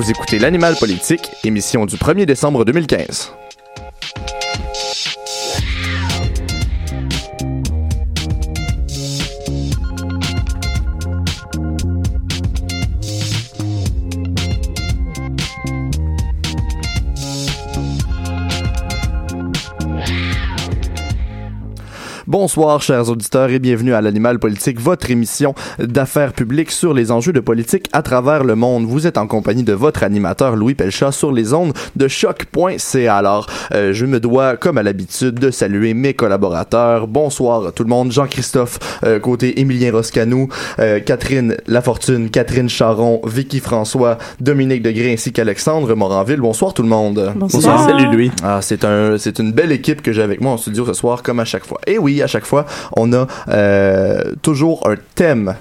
Vous 0.00 0.10
écoutez 0.10 0.38
L'Animal 0.38 0.76
Politique, 0.76 1.30
émission 1.44 1.84
du 1.84 1.96
1er 1.96 2.24
décembre 2.24 2.64
2015. 2.64 3.34
Bonsoir, 22.30 22.80
chers 22.80 23.10
auditeurs, 23.10 23.50
et 23.50 23.58
bienvenue 23.58 23.92
à 23.92 24.00
l'Animal 24.00 24.38
Politique, 24.38 24.78
votre 24.78 25.10
émission 25.10 25.52
d'affaires 25.80 26.32
publiques 26.32 26.70
sur 26.70 26.94
les 26.94 27.10
enjeux 27.10 27.32
de 27.32 27.40
politique 27.40 27.88
à 27.92 28.02
travers 28.02 28.44
le 28.44 28.54
monde. 28.54 28.84
Vous 28.84 29.08
êtes 29.08 29.18
en 29.18 29.26
compagnie 29.26 29.64
de 29.64 29.72
votre 29.72 30.04
animateur 30.04 30.54
Louis 30.54 30.76
Pelchat 30.76 31.10
sur 31.10 31.32
les 31.32 31.52
ondes 31.54 31.72
de 31.96 32.06
choc.ca. 32.06 33.16
Alors, 33.16 33.48
euh, 33.74 33.92
je 33.92 34.06
me 34.06 34.20
dois, 34.20 34.56
comme 34.56 34.78
à 34.78 34.84
l'habitude, 34.84 35.40
de 35.40 35.50
saluer 35.50 35.92
mes 35.92 36.14
collaborateurs. 36.14 37.08
Bonsoir 37.08 37.66
à 37.66 37.72
tout 37.72 37.82
le 37.82 37.88
monde. 37.88 38.12
Jean-Christophe, 38.12 38.78
euh, 39.02 39.18
côté 39.18 39.58
Émilien 39.58 39.90
Roscanou, 39.90 40.50
euh, 40.78 41.00
Catherine 41.00 41.56
Lafortune, 41.66 42.30
Catherine 42.30 42.68
Charon, 42.68 43.20
Vicky 43.26 43.58
François, 43.58 44.18
Dominique 44.38 44.82
Degré 44.82 45.12
ainsi 45.12 45.32
qu'Alexandre 45.32 45.92
Moranville. 45.96 46.40
Bonsoir 46.40 46.74
tout 46.74 46.84
le 46.84 46.90
monde. 46.90 47.32
Bonsoir. 47.34 47.88
Salut 47.88 48.06
Louis. 48.06 48.30
Ah, 48.44 48.60
c'est 48.62 48.84
un, 48.84 49.18
c'est 49.18 49.40
une 49.40 49.50
belle 49.50 49.72
équipe 49.72 50.00
que 50.00 50.12
j'ai 50.12 50.22
avec 50.22 50.40
moi 50.40 50.52
en 50.52 50.58
studio 50.58 50.86
ce 50.86 50.92
soir, 50.92 51.24
comme 51.24 51.40
à 51.40 51.44
chaque 51.44 51.66
fois. 51.66 51.80
Et 51.88 51.98
oui, 51.98 52.19
à 52.22 52.26
chaque 52.26 52.46
fois, 52.46 52.66
on 52.96 53.12
a 53.12 53.26
euh, 53.48 54.32
toujours 54.42 54.88
un 54.88 54.96
thème 55.14 55.54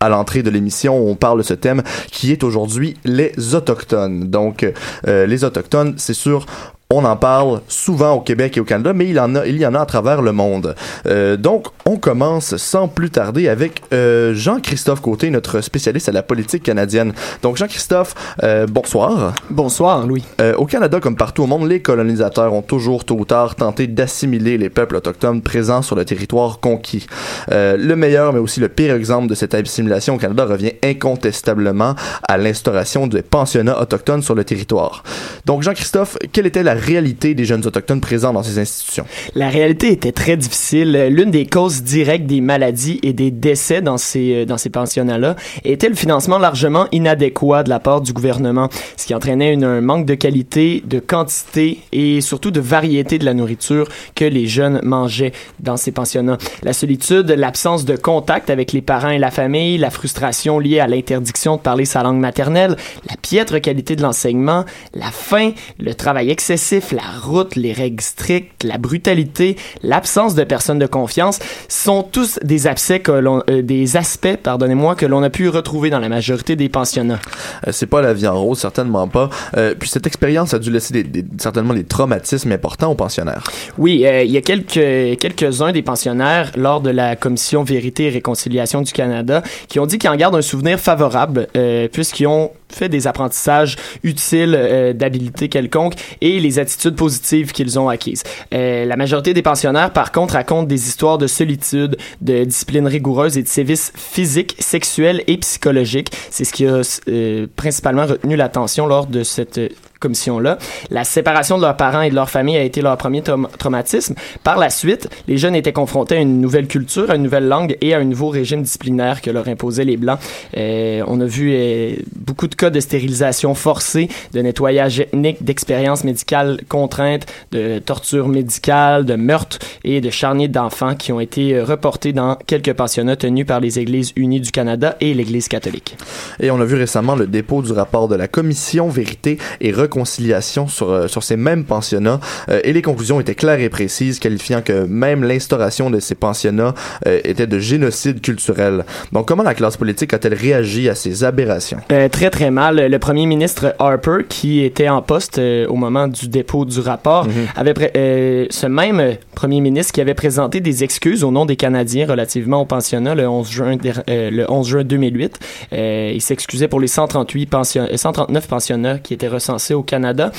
à 0.00 0.08
l'entrée 0.08 0.42
de 0.42 0.50
l'émission, 0.50 0.96
on 0.96 1.14
parle 1.14 1.38
de 1.38 1.42
ce 1.42 1.54
thème 1.54 1.82
qui 2.10 2.30
est 2.30 2.44
aujourd'hui 2.44 2.96
les 3.04 3.54
autochtones. 3.54 4.28
Donc, 4.28 4.66
euh, 5.06 5.26
les 5.26 5.44
autochtones, 5.44 5.94
c'est 5.96 6.14
sûr, 6.14 6.46
on 6.94 7.04
en 7.04 7.16
parle 7.16 7.60
souvent 7.66 8.12
au 8.12 8.20
Québec 8.20 8.56
et 8.56 8.60
au 8.60 8.64
Canada, 8.64 8.92
mais 8.92 9.08
il, 9.08 9.18
en 9.18 9.34
a, 9.34 9.46
il 9.46 9.56
y 9.56 9.66
en 9.66 9.74
a 9.74 9.80
à 9.80 9.86
travers 9.86 10.22
le 10.22 10.30
monde. 10.30 10.76
Euh, 11.06 11.36
donc, 11.36 11.66
on 11.86 11.96
commence 11.96 12.56
sans 12.56 12.86
plus 12.86 13.10
tarder 13.10 13.48
avec 13.48 13.82
euh, 13.92 14.32
Jean-Christophe 14.32 15.00
Côté, 15.00 15.30
notre 15.30 15.60
spécialiste 15.60 16.08
à 16.08 16.12
la 16.12 16.22
politique 16.22 16.62
canadienne. 16.62 17.12
Donc, 17.42 17.56
Jean-Christophe, 17.56 18.14
euh, 18.44 18.66
bonsoir. 18.68 19.34
Bonsoir, 19.50 20.06
Louis. 20.06 20.24
Au 20.56 20.66
Canada, 20.66 21.00
comme 21.00 21.16
partout 21.16 21.42
au 21.42 21.46
monde, 21.46 21.68
les 21.68 21.80
colonisateurs 21.80 22.52
ont 22.52 22.62
toujours, 22.62 23.04
tôt 23.04 23.16
ou 23.16 23.24
tard, 23.24 23.56
tenté 23.56 23.86
d'assimiler 23.88 24.56
les 24.56 24.70
peuples 24.70 24.96
autochtones 24.96 25.42
présents 25.42 25.82
sur 25.82 25.96
le 25.96 26.04
territoire 26.04 26.60
conquis. 26.60 27.06
Le 27.50 27.94
meilleur, 27.94 28.32
mais 28.32 28.38
aussi 28.38 28.60
le 28.60 28.68
pire 28.68 28.94
exemple 28.94 29.26
de 29.26 29.34
cette 29.34 29.54
assimilation 29.54 30.14
au 30.14 30.18
Canada 30.18 30.44
revient 30.44 30.72
incontestablement 30.82 31.94
à 32.28 32.38
l'instauration 32.38 33.06
des 33.06 33.22
pensionnats 33.22 33.80
autochtones 33.80 34.22
sur 34.22 34.34
le 34.34 34.44
territoire. 34.44 35.02
Donc, 35.44 35.62
Jean-Christophe, 35.62 36.18
quelle 36.32 36.46
était 36.46 36.62
la 36.62 36.74
réalité 36.84 37.34
des 37.34 37.44
jeunes 37.44 37.66
autochtones 37.66 38.00
présents 38.00 38.32
dans 38.32 38.42
ces 38.42 38.58
institutions? 38.58 39.06
La 39.34 39.48
réalité 39.48 39.90
était 39.90 40.12
très 40.12 40.36
difficile. 40.36 41.08
L'une 41.10 41.30
des 41.30 41.46
causes 41.46 41.82
directes 41.82 42.26
des 42.26 42.40
maladies 42.40 43.00
et 43.02 43.12
des 43.12 43.30
décès 43.30 43.80
dans 43.82 43.98
ces, 43.98 44.42
euh, 44.42 44.44
dans 44.44 44.58
ces 44.58 44.70
pensionnats-là 44.70 45.36
était 45.64 45.88
le 45.88 45.94
financement 45.94 46.38
largement 46.38 46.86
inadéquat 46.92 47.62
de 47.62 47.70
la 47.70 47.80
part 47.80 48.00
du 48.00 48.12
gouvernement, 48.12 48.68
ce 48.96 49.06
qui 49.06 49.14
entraînait 49.14 49.52
une, 49.54 49.64
un 49.64 49.80
manque 49.80 50.06
de 50.06 50.14
qualité, 50.14 50.82
de 50.84 50.98
quantité 50.98 51.78
et 51.92 52.20
surtout 52.20 52.50
de 52.50 52.60
variété 52.60 53.18
de 53.18 53.24
la 53.24 53.34
nourriture 53.34 53.88
que 54.14 54.24
les 54.24 54.46
jeunes 54.46 54.80
mangeaient 54.82 55.32
dans 55.60 55.76
ces 55.76 55.92
pensionnats. 55.92 56.38
La 56.62 56.72
solitude, 56.72 57.30
l'absence 57.30 57.84
de 57.84 57.96
contact 57.96 58.50
avec 58.50 58.72
les 58.72 58.82
parents 58.82 59.10
et 59.10 59.18
la 59.18 59.30
famille, 59.30 59.78
la 59.78 59.90
frustration 59.90 60.58
liée 60.58 60.80
à 60.80 60.86
l'interdiction 60.86 61.56
de 61.56 61.60
parler 61.60 61.84
sa 61.84 62.02
langue 62.02 62.20
maternelle, 62.20 62.76
la 63.08 63.16
piètre 63.16 63.60
qualité 63.60 63.96
de 63.96 64.02
l'enseignement, 64.02 64.64
la 64.94 65.10
faim, 65.10 65.52
le 65.78 65.94
travail 65.94 66.30
excessif, 66.30 66.63
la 66.72 67.02
route, 67.22 67.56
les 67.56 67.72
règles 67.72 68.02
strictes, 68.02 68.64
la 68.64 68.78
brutalité, 68.78 69.56
l'absence 69.82 70.34
de 70.34 70.44
personnes 70.44 70.78
de 70.78 70.86
confiance 70.86 71.38
sont 71.68 72.02
tous 72.02 72.38
des 72.42 72.66
aspects 72.66 73.02
que 73.02 73.12
l'on, 73.12 73.42
euh, 73.50 73.62
des 73.62 73.96
aspects, 73.96 74.36
pardonnez-moi, 74.42 74.94
que 74.94 75.06
l'on 75.06 75.22
a 75.22 75.30
pu 75.30 75.48
retrouver 75.48 75.90
dans 75.90 75.98
la 75.98 76.08
majorité 76.08 76.56
des 76.56 76.68
pensionnats. 76.68 77.20
Euh, 77.66 77.70
c'est 77.72 77.86
pas 77.86 78.00
la 78.02 78.12
vie 78.14 78.26
en 78.26 78.40
rose, 78.40 78.58
certainement 78.58 79.08
pas. 79.08 79.30
Euh, 79.56 79.74
puis 79.78 79.88
cette 79.88 80.06
expérience 80.06 80.54
a 80.54 80.58
dû 80.58 80.70
laisser 80.70 80.92
des, 80.94 81.02
des- 81.04 81.24
certainement 81.38 81.74
des 81.74 81.84
traumatismes 81.84 82.52
importants 82.52 82.90
aux 82.90 82.94
pensionnaires. 82.94 83.44
Oui, 83.78 84.04
euh, 84.06 84.22
il 84.22 84.30
y 84.30 84.36
a 84.36 84.42
quelques, 84.42 85.18
quelques-uns 85.18 85.72
des 85.72 85.82
pensionnaires 85.82 86.50
lors 86.56 86.80
de 86.80 86.90
la 86.90 87.16
commission 87.16 87.62
Vérité 87.64 88.04
et 88.06 88.10
Réconciliation 88.10 88.82
du 88.82 88.92
Canada 88.92 89.42
qui 89.68 89.78
ont 89.80 89.86
dit 89.86 89.98
qu'ils 89.98 90.10
en 90.10 90.16
gardent 90.16 90.36
un 90.36 90.42
souvenir 90.42 90.78
favorable 90.78 91.48
euh, 91.56 91.88
puisqu'ils 91.92 92.26
ont 92.26 92.50
fait 92.72 92.88
des 92.88 93.06
apprentissages 93.06 93.76
utiles 94.02 94.54
euh, 94.56 94.92
d'habilité 94.92 95.48
quelconque 95.48 95.94
et 96.20 96.40
les 96.40 96.58
attitudes 96.58 96.96
positives 96.96 97.52
qu'ils 97.52 97.78
ont 97.78 97.88
acquises. 97.88 98.22
Euh, 98.52 98.84
la 98.84 98.96
majorité 98.96 99.34
des 99.34 99.42
pensionnaires, 99.42 99.92
par 99.92 100.12
contre, 100.12 100.34
racontent 100.34 100.64
des 100.64 100.88
histoires 100.88 101.18
de 101.18 101.26
solitude, 101.26 101.96
de 102.20 102.44
discipline 102.44 102.86
rigoureuse 102.86 103.38
et 103.38 103.42
de 103.42 103.48
sévices 103.48 103.92
physiques, 103.94 104.56
sexuels 104.58 105.22
et 105.26 105.36
psychologiques. 105.38 106.10
C'est 106.30 106.44
ce 106.44 106.52
qui 106.52 106.66
a 106.66 106.82
euh, 107.08 107.46
principalement 107.56 108.06
retenu 108.06 108.36
l'attention 108.36 108.86
lors 108.86 109.06
de 109.06 109.22
cette 109.22 109.60
commission-là. 110.04 110.58
La 110.90 111.04
séparation 111.04 111.56
de 111.56 111.62
leurs 111.62 111.78
parents 111.78 112.02
et 112.02 112.10
de 112.10 112.14
leur 112.14 112.28
famille 112.28 112.58
a 112.58 112.62
été 112.62 112.82
leur 112.82 112.96
premier 112.98 113.22
traumatisme. 113.22 114.14
Par 114.42 114.58
la 114.58 114.68
suite, 114.68 115.08
les 115.28 115.38
jeunes 115.38 115.54
étaient 115.54 115.72
confrontés 115.72 116.16
à 116.16 116.20
une 116.20 116.42
nouvelle 116.42 116.68
culture, 116.68 117.10
à 117.10 117.16
une 117.16 117.22
nouvelle 117.22 117.48
langue 117.48 117.76
et 117.80 117.94
à 117.94 117.98
un 117.98 118.04
nouveau 118.04 118.28
régime 118.28 118.62
disciplinaire 118.62 119.22
que 119.22 119.30
leur 119.30 119.48
imposaient 119.48 119.84
les 119.84 119.96
Blancs. 119.96 120.18
Euh, 120.56 121.02
on 121.06 121.20
a 121.20 121.24
vu 121.24 121.52
euh, 121.54 121.94
beaucoup 122.14 122.48
de 122.48 122.54
cas 122.54 122.70
de 122.70 122.80
stérilisation 122.80 123.54
forcée, 123.54 124.08
de 124.32 124.40
nettoyage 124.40 125.00
ethnique, 125.00 125.42
d'expériences 125.42 126.04
médicales 126.04 126.60
contraintes, 126.68 127.26
de 127.52 127.78
torture 127.78 128.28
médicale, 128.28 129.04
de 129.04 129.14
meurtres 129.14 129.58
et 129.84 130.00
de 130.00 130.10
charniers 130.10 130.48
d'enfants 130.48 130.94
qui 130.94 131.12
ont 131.12 131.20
été 131.20 131.54
euh, 131.54 131.64
reportés 131.64 132.12
dans 132.12 132.36
quelques 132.46 132.74
pensionnats 132.74 133.16
tenus 133.16 133.46
par 133.46 133.60
les 133.60 133.78
Églises 133.78 134.12
unies 134.16 134.40
du 134.40 134.50
Canada 134.50 134.96
et 135.00 135.14
l'Église 135.14 135.48
catholique. 135.48 135.96
Et 136.40 136.50
on 136.50 136.60
a 136.60 136.64
vu 136.64 136.76
récemment 136.76 137.16
le 137.16 137.26
dépôt 137.26 137.62
du 137.62 137.72
rapport 137.72 138.08
de 138.08 138.16
la 138.16 138.28
Commission 138.28 138.88
Vérité 138.88 139.38
et 139.60 139.72
Réconciliation 139.94 140.66
sur, 140.66 141.08
sur 141.08 141.22
ces 141.22 141.36
mêmes 141.36 141.64
pensionnats 141.64 142.18
et 142.64 142.72
les 142.72 142.82
conclusions 142.82 143.20
étaient 143.20 143.34
claires 143.34 143.60
et 143.60 143.68
précises, 143.68 144.18
qualifiant 144.18 144.60
que 144.60 144.86
même 144.86 145.22
l'instauration 145.22 145.88
de 145.88 146.00
ces 146.00 146.16
pensionnats 146.16 146.74
était 147.06 147.46
de 147.46 147.58
génocide 147.58 148.20
culturel. 148.20 148.84
Donc, 149.12 149.28
comment 149.28 149.42
la 149.44 149.54
classe 149.54 149.76
politique 149.76 150.12
a-t-elle 150.12 150.34
réagi 150.34 150.88
à 150.88 150.94
ces 150.94 151.22
aberrations? 151.22 151.78
Euh, 151.92 152.08
très, 152.08 152.30
très 152.30 152.50
mal. 152.50 152.76
Le 152.90 152.98
premier 152.98 153.26
ministre 153.26 153.74
Harper, 153.78 154.24
qui 154.28 154.62
était 154.62 154.88
en 154.88 155.02
poste 155.02 155.38
euh, 155.38 155.66
au 155.68 155.76
moment 155.76 156.08
du 156.08 156.28
dépôt 156.28 156.64
du 156.64 156.80
rapport, 156.80 157.26
mhm. 157.26 157.32
avait 157.56 157.74
euh, 157.96 158.46
ce 158.50 158.66
même 158.66 159.16
premier 159.34 159.60
ministre 159.60 159.92
qui 159.92 160.00
avait 160.00 160.14
présenté 160.14 160.60
des 160.60 160.84
excuses 160.84 161.24
au 161.24 161.30
nom 161.30 161.46
des 161.46 161.56
Canadiens 161.56 162.06
relativement 162.06 162.60
au 162.60 162.64
pensionnat 162.64 163.14
le 163.14 163.28
11 163.28 163.50
juin, 163.50 163.76
le 164.08 164.44
11 164.48 164.68
juin 164.68 164.84
2008. 164.84 165.38
il 165.72 166.20
s'excusait 166.20 166.68
pour 166.68 166.80
les 166.80 166.86
138 166.86 167.46
pension 167.46 167.86
139 167.94 168.48
pensionnats 168.48 168.98
qui 168.98 169.14
étaient 169.14 169.28
recensés 169.28 169.74
au 169.74 169.82
Canada. 169.84 170.32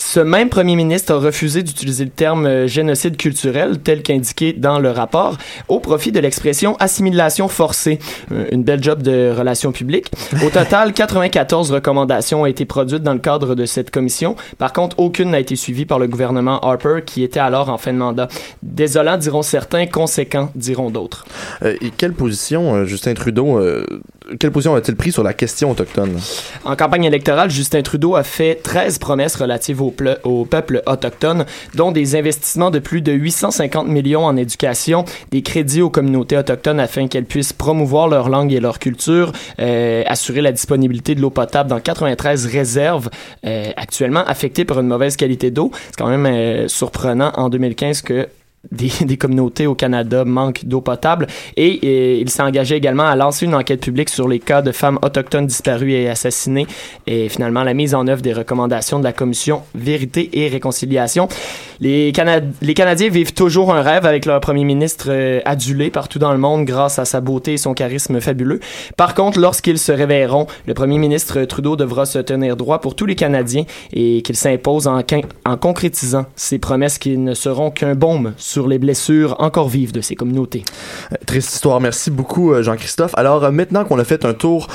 Ce 0.00 0.20
même 0.20 0.48
premier 0.48 0.76
ministre 0.76 1.12
a 1.12 1.18
refusé 1.18 1.64
d'utiliser 1.64 2.04
le 2.04 2.10
terme 2.10 2.46
euh, 2.46 2.66
génocide 2.68 3.16
culturel 3.16 3.80
tel 3.80 4.02
qu'indiqué 4.02 4.52
dans 4.52 4.78
le 4.78 4.90
rapport 4.90 5.36
au 5.66 5.80
profit 5.80 6.12
de 6.12 6.20
l'expression 6.20 6.76
assimilation 6.76 7.48
forcée. 7.48 7.98
Euh, 8.30 8.46
une 8.52 8.62
belle 8.62 8.82
job 8.82 9.02
de 9.02 9.34
relations 9.36 9.72
publiques. 9.72 10.10
Au 10.44 10.50
total, 10.50 10.92
94 10.92 11.72
recommandations 11.72 12.42
ont 12.42 12.46
été 12.46 12.64
produites 12.64 13.02
dans 13.02 13.12
le 13.12 13.18
cadre 13.18 13.56
de 13.56 13.66
cette 13.66 13.90
commission. 13.90 14.36
Par 14.56 14.72
contre, 14.72 15.00
aucune 15.00 15.30
n'a 15.30 15.40
été 15.40 15.56
suivie 15.56 15.84
par 15.84 15.98
le 15.98 16.06
gouvernement 16.06 16.60
Harper 16.60 17.00
qui 17.04 17.24
était 17.24 17.40
alors 17.40 17.68
en 17.68 17.76
fin 17.76 17.92
de 17.92 17.98
mandat. 17.98 18.28
Désolant 18.62 19.18
diront 19.18 19.42
certains, 19.42 19.86
conséquent 19.86 20.50
diront 20.54 20.90
d'autres. 20.90 21.26
Euh, 21.62 21.74
et 21.80 21.90
quelle 21.90 22.12
position 22.12 22.84
Justin 22.84 23.14
Trudeau 23.14 23.58
quelle 24.38 24.50
position 24.50 24.74
a-t-il 24.74 24.96
pris 24.96 25.12
sur 25.12 25.22
la 25.22 25.32
question 25.32 25.70
autochtone? 25.70 26.18
En 26.64 26.76
campagne 26.76 27.04
électorale, 27.04 27.50
Justin 27.50 27.82
Trudeau 27.82 28.14
a 28.14 28.22
fait 28.22 28.56
13 28.62 28.98
promesses 28.98 29.36
relatives 29.36 29.80
au, 29.80 29.87
au, 30.24 30.44
peuple 30.44 30.82
autochtone, 30.86 31.44
dont 31.74 31.92
des 31.92 32.16
investissements 32.16 32.70
de 32.70 32.78
plus 32.78 33.00
de 33.00 33.12
850 33.12 33.88
millions 33.88 34.24
en 34.24 34.36
éducation, 34.36 35.04
des 35.30 35.42
crédits 35.42 35.82
aux 35.82 35.90
communautés 35.90 36.36
autochtones 36.36 36.80
afin 36.80 37.08
qu'elles 37.08 37.24
puissent 37.24 37.52
promouvoir 37.52 38.08
leur 38.08 38.28
langue 38.28 38.52
et 38.52 38.60
leur 38.60 38.78
culture, 38.78 39.32
euh, 39.60 40.02
assurer 40.06 40.40
la 40.40 40.52
disponibilité 40.52 41.14
de 41.14 41.20
l'eau 41.20 41.30
potable 41.30 41.70
dans 41.70 41.80
93 41.80 42.46
réserves 42.46 43.10
euh, 43.46 43.70
actuellement 43.76 44.24
affectées 44.26 44.64
par 44.64 44.80
une 44.80 44.86
mauvaise 44.86 45.16
qualité 45.16 45.50
d'eau. 45.50 45.70
C'est 45.86 45.96
quand 45.98 46.08
même 46.08 46.26
euh, 46.26 46.68
surprenant 46.68 47.32
en 47.36 47.48
2015 47.48 48.02
que 48.02 48.28
des, 48.70 48.90
des, 49.04 49.16
communautés 49.16 49.66
au 49.66 49.74
Canada 49.74 50.24
manquent 50.24 50.64
d'eau 50.64 50.80
potable 50.80 51.26
et, 51.56 52.20
il 52.20 52.30
s'est 52.30 52.42
engagé 52.42 52.76
également 52.76 53.06
à 53.06 53.16
lancer 53.16 53.46
une 53.46 53.54
enquête 53.54 53.80
publique 53.80 54.08
sur 54.08 54.28
les 54.28 54.40
cas 54.40 54.62
de 54.62 54.72
femmes 54.72 54.98
autochtones 55.02 55.46
disparues 55.46 55.92
et 55.92 56.08
assassinées 56.08 56.66
et 57.06 57.28
finalement 57.28 57.62
la 57.62 57.74
mise 57.74 57.94
en 57.94 58.06
œuvre 58.06 58.22
des 58.22 58.32
recommandations 58.32 58.98
de 58.98 59.04
la 59.04 59.12
commission 59.12 59.62
Vérité 59.74 60.30
et 60.32 60.48
Réconciliation. 60.48 61.28
Les, 61.80 62.12
les 62.60 62.74
Canadiens 62.74 63.08
vivent 63.08 63.34
toujours 63.34 63.72
un 63.72 63.82
rêve 63.82 64.04
avec 64.04 64.26
leur 64.26 64.40
premier 64.40 64.64
ministre 64.64 65.06
euh, 65.10 65.40
adulé 65.44 65.90
partout 65.90 66.18
dans 66.18 66.32
le 66.32 66.38
monde 66.38 66.64
grâce 66.64 66.98
à 66.98 67.04
sa 67.04 67.20
beauté 67.20 67.52
et 67.52 67.56
son 67.56 67.72
charisme 67.72 68.20
fabuleux. 68.20 68.58
Par 68.96 69.14
contre, 69.14 69.38
lorsqu'ils 69.38 69.78
se 69.78 69.92
réveilleront, 69.92 70.48
le 70.66 70.74
premier 70.74 70.98
ministre 70.98 71.44
Trudeau 71.44 71.76
devra 71.76 72.04
se 72.04 72.18
tenir 72.18 72.56
droit 72.56 72.80
pour 72.80 72.96
tous 72.96 73.06
les 73.06 73.14
Canadiens 73.14 73.64
et 73.92 74.22
qu'il 74.22 74.36
s'impose 74.36 74.88
en, 74.88 75.00
en 75.46 75.56
concrétisant 75.56 76.26
ses 76.34 76.58
promesses 76.58 76.98
qui 76.98 77.16
ne 77.16 77.34
seront 77.34 77.70
qu'un 77.70 77.94
baume 77.94 78.32
sur 78.48 78.66
les 78.66 78.78
blessures 78.78 79.36
encore 79.40 79.68
vives 79.68 79.92
de 79.92 80.00
ces 80.00 80.14
communautés. 80.14 80.64
Euh, 81.12 81.16
triste 81.26 81.52
histoire. 81.52 81.80
Merci 81.80 82.10
beaucoup, 82.10 82.52
euh, 82.52 82.62
Jean-Christophe. 82.62 83.12
Alors, 83.14 83.44
euh, 83.44 83.50
maintenant 83.50 83.84
qu'on 83.84 83.98
a 83.98 84.04
fait 84.04 84.24
un 84.24 84.34
tour 84.34 84.68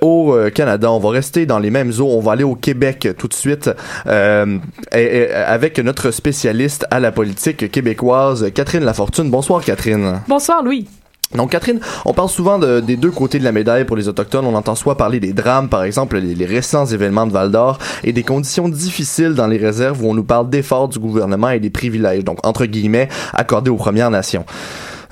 au 0.00 0.34
Canada, 0.54 0.90
on 0.90 0.98
va 0.98 1.10
rester 1.10 1.46
dans 1.46 1.58
les 1.58 1.70
mêmes 1.70 1.92
eaux. 1.98 2.08
On 2.08 2.20
va 2.20 2.32
aller 2.32 2.44
au 2.44 2.54
Québec 2.54 3.08
tout 3.18 3.28
de 3.28 3.34
suite 3.34 3.70
avec 4.06 5.78
notre 5.78 6.10
spécialiste 6.10 6.86
à 6.90 7.00
la 7.00 7.12
politique 7.12 7.70
québécoise, 7.70 8.50
Catherine 8.54 8.84
Lafortune. 8.84 9.30
Bonsoir, 9.30 9.62
Catherine. 9.62 10.20
Bonsoir, 10.28 10.62
Louis. 10.62 10.86
Donc 11.34 11.50
Catherine, 11.50 11.78
on 12.06 12.14
parle 12.14 12.30
souvent 12.30 12.58
des 12.58 12.96
deux 12.96 13.10
côtés 13.10 13.38
de 13.38 13.44
la 13.44 13.52
médaille 13.52 13.84
pour 13.84 13.96
les 13.96 14.08
autochtones. 14.08 14.46
On 14.46 14.54
entend 14.54 14.74
soit 14.74 14.96
parler 14.96 15.20
des 15.20 15.34
drames, 15.34 15.68
par 15.68 15.84
exemple 15.84 16.16
les, 16.16 16.46
récents 16.46 16.86
événements 16.86 17.26
de 17.26 17.32
Val 17.32 17.50
d'Or, 17.50 17.78
et 18.02 18.12
des 18.12 18.22
conditions 18.22 18.68
difficiles 18.68 19.34
dans 19.34 19.46
les 19.46 19.58
réserves 19.58 20.02
où 20.02 20.08
on 20.08 20.14
nous 20.14 20.24
parle 20.24 20.48
d'efforts 20.48 20.88
du 20.88 20.98
gouvernement 20.98 21.50
et 21.50 21.60
des 21.60 21.68
privilèges, 21.68 22.24
donc 22.24 22.44
entre 22.46 22.64
guillemets, 22.64 23.08
accordés 23.34 23.70
aux 23.70 23.76
Premières 23.76 24.10
Nations. 24.10 24.46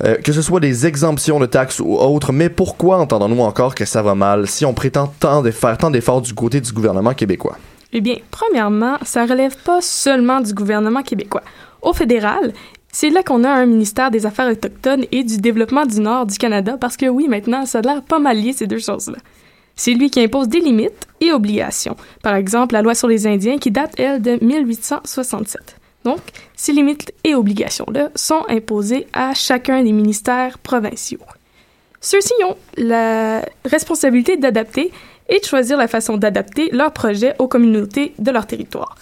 Euh, 0.05 0.17
que 0.17 0.33
ce 0.33 0.43
soit 0.43 0.61
des 0.61 0.87
exemptions 0.87 1.39
de 1.39 1.47
taxes 1.47 1.81
ou 1.81 1.97
autres, 1.97 2.33
mais 2.33 2.49
pourquoi 2.49 2.99
entendons-nous 2.99 3.41
encore 3.41 3.75
que 3.75 3.85
ça 3.85 4.03
va 4.03 4.15
mal 4.15 4.47
si 4.47 4.65
on 4.65 4.75
prétend 4.75 5.13
tant 5.21 5.43
de 5.43 5.51
faire 5.51 5.77
tant 5.79 5.91
d'efforts 5.91 6.23
du 6.23 6.35
côté 6.35 6.61
du 6.61 6.73
gouvernement 6.73 7.15
québécois? 7.15 7.57
Eh 7.93 8.01
bien, 8.01 8.17
premièrement, 8.31 8.99
ça 9.03 9.25
relève 9.25 9.57
pas 9.65 9.81
seulement 9.81 10.41
du 10.41 10.53
gouvernement 10.53 11.03
québécois. 11.03 11.43
Au 11.81 11.93
fédéral, 11.93 12.53
c'est 12.99 13.11
là 13.11 13.23
qu'on 13.23 13.45
a 13.45 13.51
un 13.51 13.67
ministère 13.67 14.11
des 14.11 14.25
Affaires 14.25 14.51
autochtones 14.51 15.05
et 15.13 15.23
du 15.23 15.37
Développement 15.37 15.85
du 15.85 16.01
Nord 16.01 16.25
du 16.25 16.39
Canada, 16.39 16.79
parce 16.81 16.97
que 16.97 17.05
oui, 17.05 17.29
maintenant, 17.29 17.67
ça 17.67 17.81
a 17.81 17.83
l'air 17.83 18.01
pas 18.01 18.19
mal 18.19 18.39
lié 18.39 18.55
ces 18.55 18.67
deux 18.67 18.79
choses-là. 18.79 19.19
C'est 19.75 19.93
lui 19.93 20.09
qui 20.09 20.23
impose 20.23 20.49
des 20.49 20.61
limites 20.61 21.07
et 21.21 21.31
obligations. 21.31 21.95
Par 22.23 22.35
exemple, 22.37 22.73
la 22.73 22.81
loi 22.81 22.95
sur 22.95 23.07
les 23.07 23.27
Indiens 23.27 23.59
qui 23.59 23.71
date, 23.71 24.01
elle, 24.01 24.23
de 24.23 24.43
1867. 24.43 25.77
Donc, 26.05 26.21
ces 26.55 26.73
limites 26.73 27.13
et 27.23 27.35
obligations-là 27.35 28.09
sont 28.15 28.47
imposées 28.49 29.07
à 29.13 29.35
chacun 29.35 29.83
des 29.83 29.93
ministères 29.93 30.59
provinciaux. 30.59 31.21
Ceux-ci 32.01 32.33
ont 32.49 32.57
la 32.79 33.43
responsabilité 33.67 34.39
d'adapter 34.39 34.91
et 35.29 35.39
de 35.39 35.45
choisir 35.45 35.77
la 35.77 35.87
façon 35.87 36.17
d'adapter 36.17 36.71
leurs 36.71 36.95
projets 36.95 37.35
aux 37.39 37.47
communautés 37.47 38.15
de 38.19 38.31
leur 38.31 38.47
territoire. 38.47 38.97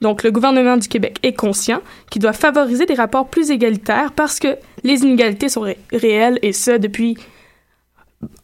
Donc, 0.00 0.22
le 0.22 0.30
gouvernement 0.30 0.76
du 0.76 0.88
Québec 0.88 1.18
est 1.22 1.32
conscient 1.32 1.80
qu'il 2.10 2.22
doit 2.22 2.32
favoriser 2.32 2.86
des 2.86 2.94
rapports 2.94 3.28
plus 3.28 3.50
égalitaires 3.50 4.12
parce 4.14 4.38
que 4.38 4.56
les 4.82 5.00
inégalités 5.00 5.48
sont 5.48 5.66
réelles 5.92 6.38
et 6.42 6.52
ce 6.52 6.72
depuis 6.72 7.16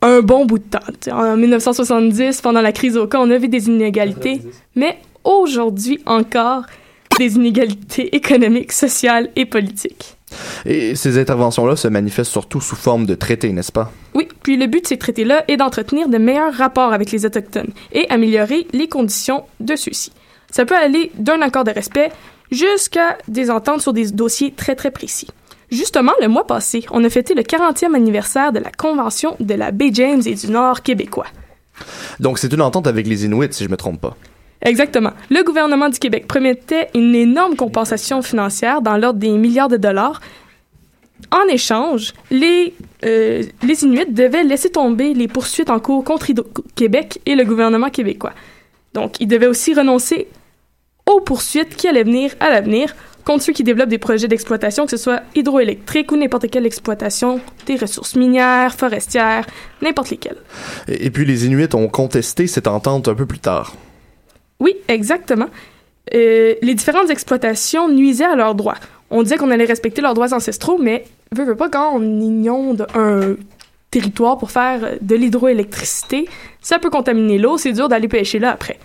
un 0.00 0.21
bon 0.21 0.47
bout 0.47 0.59
de 0.59 0.64
temps. 0.64 1.12
En 1.12 1.37
1970, 1.37 2.40
pendant 2.40 2.61
la 2.61 2.73
crise 2.73 2.97
au 2.97 3.06
cas, 3.06 3.18
on 3.21 3.30
a 3.30 3.38
vu 3.38 3.49
des 3.49 3.68
inégalités, 3.68 4.40
mais 4.75 4.99
aujourd'hui 5.25 6.00
encore, 6.06 6.64
des 7.18 7.37
inégalités 7.37 8.14
économiques, 8.16 8.73
sociales 8.73 9.30
et 9.37 9.44
politiques. 9.44 10.16
Et 10.64 10.94
ces 10.94 11.18
interventions-là 11.18 11.76
se 11.76 11.88
manifestent 11.88 12.32
surtout 12.32 12.62
sous 12.62 12.76
forme 12.76 13.04
de 13.04 13.14
traités, 13.14 13.52
n'est-ce 13.52 13.73
pas? 13.73 13.92
Oui, 14.14 14.28
puis 14.42 14.56
le 14.56 14.66
but 14.66 14.82
de 14.82 14.87
ces 14.87 14.97
traités-là 14.97 15.44
est 15.49 15.59
d'entretenir 15.59 16.09
de 16.09 16.16
meilleurs 16.16 16.54
rapports 16.54 16.94
avec 16.94 17.11
les 17.11 17.26
Autochtones 17.26 17.71
et 17.92 18.09
améliorer 18.09 18.66
les 18.73 18.88
conditions 18.88 19.44
de 19.61 19.76
ceux-ci. 19.76 20.11
Ça 20.52 20.66
peut 20.66 20.76
aller 20.76 21.11
d'un 21.18 21.40
accord 21.42 21.64
de 21.64 21.73
respect 21.73 22.12
jusqu'à 22.50 23.18
des 23.26 23.50
ententes 23.50 23.80
sur 23.80 23.92
des 23.92 24.12
dossiers 24.12 24.52
très 24.52 24.76
très 24.76 24.90
précis. 24.90 25.26
Justement, 25.71 26.12
le 26.21 26.28
mois 26.28 26.47
passé, 26.47 26.85
on 26.90 27.02
a 27.02 27.09
fêté 27.09 27.35
le 27.35 27.42
40e 27.42 27.94
anniversaire 27.94 28.52
de 28.52 28.59
la 28.59 28.71
Convention 28.71 29.35
de 29.40 29.54
la 29.54 29.71
baie 29.71 29.90
James 29.92 30.21
et 30.26 30.35
du 30.35 30.49
Nord 30.49 30.82
québécois. 30.82 31.26
Donc 32.21 32.38
c'est 32.38 32.52
une 32.52 32.61
entente 32.61 32.87
avec 32.87 33.06
les 33.06 33.25
Inuits, 33.25 33.49
si 33.52 33.64
je 33.64 33.71
me 33.71 33.78
trompe 33.78 34.02
pas. 34.02 34.14
Exactement. 34.61 35.12
Le 35.30 35.42
gouvernement 35.42 35.88
du 35.88 35.99
Québec 35.99 36.28
promettait 36.28 36.90
une 36.94 37.14
énorme 37.14 37.56
compensation 37.56 38.21
financière 38.21 38.82
dans 38.82 38.99
l'ordre 38.99 39.18
des 39.18 39.30
milliards 39.30 39.68
de 39.68 39.78
dollars. 39.78 40.21
En 41.30 41.49
échange, 41.49 42.12
les, 42.30 42.75
euh, 43.06 43.42
les 43.62 43.85
Inuits 43.85 44.12
devaient 44.12 44.44
laisser 44.44 44.71
tomber 44.71 45.14
les 45.14 45.26
poursuites 45.26 45.71
en 45.71 45.80
cours 45.80 46.04
contre 46.04 46.26
Québec 46.75 47.21
et 47.25 47.35
le 47.35 47.44
gouvernement 47.44 47.88
québécois. 47.88 48.35
Donc, 48.92 49.18
ils 49.21 49.26
devaient 49.26 49.47
aussi 49.47 49.73
renoncer 49.73 50.28
aux 51.06 51.21
poursuites 51.21 51.76
qui 51.76 51.88
allaient 51.88 52.04
venir 52.04 52.32
à 52.40 52.50
l'avenir 52.50 52.94
contre 53.25 53.44
ceux 53.44 53.52
qui 53.52 53.62
développent 53.62 53.88
des 53.88 53.99
projets 53.99 54.28
d'exploitation, 54.28 54.85
que 54.85 54.90
ce 54.90 54.97
soit 54.97 55.23
hydroélectrique 55.35 56.11
ou 56.12 56.16
n'importe 56.16 56.50
quelle 56.50 56.66
exploitation 56.66 57.40
des 57.66 57.76
ressources 57.76 58.16
minières, 58.16 58.75
forestières, 58.75 59.47
n'importe 59.80 60.11
lesquelles. 60.11 60.38
Et, 60.88 61.11
puis 61.11 61.25
les 61.25 61.47
Inuits 61.47 61.75
ont 61.75 61.88
contesté 61.88 62.47
cette 62.47 62.66
entente 62.66 63.09
un 63.09 63.14
peu 63.14 63.26
plus 63.26 63.38
tard. 63.38 63.75
Oui, 64.61 64.75
exactement. 64.88 65.49
Euh, 66.14 66.54
les 66.61 66.75
différentes 66.75 67.11
exploitations 67.11 67.88
nuisaient 67.88 68.25
à 68.25 68.35
leurs 68.35 68.54
droits. 68.54 68.78
On 69.11 69.23
disait 69.23 69.37
qu'on 69.37 69.50
allait 69.50 69.64
respecter 69.64 70.02
leurs 70.02 70.14
droits 70.14 70.35
ancestraux, 70.35 70.78
mais 70.78 71.04
veut, 71.32 71.44
veut 71.44 71.56
pas 71.56 71.68
quand 71.68 71.92
on 71.94 72.02
inonde 72.02 72.87
un 72.94 73.37
territoire 73.90 74.38
pour 74.38 74.50
faire 74.50 74.97
de 75.00 75.14
l'hydroélectricité, 75.14 76.26
ça 76.61 76.78
peut 76.78 76.90
contaminer 76.90 77.38
l'eau, 77.38 77.59
c'est 77.59 77.73
dur 77.73 77.88
d'aller 77.88 78.09
pêcher 78.09 78.38
là 78.38 78.50
après. 78.50 78.78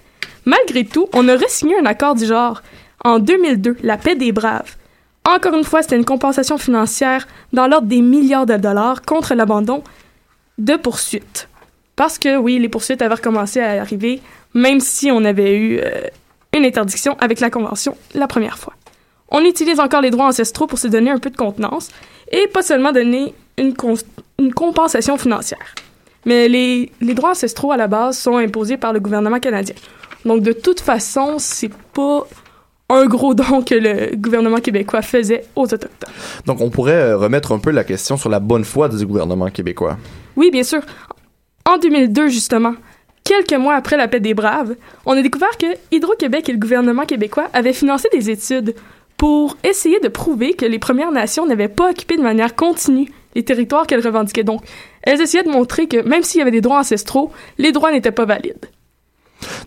Malgré 0.47 0.85
tout, 0.85 1.09
on 1.13 1.27
aurait 1.27 1.49
signé 1.49 1.77
un 1.77 1.85
accord 1.85 2.15
du 2.15 2.25
genre. 2.25 2.63
En 3.03 3.19
2002, 3.19 3.75
la 3.83 3.97
paix 3.97 4.15
des 4.15 4.31
braves. 4.31 4.77
Encore 5.25 5.53
une 5.53 5.65
fois, 5.65 5.81
c'était 5.81 5.97
une 5.97 6.05
compensation 6.05 6.57
financière 6.57 7.27
dans 7.51 7.67
l'ordre 7.67 7.87
des 7.87 8.01
milliards 8.01 8.45
de 8.45 8.55
dollars 8.55 9.01
contre 9.01 9.35
l'abandon 9.35 9.83
de 10.57 10.77
poursuites. 10.77 11.49
Parce 11.97 12.17
que 12.17 12.37
oui, 12.37 12.59
les 12.59 12.69
poursuites 12.69 13.01
avaient 13.01 13.15
recommencé 13.15 13.59
à 13.59 13.81
arriver, 13.81 14.21
même 14.53 14.79
si 14.79 15.11
on 15.11 15.25
avait 15.25 15.57
eu 15.57 15.79
euh, 15.79 15.91
une 16.55 16.63
interdiction 16.63 17.17
avec 17.19 17.41
la 17.41 17.49
Convention 17.49 17.97
la 18.15 18.27
première 18.27 18.57
fois. 18.57 18.73
On 19.27 19.43
utilise 19.43 19.81
encore 19.81 19.99
les 19.99 20.11
droits 20.11 20.27
ancestraux 20.27 20.65
pour 20.65 20.79
se 20.79 20.87
donner 20.87 21.11
un 21.11 21.19
peu 21.19 21.29
de 21.29 21.35
contenance 21.35 21.89
et 22.31 22.47
pas 22.47 22.61
seulement 22.61 22.93
donner 22.93 23.33
une, 23.57 23.73
compensation 24.53 25.17
financière. 25.17 25.75
Mais 26.25 26.47
les 26.47 26.89
droits 27.01 27.31
ancestraux 27.31 27.73
à 27.73 27.77
la 27.77 27.87
base 27.87 28.17
sont 28.17 28.37
imposés 28.37 28.77
par 28.77 28.93
le 28.93 29.01
gouvernement 29.01 29.41
canadien. 29.41 29.75
Donc 30.25 30.41
de 30.41 30.51
toute 30.51 30.79
façon, 30.79 31.35
c'est 31.39 31.71
pas 31.93 32.27
un 32.89 33.05
gros 33.05 33.33
don 33.33 33.61
que 33.61 33.75
le 33.75 34.15
gouvernement 34.15 34.59
québécois 34.59 35.01
faisait 35.01 35.43
aux 35.55 35.63
Autochtones. 35.63 36.09
Donc, 36.45 36.61
on 36.61 36.69
pourrait 36.69 36.93
euh, 36.93 37.17
remettre 37.17 37.51
un 37.51 37.59
peu 37.59 37.71
la 37.71 37.83
question 37.83 38.17
sur 38.17 38.29
la 38.29 38.39
bonne 38.39 38.63
foi 38.63 38.87
du 38.87 39.05
gouvernement 39.05 39.49
québécois. 39.49 39.97
Oui, 40.35 40.51
bien 40.51 40.63
sûr. 40.63 40.81
En 41.65 41.77
2002, 41.77 42.29
justement, 42.29 42.73
quelques 43.25 43.53
mois 43.53 43.75
après 43.75 43.97
la 43.97 44.07
paix 44.07 44.21
des 44.21 44.33
Braves, 44.33 44.75
on 45.05 45.17
a 45.17 45.21
découvert 45.21 45.57
que 45.57 45.65
Hydro-Québec 45.91 46.47
et 46.47 46.53
le 46.53 46.59
gouvernement 46.59 47.05
québécois 47.05 47.49
avaient 47.51 47.73
financé 47.73 48.07
des 48.13 48.29
études 48.29 48.73
pour 49.17 49.57
essayer 49.63 49.99
de 49.99 50.07
prouver 50.07 50.53
que 50.53 50.65
les 50.65 50.79
Premières 50.79 51.11
Nations 51.11 51.45
n'avaient 51.45 51.67
pas 51.67 51.89
occupé 51.89 52.15
de 52.15 52.21
manière 52.21 52.55
continue 52.55 53.11
les 53.35 53.43
territoires 53.43 53.85
qu'elles 53.85 54.05
revendiquaient. 54.05 54.43
Donc, 54.43 54.61
elles 55.01 55.19
essayaient 55.19 55.43
de 55.43 55.49
montrer 55.49 55.87
que 55.87 56.01
même 56.07 56.23
s'il 56.23 56.39
y 56.39 56.41
avait 56.41 56.51
des 56.51 56.61
droits 56.61 56.79
ancestraux, 56.79 57.31
les 57.57 57.71
droits 57.71 57.91
n'étaient 57.91 58.11
pas 58.11 58.25
valides. 58.25 58.69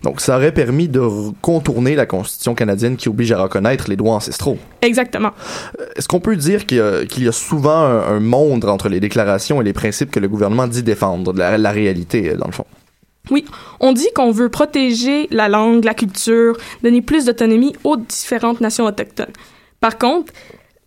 Donc, 0.03 0.21
ça 0.21 0.37
aurait 0.37 0.53
permis 0.53 0.87
de 0.87 1.01
contourner 1.41 1.95
la 1.95 2.05
Constitution 2.05 2.55
canadienne 2.55 2.97
qui 2.97 3.09
oblige 3.09 3.31
à 3.31 3.41
reconnaître 3.41 3.89
les 3.89 3.95
droits 3.95 4.15
ancestraux. 4.15 4.57
Exactement. 4.81 5.31
Euh, 5.79 5.85
est-ce 5.95 6.07
qu'on 6.07 6.19
peut 6.19 6.35
dire 6.35 6.65
qu'il 6.65 6.77
y, 6.77 7.27
a 7.27 7.31
souvent 7.31 7.83
un, 7.83 8.19
monde 8.19 8.65
entre 8.65 8.89
les 8.89 8.99
déclarations 8.99 9.61
et 9.61 9.63
les 9.63 9.73
principes 9.73 10.11
que 10.11 10.19
le 10.19 10.27
gouvernement 10.27 10.67
dit 10.67 10.83
défendre, 10.83 11.33
la, 11.33 11.57
la 11.57 11.71
réalité, 11.71 12.31
euh, 12.31 12.35
dans 12.35 12.47
le 12.47 12.53
fond? 12.53 12.65
Oui, 13.29 13.45
on 13.79 13.93
dit 13.93 14.07
qu'on 14.15 14.31
veut 14.31 14.49
protéger 14.49 15.27
la 15.29 15.47
langue, 15.47 15.83
la 15.83 15.93
culture, 15.93 16.57
donner 16.83 17.01
plus 17.01 17.25
d'autonomie 17.25 17.73
aux 17.83 17.97
différentes 17.97 18.61
nations 18.61 18.85
autochtones. 18.85 19.33
Par 19.79 19.97
contre, 19.97 20.33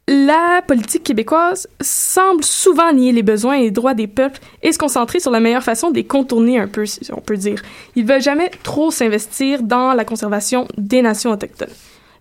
la 0.07 0.61
politique 0.67 1.03
québécoise 1.03 1.67
semble 1.81 2.45
souvent 2.45 2.93
nier 2.93 3.13
les 3.13 3.23
besoins 3.23 3.55
et 3.55 3.63
les 3.63 3.71
droits 3.71 3.95
des 3.95 4.07
peuples 4.07 4.39
et 4.63 4.71
se 4.71 4.79
concentrer 4.79 5.19
sur 5.19 5.31
la 5.31 5.41
meilleure 5.41 5.63
façon 5.63 5.91
de 5.91 5.97
les 5.97 6.05
contourner 6.05 6.59
un 6.59 6.69
peu, 6.69 6.85
si 6.85 7.01
on 7.13 7.21
peut 7.21 7.39
dire. 7.39 7.63
Ils 7.97 8.05
veulent 8.05 8.21
jamais 8.21 8.51
trop 8.63 8.91
s'investir 8.91 9.63
dans 9.63 9.95
la 9.95 10.05
conservation 10.05 10.69
des 10.77 11.01
nations 11.01 11.31
autochtones. 11.31 11.73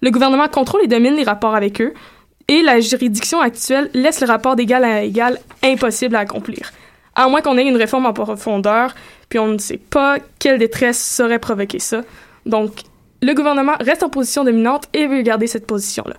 Le 0.02 0.12
gouvernement 0.12 0.48
contrôle 0.48 0.84
et 0.84 0.88
domine 0.88 1.16
les 1.16 1.24
rapports 1.24 1.56
avec 1.56 1.82
eux, 1.82 1.94
et 2.48 2.62
la 2.62 2.80
juridiction 2.80 3.40
actuelle 3.40 3.90
laisse 3.94 4.22
le 4.22 4.28
rapport 4.28 4.56
d'égal 4.56 4.84
à 4.84 5.02
égal 5.02 5.40
impossible 5.64 6.16
à 6.16 6.20
accomplir. 6.20 6.72
À 7.16 7.28
moins 7.28 7.42
qu'on 7.42 7.58
ait 7.58 7.68
une 7.68 7.78
réforme 7.78 8.06
en 8.06 8.14
profondeur, 8.14 8.96
puis 9.30 9.40
on 9.40 9.48
ne 9.48 9.58
sait 9.58 9.78
pas 9.78 10.18
quelle 10.40 10.60
détresse 10.60 11.02
saurait 11.02 11.40
provoquer 11.40 11.80
ça. 11.80 12.02
Donc, 12.46 12.82
le 13.22 13.34
gouvernement 13.34 13.76
reste 13.80 14.04
en 14.04 14.10
position 14.10 14.44
dominante 14.44 14.90
et 14.94 15.08
veut 15.08 15.22
garder 15.22 15.48
cette 15.48 15.68
position-là 15.68 16.16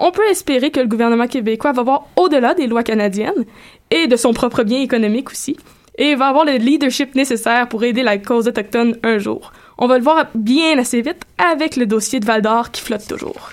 on 0.00 0.10
peut 0.10 0.28
espérer 0.28 0.70
que 0.70 0.80
le 0.80 0.88
gouvernement 0.88 1.28
québécois 1.28 1.72
va 1.72 1.82
voir 1.82 2.06
au-delà 2.16 2.54
des 2.54 2.66
lois 2.66 2.82
canadiennes 2.82 3.44
et 3.90 4.06
de 4.06 4.16
son 4.16 4.32
propre 4.32 4.64
bien 4.64 4.80
économique 4.80 5.30
aussi, 5.30 5.56
et 5.98 6.14
va 6.14 6.28
avoir 6.28 6.44
le 6.44 6.52
leadership 6.52 7.14
nécessaire 7.14 7.68
pour 7.68 7.84
aider 7.84 8.02
la 8.02 8.18
cause 8.18 8.48
autochtone 8.48 8.96
un 9.02 9.18
jour. 9.18 9.52
On 9.78 9.86
va 9.86 9.98
le 9.98 10.04
voir 10.04 10.26
bien 10.34 10.78
assez 10.78 11.02
vite 11.02 11.22
avec 11.38 11.76
le 11.76 11.86
dossier 11.86 12.20
de 12.20 12.24
Val 12.24 12.42
d'Or 12.42 12.70
qui 12.70 12.82
flotte 12.82 13.06
toujours. 13.06 13.50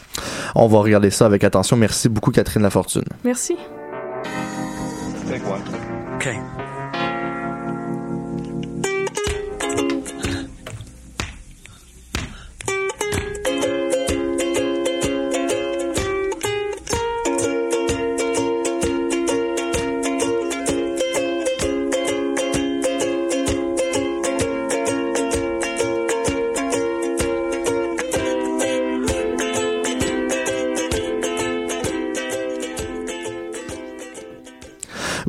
On 0.55 0.67
va 0.67 0.79
regarder 0.79 1.09
ça 1.09 1.25
avec 1.25 1.43
attention. 1.43 1.77
Merci 1.77 2.09
beaucoup, 2.09 2.31
Catherine 2.31 2.63
Lafortune. 2.63 3.03
Merci. 3.23 3.55
OK. 6.15 6.29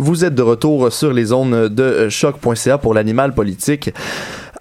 Vous 0.00 0.25
êtes 0.25 0.37
de 0.37 0.43
retour 0.43 0.93
sur 0.93 1.12
les 1.12 1.25
zones 1.25 1.67
de 1.67 2.09
choc.ca 2.09 2.78
pour 2.78 2.95
l'animal 2.95 3.35
politique. 3.35 3.93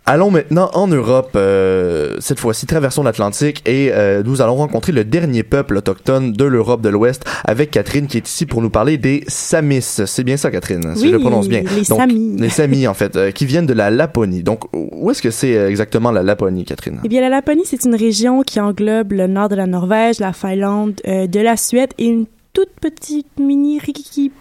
Allons 0.08 0.32
maintenant 0.32 0.72
en 0.74 0.88
Europe, 0.88 1.32
euh, 1.36 2.16
cette 2.20 2.40
fois-ci 2.40 2.66
traversons 2.66 3.04
l'Atlantique 3.04 3.62
et 3.68 3.92
euh, 3.92 4.24
nous 4.26 4.42
allons 4.42 4.56
rencontrer 4.56 4.94
le 4.94 5.04
dernier 5.04 5.44
peuple 5.44 5.78
autochtone 5.78 6.32
de 6.32 6.46
l'Europe 6.46 6.82
de 6.82 6.90
l'Ouest 6.90 7.24
avec 7.44 7.70
Catherine 7.70 8.08
qui 8.08 8.18
est 8.18 8.28
ici 8.28 8.48
pour 8.48 8.64
nous 8.64 8.72
parler 8.72 8.98
des 8.98 9.26
Samis. 9.28 9.82
C'est 9.82 10.24
bien 10.24 10.38
ça 10.38 10.50
Catherine, 10.50 10.96
si 10.96 11.08
je 11.08 11.12
le 11.12 11.20
prononce 11.20 11.48
bien. 11.48 11.62
Les 11.76 11.84
Samis. 11.84 12.38
Les 12.40 12.50
Samis 12.50 12.88
en 12.88 12.96
fait, 12.96 13.16
euh, 13.16 13.32
qui 13.32 13.46
viennent 13.46 13.68
de 13.68 13.74
la 13.74 13.92
Laponie. 13.92 14.42
Donc 14.42 14.64
où 14.74 15.12
est-ce 15.12 15.22
que 15.22 15.30
c'est 15.30 15.52
exactement 15.54 16.10
la 16.10 16.24
Laponie 16.24 16.66
Catherine? 16.66 17.00
Eh 17.04 17.10
bien 17.10 17.22
la 17.22 17.30
Laponie 17.30 17.64
c'est 17.66 17.84
une 17.86 17.96
région 17.96 18.42
qui 18.42 18.60
englobe 18.60 19.12
le 19.12 19.28
nord 19.28 19.50
de 19.50 19.56
la 19.56 19.68
Norvège, 19.68 20.20
la 20.20 20.34
Finlande, 20.34 20.96
de 21.06 21.40
la 21.40 21.58
Suède 21.58 21.92
et 22.00 22.06
une 22.06 22.26
toute 22.58 22.80
petite 22.82 23.38
mini 23.40 23.80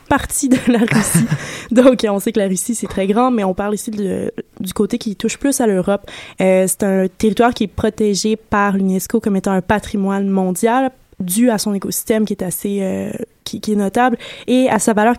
partie 0.08 0.48
de 0.48 0.56
la 0.68 0.78
Russie. 0.78 1.26
Donc, 1.70 2.06
on 2.08 2.18
sait 2.18 2.32
que 2.32 2.38
la 2.38 2.46
Russie, 2.46 2.74
c'est 2.74 2.86
très 2.86 3.06
grand, 3.06 3.30
mais 3.30 3.44
on 3.44 3.52
parle 3.52 3.74
ici 3.74 3.90
de, 3.90 4.32
du 4.58 4.72
côté 4.72 4.96
qui 4.96 5.16
touche 5.16 5.36
plus 5.36 5.60
à 5.60 5.66
l'Europe. 5.66 6.10
Euh, 6.40 6.64
c'est 6.66 6.82
un 6.82 7.08
territoire 7.08 7.52
qui 7.52 7.64
est 7.64 7.66
protégé 7.66 8.36
par 8.36 8.78
l'UNESCO 8.78 9.20
comme 9.20 9.36
étant 9.36 9.52
un 9.52 9.60
patrimoine 9.60 10.30
mondial 10.30 10.92
dû 11.20 11.50
à 11.50 11.58
son 11.58 11.74
écosystème 11.74 12.24
qui 12.24 12.32
est 12.32 12.42
assez 12.42 12.78
euh, 12.80 13.10
qui, 13.44 13.60
qui, 13.60 13.72
est 13.72 13.76
notable 13.76 14.16
et 14.46 14.70
à 14.70 14.78
sa 14.78 14.94
valeur 14.94 15.16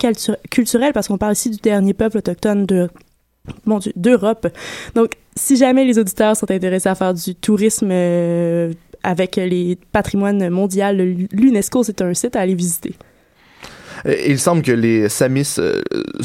culturelle 0.49 0.93
parce 0.93 1.07
qu'on 1.07 1.19
parle 1.19 1.33
ici 1.33 1.51
du 1.51 1.57
dernier 1.57 1.93
peuple 1.93 2.17
autochtone 2.17 2.65
de 2.65 2.89
mon 3.65 3.77
Dieu, 3.77 3.93
d'Europe. 3.95 4.47
Donc, 4.95 5.11
si 5.35 5.55
jamais 5.55 5.85
les 5.85 5.99
auditeurs 5.99 6.35
sont 6.35 6.49
intéressés 6.49 6.89
à 6.89 6.95
faire 6.95 7.13
du 7.13 7.35
tourisme 7.35 7.89
euh, 7.91 8.73
avec 9.07 9.37
les 9.37 9.77
patrimoines 9.93 10.49
mondiaux, 10.49 10.91
l'UNESCO, 11.31 11.83
c'est 11.83 12.01
un 12.01 12.13
site 12.13 12.35
à 12.35 12.41
aller 12.41 12.55
visiter. 12.55 12.93
Il 14.05 14.37
semble 14.37 14.61
que 14.61 14.71
les 14.71 15.09
Samis, 15.09 15.55
euh, 15.57 15.81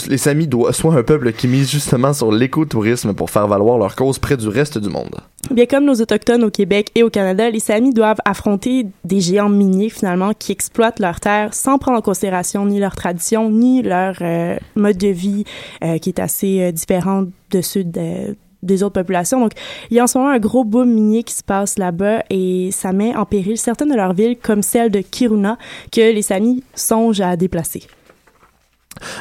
les 0.08 0.18
Samis 0.18 0.46
doivent, 0.46 0.74
soient 0.74 0.94
un 0.94 1.02
peuple 1.02 1.32
qui 1.32 1.48
mise 1.48 1.70
justement 1.70 2.12
sur 2.12 2.30
l'écotourisme 2.30 3.14
pour 3.14 3.30
faire 3.30 3.46
valoir 3.46 3.78
leur 3.78 3.94
cause 3.96 4.18
près 4.18 4.36
du 4.36 4.48
reste 4.48 4.78
du 4.78 4.88
monde. 4.88 5.16
Bien 5.50 5.64
comme 5.66 5.84
nos 5.84 5.94
autochtones 5.94 6.42
au 6.42 6.50
Québec 6.50 6.90
et 6.96 7.02
au 7.02 7.08
Canada, 7.08 7.48
les 7.48 7.60
Samis 7.60 7.94
doivent 7.94 8.20
affronter 8.24 8.88
des 9.04 9.20
géants 9.20 9.48
miniers 9.48 9.88
finalement 9.88 10.32
qui 10.36 10.52
exploitent 10.52 10.98
leurs 10.98 11.20
terres 11.20 11.54
sans 11.54 11.78
prendre 11.78 11.98
en 11.98 12.02
considération 12.02 12.66
ni 12.66 12.80
leur 12.80 12.96
tradition 12.96 13.48
ni 13.48 13.82
leur 13.82 14.16
euh, 14.20 14.56
mode 14.74 14.98
de 14.98 15.08
vie 15.08 15.44
euh, 15.82 15.98
qui 15.98 16.10
est 16.10 16.20
assez 16.20 16.72
différent 16.72 17.24
de 17.50 17.60
ceux 17.62 17.84
de, 17.84 18.36
des 18.62 18.82
autres 18.82 18.94
populations. 18.94 19.40
Donc, 19.40 19.52
il 19.90 19.96
y 19.96 20.00
a 20.00 20.04
en 20.04 20.06
ce 20.06 20.18
moment 20.18 20.30
un 20.30 20.38
gros 20.38 20.64
boom 20.64 20.92
minier 20.92 21.22
qui 21.22 21.34
se 21.34 21.42
passe 21.42 21.78
là-bas 21.78 22.24
et 22.30 22.70
ça 22.72 22.92
met 22.92 23.14
en 23.16 23.24
péril 23.24 23.58
certaines 23.58 23.90
de 23.90 23.96
leurs 23.96 24.14
villes, 24.14 24.36
comme 24.40 24.62
celle 24.62 24.90
de 24.90 25.00
Kiruna, 25.00 25.58
que 25.90 26.00
les 26.00 26.22
Samis 26.22 26.62
songent 26.74 27.20
à 27.20 27.36
déplacer. 27.36 27.82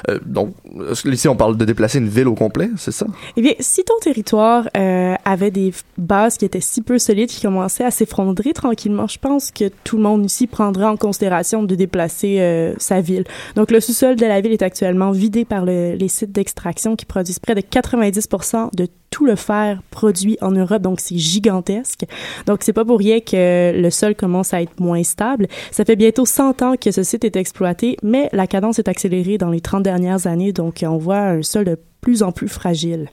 Euh, 0.10 0.20
donc, 0.26 0.54
ici, 1.06 1.28
on 1.28 1.36
parle 1.36 1.58
de 1.58 1.66
déplacer 1.66 2.00
une 2.00 2.10
ville 2.10 2.28
au 2.28 2.36
complet, 2.36 2.70
c'est 2.78 2.92
ça? 2.92 3.06
Eh 3.38 3.42
bien, 3.42 3.54
si 3.60 3.84
ton 3.84 3.98
territoire 4.02 4.68
euh, 4.78 5.16
avait 5.26 5.52
des 5.52 5.74
bases 5.98 6.38
qui 6.38 6.46
étaient 6.46 6.62
si 6.62 6.82
peu 6.82 7.00
solides, 7.00 7.30
qui 7.30 7.42
commençaient 7.42 7.86
à 7.86 7.92
s'effondrer 7.92 8.54
tranquillement, 8.54 9.08
je 9.08 9.20
pense 9.20 9.52
que 9.52 9.70
tout 9.84 9.98
le 9.98 10.04
monde 10.04 10.26
ici 10.26 10.48
prendrait 10.48 10.86
en 10.86 10.98
considération 10.98 11.64
de 11.64 11.76
déplacer 11.76 12.40
euh, 12.40 12.74
sa 12.78 13.02
ville. 13.02 13.24
Donc, 13.56 13.72
le 13.72 13.80
sous-sol 13.80 14.16
de 14.16 14.26
la 14.26 14.42
ville 14.42 14.52
est 14.52 14.62
actuellement 14.62 15.12
vidé 15.12 15.46
par 15.46 15.66
les 15.66 16.08
sites 16.08 16.32
d'extraction 16.32 16.96
qui 16.96 17.06
produisent 17.06 17.40
près 17.40 17.56
de 17.56 17.62
90 17.62 18.30
de 18.74 18.88
tout 19.12 19.26
le 19.26 19.36
fer 19.36 19.82
produit 19.92 20.38
en 20.42 20.52
Europe, 20.52 20.82
donc 20.82 21.00
c'est 21.00 21.18
gigantesque. 21.18 22.06
Donc 22.48 22.60
c'est 22.64 22.74
pas 22.74 22.86
pour 22.86 22.98
rien 22.98 23.20
que 23.20 23.80
le 23.80 23.90
sol 23.90 24.16
commence 24.16 24.54
à 24.54 24.62
être 24.62 24.80
moins 24.80 25.04
stable. 25.04 25.48
Ça 25.70 25.86
fait 25.86 25.96
bientôt 25.96 26.26
100 26.26 26.62
ans 26.64 26.76
que 26.82 26.92
ce 26.92 27.04
site 27.04 27.24
est 27.26 27.36
exploité, 27.36 27.98
mais 28.02 28.30
la 28.32 28.48
cadence 28.48 28.80
est 28.80 28.88
accélérée 28.88 29.38
dans 29.38 29.50
les 29.52 29.62
30 29.62 29.84
dernières 29.84 30.26
années, 30.28 30.54
donc 30.54 30.84
on 30.88 30.98
voit 30.98 31.20
un 31.20 31.44
sol 31.44 31.66
de 31.66 31.78
plus 32.00 32.24
en 32.24 32.32
plus 32.32 32.48
fragile. 32.48 33.10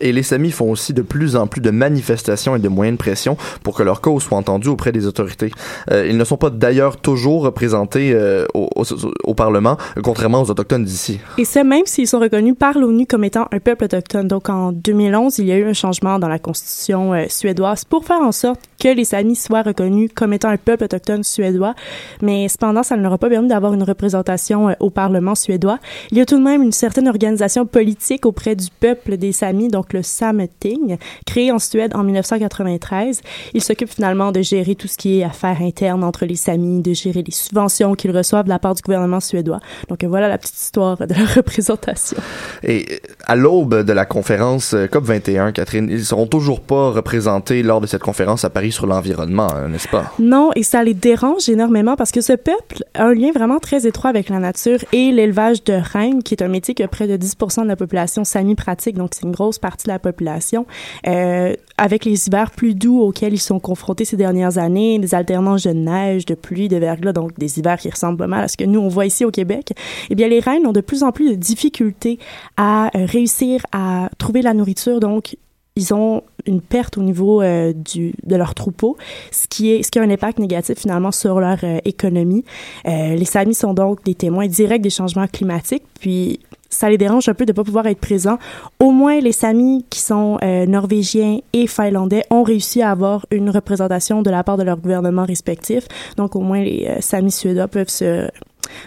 Et 0.00 0.12
les 0.12 0.22
Samis 0.22 0.50
font 0.50 0.70
aussi 0.70 0.92
de 0.92 1.02
plus 1.02 1.36
en 1.36 1.46
plus 1.46 1.60
de 1.60 1.70
manifestations 1.70 2.56
et 2.56 2.58
de 2.58 2.68
moyens 2.68 2.96
de 2.96 3.02
pression 3.02 3.36
pour 3.62 3.76
que 3.76 3.82
leur 3.82 4.00
cause 4.00 4.22
soit 4.22 4.38
entendue 4.38 4.68
auprès 4.68 4.92
des 4.92 5.06
autorités. 5.06 5.50
Euh, 5.90 6.06
ils 6.08 6.16
ne 6.16 6.24
sont 6.24 6.36
pas 6.36 6.50
d'ailleurs 6.50 6.96
toujours 6.96 7.42
représentés 7.42 8.12
euh, 8.12 8.46
au, 8.54 8.68
au, 8.74 8.84
au, 9.24 9.34
Parlement, 9.34 9.76
contrairement 10.02 10.42
aux 10.42 10.50
Autochtones 10.50 10.84
d'ici. 10.84 11.18
Et 11.38 11.44
ce, 11.44 11.60
même 11.60 11.86
s'ils 11.86 12.08
sont 12.08 12.18
reconnus 12.20 12.54
par 12.58 12.78
l'ONU 12.78 13.06
comme 13.06 13.24
étant 13.24 13.48
un 13.50 13.60
peuple 13.60 13.84
autochtone. 13.84 14.28
Donc 14.28 14.48
en 14.48 14.72
2011, 14.72 15.38
il 15.38 15.46
y 15.46 15.52
a 15.52 15.56
eu 15.56 15.64
un 15.64 15.72
changement 15.72 16.18
dans 16.18 16.28
la 16.28 16.38
constitution 16.38 17.14
euh, 17.14 17.24
suédoise 17.28 17.84
pour 17.84 18.04
faire 18.04 18.20
en 18.20 18.32
sorte 18.32 18.60
que 18.82 18.88
les 18.88 19.04
Samis 19.04 19.36
soient 19.36 19.62
reconnus 19.62 20.10
comme 20.14 20.32
étant 20.32 20.48
un 20.48 20.56
peuple 20.56 20.84
autochtone 20.84 21.22
suédois. 21.22 21.74
Mais 22.20 22.48
cependant, 22.48 22.82
ça 22.82 22.96
ne 22.96 23.02
leur 23.02 23.12
a 23.12 23.18
pas 23.18 23.28
permis 23.28 23.48
d'avoir 23.48 23.74
une 23.74 23.82
représentation 23.82 24.70
euh, 24.70 24.72
au 24.80 24.90
Parlement 24.90 25.34
suédois. 25.34 25.78
Il 26.10 26.18
y 26.18 26.20
a 26.20 26.26
tout 26.26 26.38
de 26.38 26.42
même 26.42 26.62
une 26.62 26.72
certaine 26.72 27.08
organisation 27.08 27.64
politique 27.66 28.26
auprès 28.26 28.56
du 28.56 28.66
peuple 28.80 29.16
des 29.16 29.32
Samis, 29.32 29.51
donc 29.52 29.92
le 29.92 30.02
Sameting, 30.02 30.96
créé 31.26 31.52
en 31.52 31.58
Suède 31.58 31.92
en 31.94 32.04
1993. 32.04 33.20
Il 33.54 33.62
s'occupe 33.62 33.90
finalement 33.90 34.32
de 34.32 34.42
gérer 34.42 34.74
tout 34.74 34.88
ce 34.88 34.96
qui 34.96 35.20
est 35.20 35.24
affaires 35.24 35.60
internes 35.60 36.04
entre 36.04 36.24
les 36.24 36.36
Samis, 36.36 36.82
de 36.82 36.92
gérer 36.92 37.22
les 37.22 37.32
subventions 37.32 37.94
qu'ils 37.94 38.16
reçoivent 38.16 38.44
de 38.44 38.50
la 38.50 38.58
part 38.58 38.74
du 38.74 38.82
gouvernement 38.82 39.20
suédois. 39.20 39.60
Donc 39.88 40.04
voilà 40.04 40.28
la 40.28 40.38
petite 40.38 40.58
histoire 40.58 40.96
de 40.96 41.14
la 41.14 41.24
représentation. 41.36 42.18
Et 42.62 43.00
à 43.24 43.36
l'aube 43.36 43.82
de 43.82 43.92
la 43.92 44.04
conférence 44.04 44.74
euh, 44.74 44.86
COP21, 44.86 45.52
Catherine, 45.52 45.88
ils 45.90 46.04
seront 46.04 46.26
toujours 46.26 46.60
pas 46.60 46.90
représentés 46.90 47.62
lors 47.62 47.80
de 47.80 47.86
cette 47.86 48.02
conférence 48.02 48.44
à 48.44 48.50
Paris 48.50 48.72
sur 48.72 48.86
l'environnement, 48.86 49.48
n'est-ce 49.68 49.88
pas? 49.88 50.12
Non, 50.18 50.50
et 50.54 50.62
ça 50.62 50.82
les 50.82 50.94
dérange 50.94 51.48
énormément 51.48 51.96
parce 51.96 52.10
que 52.10 52.20
ce 52.20 52.32
peuple 52.32 52.84
a 52.94 53.04
un 53.04 53.14
lien 53.14 53.32
vraiment 53.32 53.58
très 53.58 53.86
étroit 53.86 54.10
avec 54.10 54.28
la 54.28 54.38
nature 54.38 54.78
et 54.92 55.12
l'élevage 55.12 55.64
de 55.64 55.74
rennes, 55.74 56.22
qui 56.22 56.34
est 56.34 56.42
un 56.42 56.48
métier 56.48 56.74
que 56.74 56.84
près 56.86 57.06
de 57.06 57.16
10 57.16 57.36
de 57.58 57.68
la 57.68 57.76
population 57.76 58.24
sami 58.24 58.54
pratique, 58.54 58.96
donc 58.96 59.10
c'est 59.12 59.24
une 59.24 59.32
grosse 59.32 59.41
partie 59.50 59.86
de 59.86 59.92
la 59.92 59.98
population. 59.98 60.66
Euh, 61.06 61.54
avec 61.78 62.04
les 62.04 62.26
hivers 62.26 62.50
plus 62.50 62.74
doux 62.74 63.00
auxquels 63.00 63.32
ils 63.32 63.38
sont 63.38 63.58
confrontés 63.58 64.04
ces 64.04 64.16
dernières 64.16 64.58
années, 64.58 64.98
des 64.98 65.14
alternances 65.14 65.64
de 65.64 65.72
neige, 65.72 66.26
de 66.26 66.34
pluie, 66.34 66.68
de 66.68 66.76
verglas, 66.76 67.12
donc 67.12 67.38
des 67.38 67.58
hivers 67.58 67.78
qui 67.78 67.90
ressemblent 67.90 68.18
pas 68.18 68.26
mal 68.26 68.44
à 68.44 68.48
ce 68.48 68.56
que 68.56 68.64
nous 68.64 68.80
on 68.80 68.88
voit 68.88 69.06
ici 69.06 69.24
au 69.24 69.30
Québec, 69.30 69.72
eh 70.10 70.14
bien 70.14 70.28
les 70.28 70.40
rennes 70.40 70.66
ont 70.66 70.72
de 70.72 70.80
plus 70.80 71.02
en 71.02 71.12
plus 71.12 71.30
de 71.30 71.34
difficultés 71.34 72.18
à 72.56 72.96
euh, 72.96 73.06
réussir 73.06 73.62
à 73.72 74.10
trouver 74.18 74.42
la 74.42 74.54
nourriture, 74.54 75.00
donc 75.00 75.36
ils 75.74 75.94
ont 75.94 76.22
une 76.44 76.60
perte 76.60 76.98
au 76.98 77.02
niveau 77.02 77.40
euh, 77.40 77.72
de 77.72 78.36
leur 78.36 78.54
troupeau, 78.54 78.96
ce 79.30 79.46
qui 79.48 79.98
a 79.98 80.02
un 80.02 80.10
impact 80.10 80.38
négatif 80.38 80.78
finalement 80.78 81.12
sur 81.12 81.40
leur 81.40 81.58
économie. 81.86 82.44
Les 82.84 83.24
Samis 83.24 83.54
sont 83.54 83.72
donc 83.72 84.04
des 84.04 84.14
témoins 84.14 84.48
directs 84.48 84.82
des 84.82 84.90
changements 84.90 85.26
climatiques, 85.26 85.84
puis 85.98 86.40
ça 86.72 86.88
les 86.88 86.98
dérange 86.98 87.28
un 87.28 87.34
peu 87.34 87.46
de 87.46 87.52
pas 87.52 87.64
pouvoir 87.64 87.86
être 87.86 88.00
présents. 88.00 88.38
Au 88.80 88.90
moins, 88.90 89.20
les 89.20 89.32
Samis 89.32 89.84
qui 89.90 90.00
sont 90.00 90.38
euh, 90.42 90.66
norvégiens 90.66 91.38
et 91.52 91.66
finlandais 91.66 92.24
ont 92.30 92.42
réussi 92.42 92.82
à 92.82 92.90
avoir 92.90 93.26
une 93.30 93.50
représentation 93.50 94.22
de 94.22 94.30
la 94.30 94.42
part 94.42 94.56
de 94.56 94.62
leurs 94.62 94.78
gouvernements 94.78 95.26
respectifs. 95.26 95.86
Donc, 96.16 96.34
au 96.34 96.40
moins, 96.40 96.62
les 96.62 96.86
euh, 96.88 97.00
Samis 97.00 97.30
suédois 97.30 97.68
peuvent 97.68 97.88
se, 97.88 98.28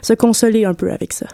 se 0.02 0.14
consoler 0.14 0.66
un 0.66 0.74
peu 0.74 0.92
avec 0.92 1.14
ça. 1.14 1.28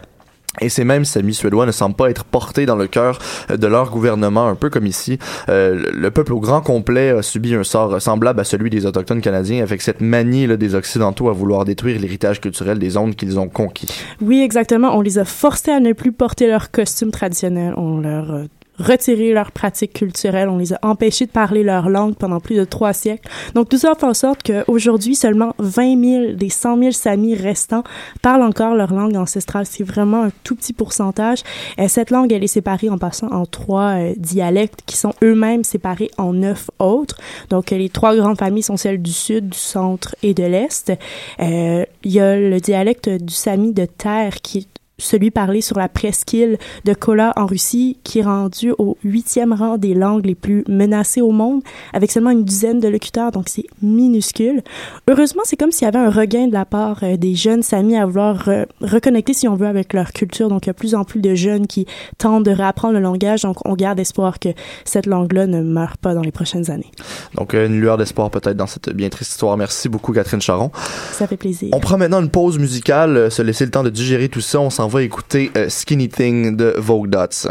Et 0.60 0.68
ces 0.68 0.84
mêmes 0.84 1.04
Samis 1.04 1.34
suédois 1.34 1.66
ne 1.66 1.72
semblent 1.72 1.96
pas 1.96 2.10
être 2.10 2.24
portés 2.24 2.66
dans 2.66 2.76
le 2.76 2.86
cœur 2.86 3.18
de 3.48 3.66
leur 3.66 3.90
gouvernement, 3.90 4.48
un 4.48 4.54
peu 4.54 4.68
comme 4.68 4.86
ici. 4.86 5.18
Euh, 5.48 5.84
le 5.92 6.10
peuple 6.10 6.34
au 6.34 6.40
grand 6.40 6.60
complet 6.60 7.10
a 7.10 7.22
subi 7.22 7.54
un 7.54 7.64
sort 7.64 8.00
semblable 8.02 8.40
à 8.40 8.44
celui 8.44 8.68
des 8.68 8.84
Autochtones 8.84 9.22
canadiens, 9.22 9.62
avec 9.62 9.80
cette 9.80 10.00
manie 10.00 10.46
là, 10.46 10.56
des 10.56 10.74
Occidentaux 10.74 11.30
à 11.30 11.32
vouloir 11.32 11.64
détruire 11.64 11.98
l'héritage 11.98 12.40
culturel 12.40 12.78
des 12.78 12.90
zones 12.90 13.14
qu'ils 13.14 13.38
ont 13.38 13.48
conquis. 13.48 13.88
Oui, 14.20 14.42
exactement. 14.42 14.96
On 14.96 15.00
les 15.00 15.18
a 15.18 15.24
forcés 15.24 15.70
à 15.70 15.80
ne 15.80 15.92
plus 15.92 16.12
porter 16.12 16.46
leurs 16.46 16.70
costumes 16.70 17.10
traditionnels. 17.10 17.74
On 17.76 17.98
leur 17.98 18.30
euh, 18.30 18.44
retiré 18.78 19.32
leurs 19.32 19.52
pratiques 19.52 19.92
culturelles, 19.92 20.48
on 20.48 20.58
les 20.58 20.72
a 20.72 20.78
empêchés 20.82 21.26
de 21.26 21.30
parler 21.30 21.62
leur 21.62 21.88
langue 21.88 22.14
pendant 22.14 22.40
plus 22.40 22.56
de 22.56 22.64
trois 22.64 22.92
siècles. 22.92 23.28
Donc 23.54 23.68
tout 23.68 23.78
ça 23.78 23.94
fait 23.98 24.06
en 24.06 24.14
sorte 24.14 24.42
qu'aujourd'hui, 24.42 25.14
seulement 25.14 25.54
20 25.58 26.00
000 26.00 26.32
des 26.34 26.48
100 26.48 26.78
000 26.78 26.90
Samis 26.92 27.34
restants 27.34 27.84
parlent 28.22 28.42
encore 28.42 28.74
leur 28.74 28.92
langue 28.92 29.16
ancestrale. 29.16 29.66
C'est 29.66 29.84
vraiment 29.84 30.24
un 30.24 30.30
tout 30.44 30.56
petit 30.56 30.72
pourcentage. 30.72 31.42
Et 31.78 31.88
cette 31.88 32.10
langue, 32.10 32.32
elle 32.32 32.44
est 32.44 32.48
séparée 32.48 32.88
en 32.88 32.98
passant 32.98 33.30
en 33.30 33.46
trois 33.46 33.98
euh, 33.98 34.14
dialectes 34.16 34.80
qui 34.86 34.96
sont 34.96 35.12
eux-mêmes 35.22 35.64
séparés 35.64 36.10
en 36.18 36.32
neuf 36.32 36.70
autres. 36.78 37.18
Donc 37.50 37.70
les 37.70 37.88
trois 37.88 38.16
grandes 38.16 38.38
familles 38.38 38.62
sont 38.62 38.76
celles 38.76 39.02
du 39.02 39.12
sud, 39.12 39.50
du 39.50 39.58
centre 39.58 40.14
et 40.22 40.34
de 40.34 40.44
l'est. 40.44 40.92
Euh, 41.40 41.84
il 42.04 42.12
y 42.12 42.20
a 42.20 42.36
le 42.36 42.60
dialecte 42.60 43.08
du 43.08 43.34
Sami 43.34 43.72
de 43.72 43.84
terre 43.84 44.40
qui 44.42 44.58
est 44.58 44.81
celui 44.98 45.30
parlé 45.30 45.60
sur 45.60 45.78
la 45.78 45.88
presqu'île 45.88 46.58
de 46.84 46.94
Kola 46.94 47.32
en 47.36 47.46
Russie, 47.46 47.98
qui 48.04 48.20
est 48.20 48.24
rendu 48.24 48.72
au 48.78 48.96
huitième 49.04 49.52
rang 49.52 49.78
des 49.78 49.94
langues 49.94 50.26
les 50.26 50.34
plus 50.34 50.64
menacées 50.68 51.20
au 51.20 51.30
monde, 51.30 51.62
avec 51.92 52.10
seulement 52.10 52.30
une 52.30 52.44
dizaine 52.44 52.80
de 52.80 52.88
locuteurs, 52.88 53.32
donc 53.32 53.48
c'est 53.48 53.66
minuscule. 53.82 54.62
Heureusement, 55.08 55.42
c'est 55.44 55.56
comme 55.56 55.72
s'il 55.72 55.86
y 55.86 55.88
avait 55.88 55.98
un 55.98 56.10
regain 56.10 56.46
de 56.46 56.52
la 56.52 56.64
part 56.64 57.00
euh, 57.02 57.16
des 57.16 57.34
jeunes 57.34 57.62
Samis 57.62 57.96
à 57.96 58.06
vouloir 58.06 58.44
re 58.44 58.66
reconnecter, 58.80 59.34
si 59.34 59.48
on 59.48 59.54
veut, 59.54 59.66
avec 59.66 59.92
leur 59.92 60.12
culture. 60.12 60.48
Donc, 60.48 60.66
il 60.66 60.68
y 60.68 60.70
a 60.70 60.74
plus 60.74 60.94
en 60.94 61.04
plus 61.04 61.20
de 61.20 61.34
jeunes 61.34 61.66
qui 61.66 61.86
tentent 62.18 62.44
de 62.44 62.50
réapprendre 62.50 62.94
le 62.94 63.00
langage, 63.00 63.42
donc 63.42 63.58
on 63.66 63.74
garde 63.74 63.98
espoir 63.98 64.38
que 64.38 64.50
cette 64.84 65.06
langue-là 65.06 65.46
ne 65.46 65.62
meure 65.62 65.96
pas 65.98 66.14
dans 66.14 66.22
les 66.22 66.32
prochaines 66.32 66.70
années. 66.70 66.90
Donc, 67.34 67.54
une 67.54 67.80
lueur 67.80 67.98
d'espoir 67.98 68.30
peut-être 68.30 68.56
dans 68.56 68.66
cette 68.66 68.90
bien 68.90 69.08
triste 69.08 69.32
histoire. 69.32 69.56
Merci 69.56 69.88
beaucoup, 69.88 70.12
Catherine 70.12 70.40
Charon. 70.40 70.70
Ça 71.12 71.26
fait 71.26 71.36
plaisir. 71.36 71.70
On 71.72 71.80
prend 71.80 71.98
maintenant 71.98 72.20
une 72.20 72.30
pause 72.30 72.58
musicale, 72.58 73.16
euh, 73.16 73.30
se 73.30 73.42
laisser 73.42 73.64
le 73.64 73.70
temps 73.70 73.82
de 73.82 73.90
digérer 73.90 74.28
tout 74.28 74.40
ça. 74.40 74.60
On 74.60 74.70
s'en 74.70 74.81
va 74.88 75.02
écouter 75.02 75.50
euh, 75.56 75.68
Skinny 75.68 76.08
Thing 76.08 76.56
de 76.56 76.74
Vogue 76.76 77.08
Dots. 77.08 77.48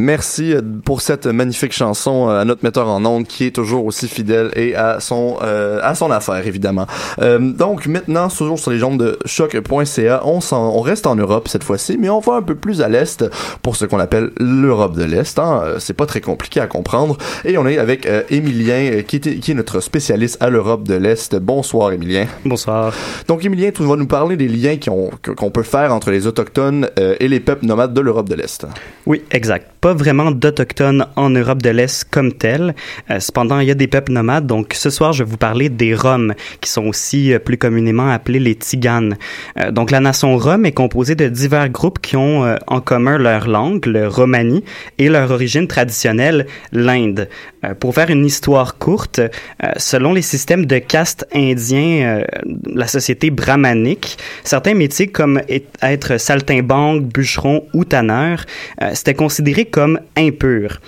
Merci 0.00 0.54
euh, 0.54 0.62
pour 0.82 1.02
cette 1.02 1.26
magnifique 1.26 1.72
chanson 1.72 2.30
euh, 2.30 2.40
à 2.40 2.44
notre 2.46 2.64
metteur 2.64 2.88
en 2.88 3.04
ondes 3.04 3.26
qui 3.26 3.44
est 3.44 3.50
toujours 3.50 3.84
aussi 3.84 4.08
fidèle 4.08 4.50
et 4.56 4.74
à 4.74 4.98
son 4.98 5.36
euh, 5.42 5.78
à 5.82 5.94
son 5.94 6.10
affaire 6.10 6.46
évidemment. 6.46 6.86
Euh, 7.20 7.38
donc 7.38 7.86
maintenant 7.86 8.28
toujours 8.28 8.58
sur 8.58 8.70
les 8.70 8.82
ondes 8.82 8.98
de 8.98 9.18
choc.ca, 9.26 10.22
on, 10.24 10.40
s'en- 10.40 10.74
on 10.74 10.80
reste 10.80 11.06
en 11.06 11.16
Europe 11.16 11.48
cette 11.48 11.64
fois-ci, 11.64 11.98
mais 11.98 12.08
on 12.08 12.20
va 12.20 12.36
un 12.36 12.42
peu 12.42 12.54
plus 12.54 12.80
à 12.80 12.88
l'est 12.88 13.24
pour 13.60 13.76
ce 13.76 13.84
qu'on 13.84 13.98
appelle 13.98 14.30
l'Europe 14.38 14.96
de 14.96 15.04
l'Est. 15.04 15.38
Hein. 15.38 15.74
C'est 15.78 15.92
pas 15.92 16.06
très 16.06 16.22
compliqué 16.22 16.60
à 16.60 16.66
comprendre 16.66 17.18
et 17.44 17.58
on 17.58 17.66
est 17.66 17.76
avec 17.76 18.06
euh, 18.06 18.22
Émilien 18.30 19.02
qui, 19.06 19.16
est 19.16 19.54
notre 19.54 19.80
spécialiste 19.80 20.38
à 20.40 20.48
l'Europe 20.48 20.84
de 20.84 20.94
l'Est. 20.94 21.36
Bonsoir 21.36 21.92
Émilien. 21.92 22.26
Bonsoir. 22.46 22.94
Donc 23.28 23.44
Émilien, 23.44 23.70
tu 23.70 23.82
vas 23.82 23.96
nous 23.96 24.06
parler 24.06 24.38
des 24.38 24.48
liens 24.48 24.76
qu'on 24.78 25.50
peut 25.50 25.62
faire 25.62 25.92
entre 25.92 26.10
les 26.10 26.26
autochtones 26.26 26.88
et 26.96 27.28
les 27.28 27.40
peuples 27.40 27.66
nomades 27.66 27.92
de 27.92 28.00
l'Europe 28.00 28.30
de 28.30 28.34
l'Est. 28.34 28.66
Oui, 29.04 29.22
exact. 29.30 29.66
Pas 29.80 29.94
vraiment 29.94 30.30
d'autochtones 30.30 31.06
en 31.16 31.30
Europe 31.30 31.62
de 31.62 31.70
l'Est 31.70 32.04
comme 32.10 32.32
tel. 32.32 32.74
Euh, 33.10 33.18
cependant, 33.18 33.60
il 33.60 33.68
y 33.68 33.70
a 33.70 33.74
des 33.74 33.86
peuples 33.86 34.12
nomades. 34.12 34.46
Donc, 34.46 34.74
ce 34.74 34.90
soir, 34.90 35.14
je 35.14 35.24
vais 35.24 35.30
vous 35.30 35.38
parler 35.38 35.70
des 35.70 35.94
Roms, 35.94 36.34
qui 36.60 36.70
sont 36.70 36.86
aussi 36.86 37.32
euh, 37.32 37.38
plus 37.38 37.56
communément 37.56 38.10
appelés 38.10 38.40
les 38.40 38.52
Tziganes. 38.52 39.16
Euh, 39.58 39.70
donc, 39.70 39.90
la 39.90 40.00
nation 40.00 40.36
Rom 40.36 40.66
est 40.66 40.72
composée 40.72 41.14
de 41.14 41.28
divers 41.28 41.70
groupes 41.70 41.98
qui 41.98 42.16
ont 42.16 42.56
en 42.66 42.80
commun 42.80 43.16
leur 43.16 43.48
langue, 43.48 43.86
le 43.86 44.06
romani, 44.06 44.64
et 44.98 45.08
leur 45.08 45.30
origine 45.30 45.66
traditionnelle, 45.66 46.46
l'Inde. 46.72 47.28
Euh, 47.64 47.74
pour 47.74 47.94
faire 47.94 48.10
une 48.10 48.24
histoire 48.24 48.78
courte, 48.78 49.18
euh, 49.18 49.68
selon 49.76 50.12
les 50.12 50.22
systèmes 50.22 50.66
de 50.66 50.78
caste 50.78 51.26
indiens, 51.34 52.20
euh, 52.20 52.24
la 52.66 52.86
société 52.86 53.30
brahmanique, 53.30 54.16
certains 54.44 54.74
métiers 54.74 55.08
comme 55.08 55.40
être 55.82 56.18
saltimbanque, 56.18 57.04
bûcheron 57.04 57.64
ou 57.74 57.84
tanneur, 57.84 58.44
c'était 58.92 59.14
considéré 59.14 59.64
comme 59.64 60.00
impur. 60.16 60.80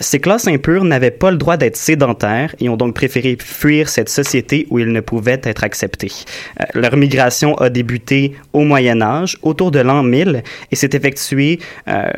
Ces 0.00 0.18
classes 0.18 0.48
impures 0.48 0.84
n'avaient 0.84 1.10
pas 1.10 1.30
le 1.30 1.36
droit 1.36 1.56
d'être 1.56 1.76
sédentaires 1.76 2.54
et 2.60 2.68
ont 2.68 2.76
donc 2.76 2.94
préféré 2.94 3.36
fuir 3.40 3.88
cette 3.88 4.08
société 4.08 4.66
où 4.70 4.78
ils 4.78 4.90
ne 4.90 5.00
pouvaient 5.00 5.40
être 5.42 5.64
acceptés. 5.64 6.12
Leur 6.74 6.96
migration 6.96 7.54
a 7.56 7.68
débuté 7.68 8.34
au 8.52 8.60
Moyen 8.60 9.00
Âge, 9.00 9.38
autour 9.42 9.70
de 9.70 9.80
l'an 9.80 10.02
1000, 10.02 10.42
et 10.70 10.76
s'est 10.76 10.90
effectuée 10.92 11.58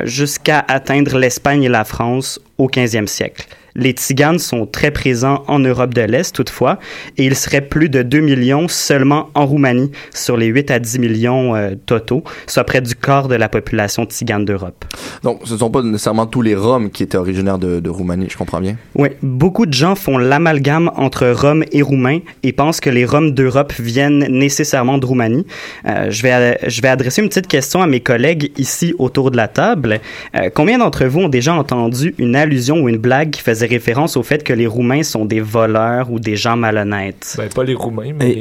jusqu'à 0.03 0.63
atteindre 0.67 1.17
l'Espagne 1.17 1.63
et 1.63 1.69
la 1.69 1.83
France 1.83 2.39
au 2.57 2.67
15e 2.67 3.07
siècle. 3.07 3.47
Les 3.75 3.91
Tziganes 3.91 4.39
sont 4.39 4.65
très 4.65 4.91
présents 4.91 5.43
en 5.47 5.59
Europe 5.59 5.93
de 5.93 6.01
l'Est 6.01 6.35
toutefois, 6.35 6.79
et 7.17 7.25
il 7.25 7.35
serait 7.35 7.61
plus 7.61 7.89
de 7.89 8.01
2 8.01 8.19
millions 8.19 8.67
seulement 8.67 9.29
en 9.33 9.45
Roumanie 9.45 9.91
sur 10.13 10.37
les 10.37 10.47
8 10.47 10.71
à 10.71 10.79
10 10.79 10.99
millions 10.99 11.55
euh, 11.55 11.75
totaux, 11.85 12.23
soit 12.47 12.63
près 12.63 12.81
du 12.81 12.95
quart 12.95 13.27
de 13.27 13.35
la 13.35 13.49
population 13.49 14.05
tzigane 14.05 14.45
d'Europe. 14.45 14.85
Donc, 15.23 15.41
ce 15.45 15.53
ne 15.53 15.57
sont 15.59 15.71
pas 15.71 15.81
nécessairement 15.81 16.25
tous 16.25 16.41
les 16.41 16.55
Roms 16.55 16.89
qui 16.89 17.03
étaient 17.03 17.17
originaires 17.17 17.57
de, 17.57 17.79
de 17.79 17.89
Roumanie, 17.89 18.27
je 18.29 18.37
comprends 18.37 18.61
bien? 18.61 18.75
Oui, 18.95 19.09
beaucoup 19.21 19.65
de 19.65 19.73
gens 19.73 19.95
font 19.95 20.17
l'amalgame 20.17 20.91
entre 20.95 21.27
Roms 21.27 21.63
et 21.71 21.81
Roumains 21.81 22.19
et 22.43 22.53
pensent 22.53 22.79
que 22.79 22.89
les 22.89 23.05
Roms 23.05 23.31
d'Europe 23.31 23.73
viennent 23.79 24.25
nécessairement 24.29 24.97
de 24.97 25.05
Roumanie. 25.05 25.45
Euh, 25.85 26.09
je, 26.09 26.23
vais, 26.23 26.59
je 26.67 26.81
vais 26.81 26.87
adresser 26.87 27.21
une 27.21 27.29
petite 27.29 27.47
question 27.47 27.81
à 27.81 27.87
mes 27.87 27.99
collègues 27.99 28.51
ici 28.57 28.93
autour 28.97 29.31
de 29.31 29.37
la 29.37 29.47
table. 29.47 29.99
Euh, 30.35 30.49
combien 30.53 30.77
d'entre 30.77 31.05
vous 31.05 31.21
ont 31.21 31.29
déjà 31.29 31.53
entendu 31.53 32.15
une 32.17 32.35
allusion 32.35 32.77
ou 32.81 32.89
une 32.89 32.97
blague 32.97 33.31
qui 33.31 33.41
faisait 33.41 33.58
référence 33.67 34.17
au 34.17 34.23
fait 34.23 34.43
que 34.43 34.53
les 34.53 34.67
Roumains 34.67 35.03
sont 35.03 35.25
des 35.25 35.41
voleurs 35.41 36.11
ou 36.11 36.19
des 36.19 36.35
gens 36.35 36.55
malhonnêtes? 36.57 37.35
Ben, 37.37 37.49
pas 37.49 37.63
les 37.63 37.73
Roumains, 37.75 38.13
mais 38.17 38.31
Et- 38.31 38.35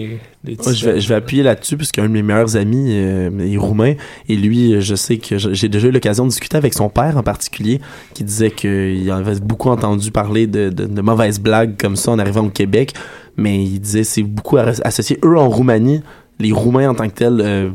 les, 0.45 0.57
les 0.57 0.75
je, 0.75 0.85
vais, 0.85 1.01
je 1.01 1.09
vais 1.09 1.15
appuyer 1.17 1.43
là-dessus 1.43 1.77
parce 1.77 1.91
qu'un 1.93 2.05
de 2.05 2.09
mes 2.13 2.23
meilleurs 2.23 2.57
amis 2.57 2.91
euh, 2.93 3.31
est 3.41 3.57
roumain 3.57 3.95
et 4.29 4.37
lui, 4.37 4.81
je 4.81 4.95
sais 4.95 5.17
que 5.19 5.37
j'ai 5.37 5.69
déjà 5.69 5.89
eu 5.89 5.91
l'occasion 5.91 6.25
de 6.25 6.31
discuter 6.31 6.57
avec 6.57 6.75
son 6.75 6.89
père 6.89 7.17
en 7.17 7.23
particulier 7.23 7.81
qui 8.15 8.23
disait 8.25 8.51
qu'il 8.53 9.11
avait 9.11 9.41
beaucoup 9.41 9.69
entendu 9.71 10.11
parler 10.13 10.47
de, 10.47 10.71
de, 10.71 10.85
de 10.87 11.01
mauvaises 11.03 11.41
blagues 11.41 11.77
comme 11.77 11.97
ça 11.97 12.13
en 12.13 12.19
arrivant 12.21 12.45
au 12.45 12.51
Québec, 12.51 12.93
mais 13.37 13.63
il 13.63 13.81
disait 13.81 14.05
c'est 14.05 14.23
beaucoup 14.23 14.57
as- 14.59 14.81
associé 14.85 15.19
eux 15.25 15.37
en 15.37 15.49
Roumanie. 15.49 16.03
Les 16.41 16.53
Roumains 16.53 16.89
en 16.91 16.95
tant 16.95 17.09
que 17.09 17.15
tels, 17.15 17.41
euh, 17.41 17.69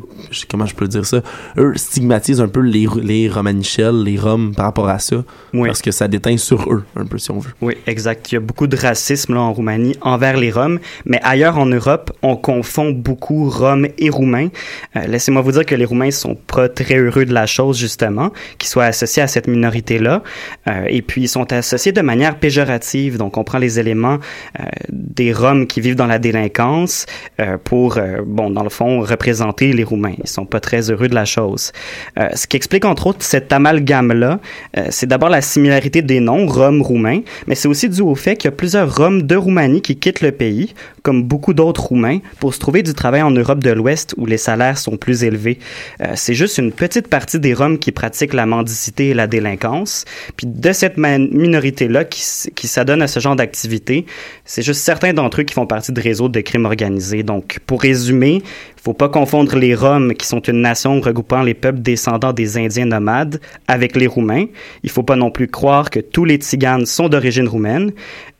comment 0.50 0.66
je 0.66 0.74
peux 0.74 0.88
dire 0.88 1.06
ça, 1.06 1.22
eux 1.58 1.74
stigmatisent 1.76 2.40
un 2.42 2.48
peu 2.48 2.62
les, 2.62 2.88
les 3.02 3.28
Romanichels, 3.30 4.04
les 4.04 4.18
Roms 4.18 4.54
par 4.56 4.66
rapport 4.66 4.88
à 4.88 5.00
ça, 5.00 5.24
Oui. 5.54 5.68
parce 5.68 5.82
que 5.82 5.92
ça 5.92 6.08
déteint 6.08 6.38
sur 6.38 6.72
eux 6.72 6.84
un 6.96 7.06
peu 7.06 7.18
si 7.18 7.30
on 7.32 7.40
veut. 7.40 7.52
Oui, 7.62 7.76
exact. 7.88 8.32
Il 8.32 8.36
y 8.36 8.38
a 8.38 8.42
beaucoup 8.42 8.68
de 8.68 8.78
racisme 8.78 9.34
là, 9.34 9.42
en 9.42 9.52
Roumanie 9.54 9.96
envers 10.02 10.38
les 10.38 10.50
Roms, 10.52 10.80
mais 11.06 11.20
ailleurs 11.24 11.58
en 11.58 11.66
Europe, 11.66 12.12
on 12.22 12.36
confond 12.38 12.92
beaucoup 12.92 13.50
Roms 13.50 13.88
et 13.98 14.10
Roumains. 14.10 14.48
Euh, 14.96 15.08
Laissez-moi 15.08 15.42
vous 15.42 15.52
dire 15.52 15.66
que 15.66 15.76
les 15.76 15.86
Roumains 15.86 16.12
sont 16.12 16.36
pas 16.36 16.70
très 16.70 16.96
heureux 16.98 17.26
de 17.26 17.34
la 17.34 17.46
chose, 17.46 17.78
justement, 17.78 18.32
qu'ils 18.58 18.70
soient 18.70 18.86
associés 18.86 19.24
à 19.24 19.28
cette 19.28 19.48
minorité-là. 19.48 20.24
Euh, 20.68 20.86
et 20.88 21.02
puis, 21.02 21.24
ils 21.24 21.28
sont 21.28 21.52
associés 21.52 21.92
de 21.92 22.02
manière 22.02 22.38
péjorative. 22.40 23.18
Donc, 23.18 23.38
on 23.38 23.44
prend 23.44 23.58
les 23.58 23.80
éléments 23.80 24.20
euh, 24.60 24.64
des 24.90 25.34
Roms 25.34 25.68
qui 25.68 25.82
vivent 25.82 25.96
dans 25.96 26.08
la 26.08 26.20
délinquance 26.20 27.06
euh, 27.42 27.58
pour, 27.62 27.98
euh, 27.98 28.22
bon, 28.26 28.53
dans 28.54 28.64
le 28.64 28.70
fond, 28.70 29.02
représenter 29.02 29.74
les 29.74 29.84
Roumains. 29.84 30.14
Ils 30.24 30.30
sont 30.30 30.46
pas 30.46 30.60
très 30.60 30.90
heureux 30.90 31.08
de 31.08 31.16
la 31.16 31.26
chose. 31.26 31.72
Euh, 32.20 32.30
ce 32.34 32.48
qui 32.48 32.58
explique, 32.58 32.86
entre 32.86 33.08
autres, 33.08 33.24
cet 33.24 33.52
amalgame-là, 33.52 34.40
euh, 34.78 34.86
c'est 34.90 35.08
d'abord 35.08 35.30
la 35.30 35.42
similarité 35.42 36.02
des 36.02 36.20
noms, 36.20 36.46
Roms, 36.48 36.82
Roumains, 36.82 37.22
mais 37.48 37.56
c'est 37.56 37.68
aussi 37.68 37.90
dû 37.90 38.02
au 38.02 38.16
fait 38.16 38.38
qu'il 38.38 38.50
y 38.50 38.54
a 38.54 38.56
plusieurs 38.56 38.96
Roms 38.96 39.24
de 39.24 39.36
Roumanie 39.36 39.82
qui 39.82 39.98
quittent 39.98 40.22
le 40.22 40.32
pays, 40.32 40.74
comme 41.04 41.24
beaucoup 41.24 41.54
d'autres 41.54 41.84
Roumains, 41.84 42.20
pour 42.40 42.54
se 42.54 42.60
trouver 42.60 42.82
du 42.82 42.94
travail 42.94 43.22
en 43.22 43.32
Europe 43.32 43.62
de 43.62 43.70
l'Ouest 43.70 44.16
où 44.18 44.26
les 44.26 44.38
salaires 44.38 44.78
sont 44.78 44.96
plus 44.96 45.24
élevés. 45.26 45.60
Euh, 46.02 46.14
c'est 46.16 46.34
juste 46.34 46.58
une 46.58 46.72
petite 46.72 47.10
partie 47.10 47.40
des 47.40 47.54
Roms 47.54 47.78
qui 47.78 47.92
pratiquent 47.92 48.34
la 48.34 48.46
mendicité 48.46 49.10
et 49.10 49.14
la 49.14 49.28
délinquance. 49.28 50.06
Puis 50.38 50.48
de 50.48 50.72
cette 50.72 50.98
minorité-là 50.98 52.06
qui, 52.06 52.24
qui 52.56 52.68
s'adonne 52.68 53.02
à 53.02 53.08
ce 53.08 53.20
genre 53.20 53.36
d'activité, 53.36 54.06
c'est 54.46 54.64
juste 54.64 54.82
certains 54.82 55.14
d'entre 55.14 55.42
eux 55.42 55.44
qui 55.44 55.54
font 55.54 55.68
partie 55.68 55.92
de 55.92 56.02
réseaux 56.02 56.30
de 56.30 56.40
crimes 56.40 56.66
organisés. 56.66 57.24
Donc, 57.24 57.60
pour 57.68 57.82
résumer, 57.82 58.42
faut 58.84 58.94
pas 58.94 59.08
confondre 59.08 59.56
les 59.56 59.76
Roms, 59.76 60.14
qui 60.14 60.28
sont 60.28 60.42
une 60.42 60.60
nation 60.60 61.00
regroupant 61.00 61.42
les 61.42 61.54
peuples 61.54 61.80
descendants 61.80 62.34
des 62.34 62.58
Indiens 62.58 62.86
nomades, 62.86 63.40
avec 63.70 63.96
les 63.96 64.08
Roumains. 64.08 64.48
Il 64.84 64.90
faut 64.90 65.04
pas 65.04 65.16
non 65.16 65.32
plus 65.32 65.48
croire 65.48 65.90
que 65.90 66.02
tous 66.02 66.26
les 66.26 66.36
Tziganes 66.36 66.86
sont 66.86 67.08
d'origine 67.08 67.48
roumaine, 67.48 67.94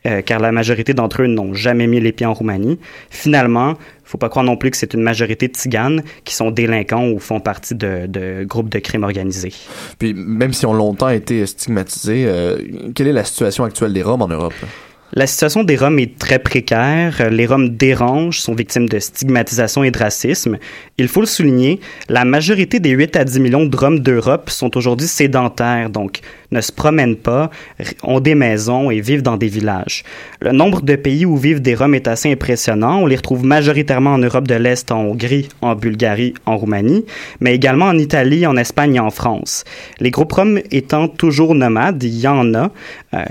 euh, 0.06 0.20
car 0.20 0.40
la 0.40 0.52
majorité 0.52 0.92
d'entre 0.92 1.22
eux 1.22 1.28
n'ont 1.28 1.54
jamais 1.54 1.86
mis 1.86 1.98
les 1.98 2.12
pieds 2.12 2.26
en 2.26 2.34
Roumanie. 2.34 2.78
Finalement, 3.08 3.78
faut 4.04 4.18
pas 4.18 4.28
croire 4.28 4.44
non 4.44 4.58
plus 4.58 4.70
que 4.70 4.76
c'est 4.76 4.92
une 4.92 5.00
majorité 5.00 5.48
de 5.48 5.54
Tziganes 5.54 6.02
qui 6.24 6.34
sont 6.34 6.50
délinquants 6.50 7.08
ou 7.08 7.18
font 7.18 7.40
partie 7.40 7.74
de, 7.74 8.44
groupes 8.44 8.68
de 8.68 8.80
crimes 8.80 9.04
organisés. 9.04 9.54
Puis, 9.98 10.12
même 10.12 10.52
si 10.52 10.66
ont 10.66 10.74
longtemps 10.74 11.08
été 11.08 11.46
stigmatisés, 11.46 12.26
euh, 12.26 12.58
quelle 12.94 13.08
est 13.08 13.12
la 13.12 13.24
situation 13.24 13.64
actuelle 13.64 13.94
des 13.94 14.02
Roms 14.02 14.20
en 14.20 14.28
Europe? 14.28 14.52
La 15.16 15.28
situation 15.28 15.62
des 15.62 15.76
Roms 15.76 16.00
est 16.00 16.18
très 16.18 16.40
précaire. 16.40 17.30
Les 17.30 17.46
Roms 17.46 17.68
dérangent, 17.68 18.40
sont 18.40 18.52
victimes 18.52 18.88
de 18.88 18.98
stigmatisation 18.98 19.84
et 19.84 19.92
de 19.92 19.98
racisme. 19.98 20.58
Il 20.98 21.06
faut 21.06 21.20
le 21.20 21.26
souligner, 21.26 21.78
la 22.08 22.24
majorité 22.24 22.80
des 22.80 22.90
8 22.90 23.14
à 23.14 23.24
10 23.24 23.38
millions 23.38 23.64
de 23.64 23.76
Roms 23.76 24.00
d'Europe 24.00 24.50
sont 24.50 24.76
aujourd'hui 24.76 25.06
sédentaires, 25.06 25.88
donc 25.88 26.18
ne 26.50 26.60
se 26.60 26.72
promènent 26.72 27.14
pas, 27.14 27.50
ont 28.02 28.18
des 28.18 28.34
maisons 28.34 28.90
et 28.90 29.00
vivent 29.00 29.22
dans 29.22 29.36
des 29.36 29.46
villages. 29.46 30.02
Le 30.40 30.50
nombre 30.50 30.82
de 30.82 30.96
pays 30.96 31.24
où 31.24 31.36
vivent 31.36 31.62
des 31.62 31.76
Roms 31.76 31.94
est 31.94 32.08
assez 32.08 32.32
impressionnant. 32.32 32.98
On 33.02 33.06
les 33.06 33.14
retrouve 33.14 33.44
majoritairement 33.44 34.14
en 34.14 34.18
Europe 34.18 34.48
de 34.48 34.56
l'Est, 34.56 34.90
en 34.90 35.02
Hongrie, 35.02 35.48
en 35.60 35.76
Bulgarie, 35.76 36.34
en 36.44 36.56
Roumanie, 36.56 37.04
mais 37.38 37.54
également 37.54 37.86
en 37.86 37.98
Italie, 37.98 38.48
en 38.48 38.56
Espagne 38.56 38.96
et 38.96 39.00
en 39.00 39.10
France. 39.10 39.62
Les 40.00 40.10
groupes 40.10 40.32
Roms 40.32 40.58
étant 40.72 41.06
toujours 41.06 41.54
nomades, 41.54 42.02
il 42.02 42.18
y 42.18 42.26
en 42.26 42.52
a. 42.54 42.72
Euh, 43.14 43.22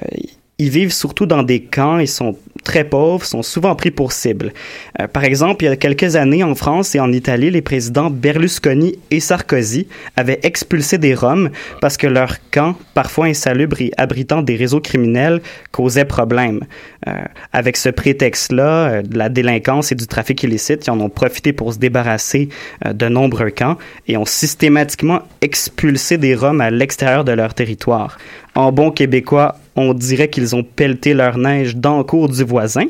ils 0.59 0.69
vivent 0.69 0.93
surtout 0.93 1.25
dans 1.25 1.43
des 1.43 1.61
camps, 1.61 1.99
ils 1.99 2.07
sont 2.07 2.37
très 2.63 2.83
pauvres, 2.83 3.25
sont 3.25 3.43
souvent 3.43 3.75
pris 3.75 3.91
pour 3.91 4.11
cible. 4.11 4.53
Euh, 5.01 5.07
par 5.07 5.23
exemple, 5.23 5.65
il 5.65 5.67
y 5.67 5.71
a 5.71 5.75
quelques 5.75 6.15
années 6.15 6.43
en 6.43 6.55
France 6.55 6.95
et 6.95 6.99
en 6.99 7.11
Italie, 7.11 7.49
les 7.51 7.61
présidents 7.61 8.09
Berlusconi 8.09 8.97
et 9.11 9.19
Sarkozy 9.19 9.87
avaient 10.15 10.39
expulsé 10.43 10.97
des 10.97 11.15
Roms 11.15 11.49
parce 11.81 11.97
que 11.97 12.07
leur 12.07 12.37
camp, 12.51 12.75
parfois 12.93 13.25
insalubre 13.25 13.81
et 13.81 13.91
abritant 13.97 14.41
des 14.41 14.55
réseaux 14.55 14.79
criminels, 14.79 15.41
causait 15.71 16.05
problème. 16.05 16.61
Euh, 17.07 17.11
avec 17.51 17.75
ce 17.75 17.89
prétexte-là, 17.89 18.87
euh, 18.87 19.01
de 19.01 19.17
la 19.17 19.29
délinquance 19.29 19.91
et 19.91 19.95
du 19.95 20.07
trafic 20.07 20.41
illicite, 20.43 20.85
ils 20.87 20.91
en 20.91 20.99
ont 21.01 21.09
profité 21.09 21.51
pour 21.51 21.73
se 21.73 21.79
débarrasser 21.79 22.47
euh, 22.85 22.93
de 22.93 23.09
nombreux 23.09 23.49
camps 23.49 23.77
et 24.07 24.15
ont 24.15 24.25
systématiquement 24.25 25.23
expulsé 25.41 26.17
des 26.17 26.35
Roms 26.35 26.61
à 26.61 26.69
l'extérieur 26.69 27.25
de 27.25 27.33
leur 27.33 27.53
territoire. 27.53 28.17
En 28.55 28.71
bon 28.71 28.91
québécois, 28.91 29.55
on 29.75 29.93
dirait 29.93 30.29
qu'ils 30.29 30.55
ont 30.55 30.63
pelleté 30.63 31.13
leur 31.13 31.37
neige 31.37 31.75
dans 31.75 31.97
le 31.97 32.03
cours 32.03 32.29
du 32.29 32.43
voisin. 32.43 32.85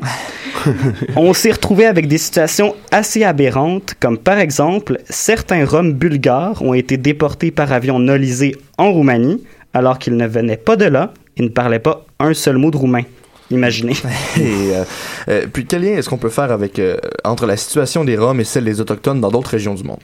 on 1.16 1.32
s'est 1.32 1.52
retrouvé 1.52 1.86
avec 1.86 2.06
des 2.08 2.18
situations 2.18 2.74
assez 2.90 3.24
aberrantes, 3.24 3.94
comme 3.98 4.18
par 4.18 4.38
exemple, 4.38 4.98
certains 5.08 5.64
Roms 5.64 5.92
bulgares 5.92 6.62
ont 6.62 6.74
été 6.74 6.96
déportés 6.96 7.50
par 7.50 7.72
avion 7.72 7.98
nolisé 7.98 8.56
en 8.78 8.92
Roumanie, 8.92 9.42
alors 9.72 9.98
qu'ils 9.98 10.16
ne 10.16 10.26
venaient 10.26 10.56
pas 10.56 10.76
de 10.76 10.84
là 10.84 11.12
et 11.36 11.42
ne 11.42 11.48
parlaient 11.48 11.78
pas 11.78 12.04
un 12.20 12.34
seul 12.34 12.58
mot 12.58 12.70
de 12.70 12.76
roumain. 12.76 13.02
Imaginez. 13.50 13.92
Et 14.36 14.40
euh, 14.40 14.84
euh, 15.28 15.46
puis, 15.52 15.66
quel 15.66 15.82
lien 15.82 15.96
est-ce 15.96 16.08
qu'on 16.08 16.18
peut 16.18 16.30
faire 16.30 16.50
avec 16.50 16.78
euh, 16.78 16.96
entre 17.24 17.46
la 17.46 17.56
situation 17.56 18.04
des 18.04 18.16
Roms 18.16 18.40
et 18.40 18.44
celle 18.44 18.64
des 18.64 18.80
Autochtones 18.80 19.20
dans 19.20 19.30
d'autres 19.30 19.50
régions 19.50 19.74
du 19.74 19.84
monde? 19.84 19.98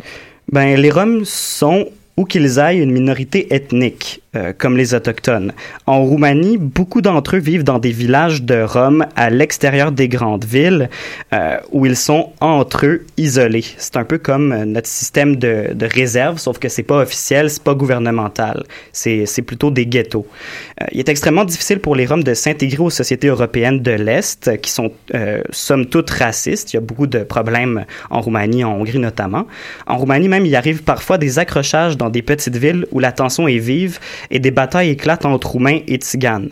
Ben, 0.52 0.78
les 0.78 0.90
Roms 0.90 1.24
sont, 1.24 1.86
où 2.16 2.24
qu'ils 2.24 2.60
aillent, 2.60 2.80
une 2.80 2.92
minorité 2.92 3.52
ethnique. 3.54 4.22
Euh, 4.36 4.52
comme 4.56 4.76
les 4.76 4.94
Autochtones. 4.94 5.52
En 5.86 6.02
Roumanie, 6.02 6.56
beaucoup 6.58 7.00
d'entre 7.00 7.36
eux 7.36 7.40
vivent 7.40 7.64
dans 7.64 7.78
des 7.78 7.90
villages 7.90 8.42
de 8.42 8.62
Roms 8.62 9.04
à 9.16 9.30
l'extérieur 9.30 9.92
des 9.92 10.08
grandes 10.08 10.44
villes 10.44 10.88
euh, 11.32 11.56
où 11.72 11.86
ils 11.86 11.96
sont 11.96 12.32
entre 12.40 12.86
eux 12.86 13.06
isolés. 13.16 13.64
C'est 13.78 13.96
un 13.96 14.04
peu 14.04 14.18
comme 14.18 14.52
euh, 14.52 14.64
notre 14.64 14.86
système 14.88 15.36
de, 15.36 15.72
de 15.74 15.86
réserve, 15.86 16.38
sauf 16.38 16.58
que 16.58 16.68
c'est 16.68 16.82
pas 16.82 16.98
officiel, 16.98 17.50
c'est 17.50 17.62
pas 17.62 17.74
gouvernemental. 17.74 18.64
C'est, 18.92 19.42
plutôt 19.42 19.70
des 19.70 19.86
ghettos. 19.86 20.26
Euh, 20.80 20.86
il 20.92 21.00
est 21.00 21.08
extrêmement 21.08 21.44
difficile 21.44 21.80
pour 21.80 21.96
les 21.96 22.06
Roms 22.06 22.22
de 22.22 22.34
s'intégrer 22.34 22.82
aux 22.82 22.90
sociétés 22.90 23.28
européennes 23.28 23.80
de 23.80 23.92
l'Est, 23.92 24.60
qui 24.60 24.70
sont 24.70 24.92
euh, 25.14 25.42
somme 25.50 25.86
toute 25.86 26.10
racistes. 26.10 26.72
Il 26.72 26.76
y 26.76 26.78
a 26.78 26.82
beaucoup 26.82 27.06
de 27.06 27.20
problèmes 27.20 27.84
en 28.10 28.20
Roumanie, 28.20 28.64
en 28.64 28.74
Hongrie 28.74 28.98
notamment. 28.98 29.46
En 29.86 29.96
Roumanie 29.96 30.28
même, 30.28 30.46
il 30.46 30.54
arrive 30.54 30.82
parfois 30.82 31.18
des 31.18 31.38
accrochages 31.38 31.96
dans 31.96 32.10
des 32.10 32.22
petites 32.22 32.56
villes 32.56 32.86
où 32.90 32.98
la 33.00 33.12
tension 33.12 33.48
est 33.48 33.58
vive 33.58 33.98
et 34.30 34.38
des 34.38 34.50
batailles 34.50 34.90
éclatent 34.90 35.26
entre 35.26 35.50
Roumains 35.50 35.80
et 35.86 35.96
Tziganes. 35.96 36.50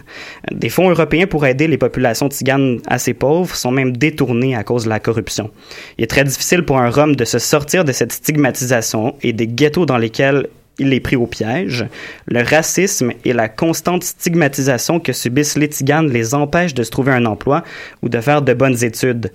Des 0.52 0.68
fonds 0.68 0.90
européens 0.90 1.26
pour 1.26 1.46
aider 1.46 1.66
les 1.66 1.78
populations 1.78 2.28
tziganes 2.28 2.80
assez 2.86 3.14
pauvres 3.14 3.54
sont 3.54 3.70
même 3.70 3.96
détournés 3.96 4.54
à 4.54 4.64
cause 4.64 4.84
de 4.84 4.88
la 4.88 5.00
corruption. 5.00 5.50
Il 5.96 6.04
est 6.04 6.08
très 6.08 6.24
difficile 6.24 6.64
pour 6.64 6.78
un 6.78 6.90
Rome 6.90 7.16
de 7.16 7.24
se 7.24 7.38
sortir 7.38 7.84
de 7.84 7.92
cette 7.92 8.12
stigmatisation 8.12 9.14
et 9.22 9.32
des 9.32 9.46
ghettos 9.46 9.86
dans 9.86 9.98
lesquels 9.98 10.48
il 10.78 10.92
est 10.92 11.00
pris 11.00 11.16
au 11.16 11.26
piège. 11.26 11.86
Le 12.26 12.42
racisme 12.42 13.12
et 13.24 13.32
la 13.32 13.48
constante 13.48 14.04
stigmatisation 14.04 15.00
que 15.00 15.12
subissent 15.12 15.56
les 15.56 15.66
Tziganes 15.66 16.08
les 16.08 16.34
empêchent 16.34 16.74
de 16.74 16.82
se 16.82 16.90
trouver 16.90 17.12
un 17.12 17.26
emploi 17.26 17.64
ou 18.02 18.08
de 18.08 18.20
faire 18.20 18.42
de 18.42 18.54
bonnes 18.54 18.84
études 18.84 19.32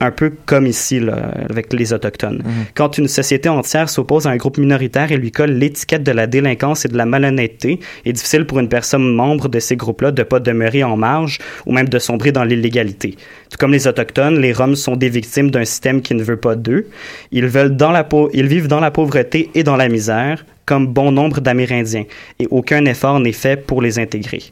un 0.00 0.10
peu 0.10 0.32
comme 0.46 0.66
ici 0.66 0.98
là, 1.00 1.30
avec 1.48 1.72
les 1.72 1.92
autochtones. 1.92 2.42
Quand 2.74 2.98
une 2.98 3.08
société 3.08 3.48
entière 3.48 3.88
s'oppose 3.88 4.26
à 4.26 4.30
un 4.30 4.36
groupe 4.36 4.58
minoritaire 4.58 5.12
et 5.12 5.16
lui 5.16 5.30
colle 5.30 5.52
l'étiquette 5.52 6.02
de 6.02 6.10
la 6.12 6.26
délinquance 6.26 6.84
et 6.84 6.88
de 6.88 6.96
la 6.96 7.06
malhonnêteté, 7.06 7.78
il 8.04 8.08
est 8.10 8.12
difficile 8.12 8.44
pour 8.44 8.58
une 8.58 8.68
personne 8.68 9.14
membre 9.14 9.48
de 9.48 9.60
ces 9.60 9.76
groupes-là 9.76 10.10
de 10.10 10.22
pas 10.22 10.40
demeurer 10.40 10.82
en 10.84 10.96
marge 10.96 11.38
ou 11.66 11.72
même 11.72 11.88
de 11.88 11.98
sombrer 11.98 12.32
dans 12.32 12.44
l'illégalité. 12.44 13.16
Tout 13.50 13.58
comme 13.58 13.72
les 13.72 13.86
autochtones, 13.86 14.40
les 14.40 14.52
Roms 14.52 14.76
sont 14.76 14.96
des 14.96 15.08
victimes 15.08 15.50
d'un 15.50 15.64
système 15.64 16.02
qui 16.02 16.14
ne 16.14 16.22
veut 16.22 16.38
pas 16.38 16.56
d'eux. 16.56 16.86
Ils 17.30 17.46
veulent 17.46 17.76
dans 17.76 17.92
la 17.92 18.04
pau- 18.04 18.30
ils 18.34 18.46
vivent 18.48 18.68
dans 18.68 18.80
la 18.80 18.90
pauvreté 18.90 19.50
et 19.54 19.62
dans 19.62 19.76
la 19.76 19.88
misère, 19.88 20.44
comme 20.66 20.86
bon 20.88 21.12
nombre 21.12 21.40
d'Amérindiens, 21.40 22.04
et 22.40 22.48
aucun 22.50 22.84
effort 22.86 23.20
n'est 23.20 23.32
fait 23.32 23.64
pour 23.64 23.80
les 23.80 23.98
intégrer. 23.98 24.42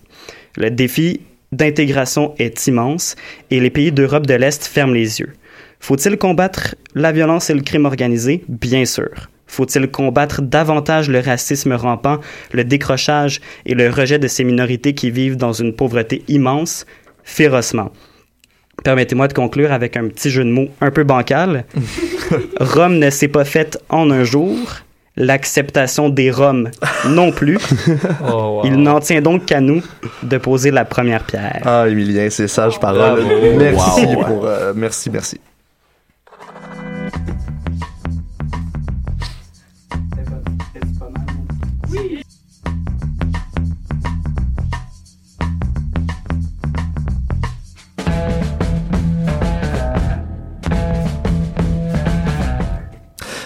Le 0.57 0.71
défi 0.71 1.21
d'intégration 1.53 2.35
est 2.39 2.67
immense 2.67 3.15
et 3.51 3.61
les 3.61 3.71
pays 3.71 3.93
d'Europe 3.93 4.27
de 4.27 4.35
l'Est 4.35 4.65
ferment 4.65 4.95
les 4.95 5.21
yeux. 5.21 5.33
Faut-il 5.79 6.17
combattre 6.17 6.75
la 6.95 7.13
violence 7.13 7.51
et 7.51 7.55
le 7.55 7.63
crime 7.63 7.87
organisé? 7.87 8.45
Bien 8.49 8.85
sûr. 8.85 9.29
Faut-il 9.47 9.91
combattre 9.91 10.41
davantage 10.41 11.11
le 11.11 11.21
racisme 11.21 11.75
rampant, 11.75 12.21
le 12.53 12.65
décrochage 12.65 13.41
et 13.67 13.75
le 13.75 13.91
rejet 13.91 14.19
de 14.19 14.29
ces 14.29 14.45
minorités 14.45 14.95
qui 14.95 15.11
vivent 15.11 15.37
dans 15.37 15.53
une 15.53 15.75
pauvreté 15.75 16.23
immense? 16.29 16.87
Férocement. 17.23 17.93
Permettez-moi 18.83 19.29
de 19.29 19.35
conclure 19.35 19.73
avec 19.73 19.97
un 19.97 20.09
petit 20.09 20.31
jeu 20.31 20.45
de 20.45 20.51
mots 20.51 20.69
un 20.81 20.91
peu 20.91 21.05
bancal. 21.05 21.67
Rome 22.61 22.99
ne 22.99 23.11
s'est 23.11 23.29
pas 23.29 23.45
faite 23.45 23.79
en 23.91 24.11
un 24.11 24.25
jour. 24.25 24.57
L'acceptation 25.17 26.09
des 26.09 26.31
Roms 26.31 26.71
non 27.09 27.33
plus. 27.33 27.59
Il 28.65 28.77
n'en 28.77 28.99
tient 29.01 29.21
donc 29.21 29.45
qu'à 29.45 29.61
nous 29.61 29.83
de 30.23 30.39
poser 30.39 30.71
la 30.71 30.85
première 30.87 31.23
pierre. 31.25 31.61
Ah, 31.67 31.85
Emilien, 31.89 32.29
c'est 32.31 32.49
sage 32.49 32.81
parole. 32.81 33.23
Bravo. 33.23 33.57
Merci 33.59 34.07
Wow. 34.07 34.25
pour, 34.25 34.47
euh, 34.47 34.73
merci, 34.75 35.11
merci. 35.11 35.39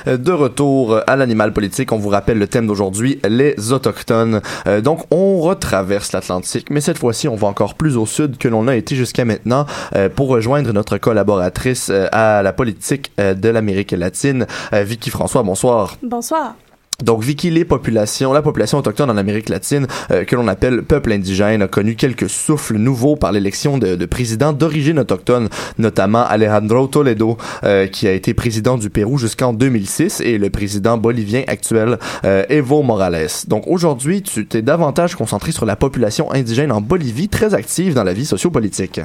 De 0.07 0.33
retour 0.33 1.01
à 1.07 1.17
l'animal 1.17 1.53
politique, 1.53 1.91
on 1.91 1.99
vous 1.99 2.11
rappelle 2.11 2.39
le 2.39 2.47
thème 2.47 2.67
d'aujourd'hui, 2.67 3.21
les 3.29 3.73
autochtones. 3.73 4.41
Euh, 4.67 4.81
donc, 4.81 5.05
on 5.11 5.41
retraverse 5.41 6.13
l'Atlantique, 6.13 6.71
mais 6.71 6.81
cette 6.81 6.99
fois-ci, 6.99 7.29
on 7.29 7.35
va 7.35 7.49
encore 7.49 7.75
plus 7.75 7.97
au 7.97 8.07
sud 8.07 8.39
que 8.39 8.49
l'on 8.49 8.69
a 8.69 8.77
été 8.77 8.95
jusqu'à 8.95 9.25
maintenant 9.25 9.67
euh, 9.95 10.09
pour 10.09 10.29
rejoindre 10.29 10.73
notre 10.73 10.99
collaboratrice 10.99 11.89
euh, 11.91 12.07
à 12.13 12.43
la 12.43 12.53
politique 12.53 13.13
de 13.19 13.49
l'Amérique 13.49 13.93
latine, 13.93 14.47
Vicky 14.73 15.11
François. 15.11 15.43
Bonsoir. 15.43 15.97
Bonsoir. 16.03 16.55
Donc, 17.03 17.23
Vicky, 17.23 17.51
les 17.51 17.65
populations, 17.65 18.33
la 18.33 18.41
population 18.41 18.79
autochtone 18.79 19.11
en 19.11 19.17
Amérique 19.19 19.51
latine, 19.51 19.87
euh, 20.11 20.25
que 20.25 20.35
l'on 20.35 20.49
appelle 20.49 20.83
peuple 20.83 21.13
indigène, 21.13 21.61
a 21.61 21.69
connu 21.69 21.95
quelques 21.95 22.31
souffles 22.31 22.77
nouveaux 22.77 23.17
par 23.17 23.33
l'élection 23.33 23.77
de, 23.77 23.97
de 23.97 24.07
présidents 24.07 24.55
d'origine 24.55 24.99
autochtone, 24.99 25.49
notamment 25.79 26.25
Alejandro 26.25 26.87
Toledo, 26.87 27.37
euh, 27.65 27.87
qui 27.87 28.09
a 28.09 28.13
été 28.13 28.33
président 28.33 28.79
du 28.79 28.89
Pérou 28.89 29.19
jusqu'en 29.19 29.53
2006, 29.53 30.21
et 30.23 30.39
le 30.39 30.49
président 30.49 30.97
bolivien 30.97 31.43
actuel, 31.49 31.99
euh, 32.25 32.45
Evo 32.49 32.83
Morales. 32.83 33.29
Donc, 33.47 33.67
aujourd'hui, 33.67 34.23
tu 34.23 34.47
t'es 34.47 34.63
davantage 34.63 35.17
concentré 35.17 35.53
sur 35.53 35.67
la 35.67 35.77
population 35.77 36.33
indigène 36.33 36.73
en 36.73 36.81
Bolivie, 36.81 37.29
très 37.29 37.53
active 37.53 37.93
dans 37.93 38.05
la 38.05 38.15
vie 38.15 38.27
sociopolitique. 38.27 39.01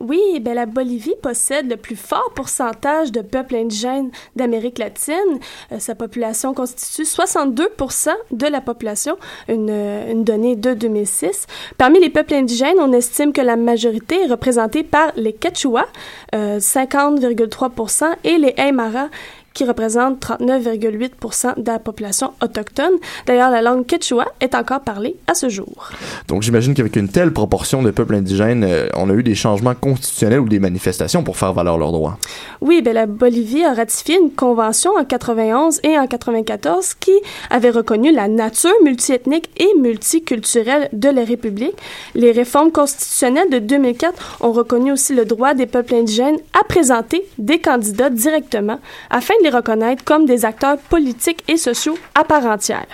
Oui, 0.00 0.20
ben 0.40 0.54
la 0.54 0.66
Bolivie 0.66 1.14
possède 1.22 1.70
le 1.70 1.76
plus 1.76 1.94
fort 1.96 2.32
pourcentage 2.34 3.12
de 3.12 3.20
peuples 3.20 3.54
indigènes 3.54 4.10
d'Amérique 4.34 4.78
latine. 4.78 5.38
Euh, 5.70 5.78
sa 5.78 5.94
population 5.94 6.52
constitue 6.52 7.04
62% 7.04 8.10
de 8.32 8.46
la 8.46 8.60
population, 8.60 9.16
une, 9.48 9.70
euh, 9.70 10.12
donnée 10.14 10.56
de 10.56 10.74
2006. 10.74 11.46
Parmi 11.78 12.00
les 12.00 12.10
peuples 12.10 12.34
indigènes, 12.34 12.78
on 12.80 12.92
estime 12.92 13.32
que 13.32 13.40
la 13.40 13.56
majorité 13.56 14.22
est 14.22 14.26
représentée 14.26 14.82
par 14.82 15.12
les 15.16 15.32
Quechua, 15.32 15.86
euh, 16.34 16.58
50,3% 16.58 18.16
et 18.24 18.36
les 18.36 18.52
Aymara, 18.56 19.08
qui 19.54 19.64
représentent 19.64 20.20
39,8 20.20 21.62
de 21.62 21.70
la 21.70 21.78
population 21.78 22.32
autochtone. 22.42 22.92
D'ailleurs, 23.26 23.50
la 23.50 23.62
langue 23.62 23.86
quechua 23.86 24.26
est 24.40 24.54
encore 24.54 24.80
parlée 24.80 25.16
à 25.28 25.34
ce 25.34 25.48
jour. 25.48 25.90
Donc, 26.28 26.42
j'imagine 26.42 26.74
qu'avec 26.74 26.96
une 26.96 27.08
telle 27.08 27.32
proportion 27.32 27.82
de 27.82 27.90
peuples 27.90 28.16
indigènes, 28.16 28.64
euh, 28.64 28.88
on 28.94 29.08
a 29.10 29.14
eu 29.14 29.22
des 29.22 29.36
changements 29.36 29.74
constitutionnels 29.74 30.40
ou 30.40 30.48
des 30.48 30.58
manifestations 30.58 31.22
pour 31.22 31.36
faire 31.36 31.52
valoir 31.52 31.78
leurs 31.78 31.92
droits. 31.92 32.18
Oui, 32.60 32.82
ben 32.82 32.94
la 32.94 33.06
Bolivie 33.06 33.64
a 33.64 33.74
ratifié 33.74 34.18
une 34.18 34.32
convention 34.32 34.92
en 34.98 35.04
91 35.04 35.80
et 35.84 35.98
en 35.98 36.06
94 36.06 36.94
qui 36.94 37.12
avait 37.50 37.70
reconnu 37.70 38.12
la 38.12 38.26
nature 38.26 38.74
multiethnique 38.82 39.50
et 39.56 39.68
multiculturelle 39.78 40.88
de 40.92 41.08
la 41.08 41.24
République. 41.24 41.76
Les 42.14 42.32
réformes 42.32 42.72
constitutionnelles 42.72 43.50
de 43.50 43.58
2004 43.60 44.38
ont 44.40 44.52
reconnu 44.52 44.92
aussi 44.92 45.14
le 45.14 45.24
droit 45.24 45.54
des 45.54 45.66
peuples 45.66 45.94
indigènes 45.94 46.38
à 46.58 46.64
présenter 46.64 47.24
des 47.38 47.60
candidats 47.60 48.10
directement 48.10 48.80
afin 49.10 49.34
de 49.43 49.43
les 49.44 49.50
reconnaître 49.50 50.02
comme 50.04 50.26
des 50.26 50.44
acteurs 50.44 50.78
politiques 50.78 51.44
et 51.48 51.56
sociaux 51.56 51.96
à 52.14 52.24
part 52.24 52.46
entière. 52.46 52.86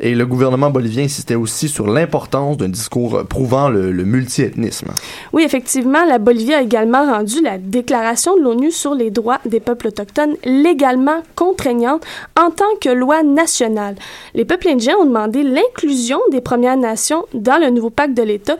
Et 0.00 0.14
le 0.14 0.24
gouvernement 0.24 0.70
bolivien 0.70 1.04
insistait 1.04 1.34
aussi 1.34 1.68
sur 1.68 1.86
l'importance 1.88 2.56
d'un 2.56 2.68
discours 2.68 3.24
prouvant 3.26 3.68
le, 3.68 3.92
le 3.92 4.04
multiethnisme. 4.04 4.88
Oui, 5.32 5.42
effectivement, 5.42 6.04
la 6.04 6.18
Bolivie 6.18 6.54
a 6.54 6.62
également 6.62 7.04
rendu 7.04 7.42
la 7.42 7.58
déclaration 7.58 8.36
de 8.36 8.42
l'ONU 8.42 8.70
sur 8.70 8.94
les 8.94 9.10
droits 9.10 9.40
des 9.44 9.60
peuples 9.60 9.88
autochtones 9.88 10.36
légalement 10.44 11.22
contraignante 11.34 12.04
en 12.38 12.50
tant 12.50 12.64
que 12.80 12.88
loi 12.88 13.22
nationale. 13.22 13.96
Les 14.34 14.44
peuples 14.44 14.68
indiens 14.68 14.96
ont 14.96 15.06
demandé 15.06 15.42
l'inclusion 15.42 16.20
des 16.30 16.40
Premières 16.40 16.76
Nations 16.76 17.24
dans 17.34 17.60
le 17.60 17.70
nouveau 17.70 17.90
pacte 17.90 18.14
de 18.14 18.22
l'État 18.22 18.56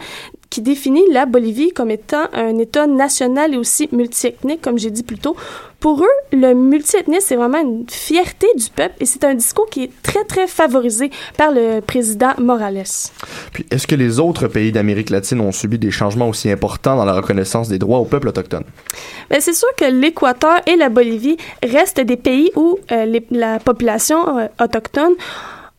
qui 0.51 0.63
définit 0.63 1.05
la 1.13 1.27
Bolivie 1.27 1.73
comme 1.73 1.91
étant 1.91 2.25
un 2.33 2.57
État 2.59 2.87
national 2.87 3.55
et 3.55 3.57
aussi 3.59 3.89
multiethnique, 3.93 4.63
comme 4.63 4.79
j'ai 4.79 4.91
dit 4.91 5.03
plus 5.03 5.19
tôt. 5.19 5.37
Pour 5.81 6.03
eux, 6.03 6.09
le 6.33 6.55
multiethnisme, 6.55 7.25
c'est 7.25 7.37
vraiment 7.37 7.61
une 7.61 7.85
fierté 7.89 8.49
du 8.57 8.65
peuple 8.75 8.95
et 8.99 9.05
c'est 9.07 9.23
un 9.23 9.35
discours 9.35 9.67
qui 9.71 9.85
est 9.85 9.91
très, 10.03 10.25
très 10.25 10.49
favorisé 10.49 11.11
par 11.37 11.53
le 11.53 11.81
président 11.81 12.33
Morales. 12.39 12.83
Puis, 13.53 13.65
est-ce 13.71 13.87
que 13.87 13.95
les 13.95 14.19
autres 14.19 14.49
pays 14.49 14.73
d'Amérique 14.73 15.11
latine 15.11 15.41
ont 15.41 15.53
subi 15.53 15.79
des 15.79 15.93
changements 15.93 16.29
aussi 16.29 16.51
importants 16.51 16.97
dans 16.97 17.05
la 17.05 17.13
reconnaissance 17.13 17.69
des 17.69 17.79
droits 17.79 17.99
aux 18.01 18.07
peuples 18.07 18.27
autochtones? 18.29 18.65
Ben, 19.31 19.41
c'est 19.41 19.53
sûr 19.55 19.69
que 19.77 19.85
l'Équateur 19.85 20.57
et 20.67 20.75
la 20.75 20.89
Bolivie 20.89 21.37
restent 21.63 22.01
des 22.01 22.17
pays 22.17 22.51
où 22.57 22.79
euh, 22.91 23.05
les- 23.05 23.25
la 23.31 23.61
population 23.61 24.37
euh, 24.39 24.47
autochtone 24.61 25.13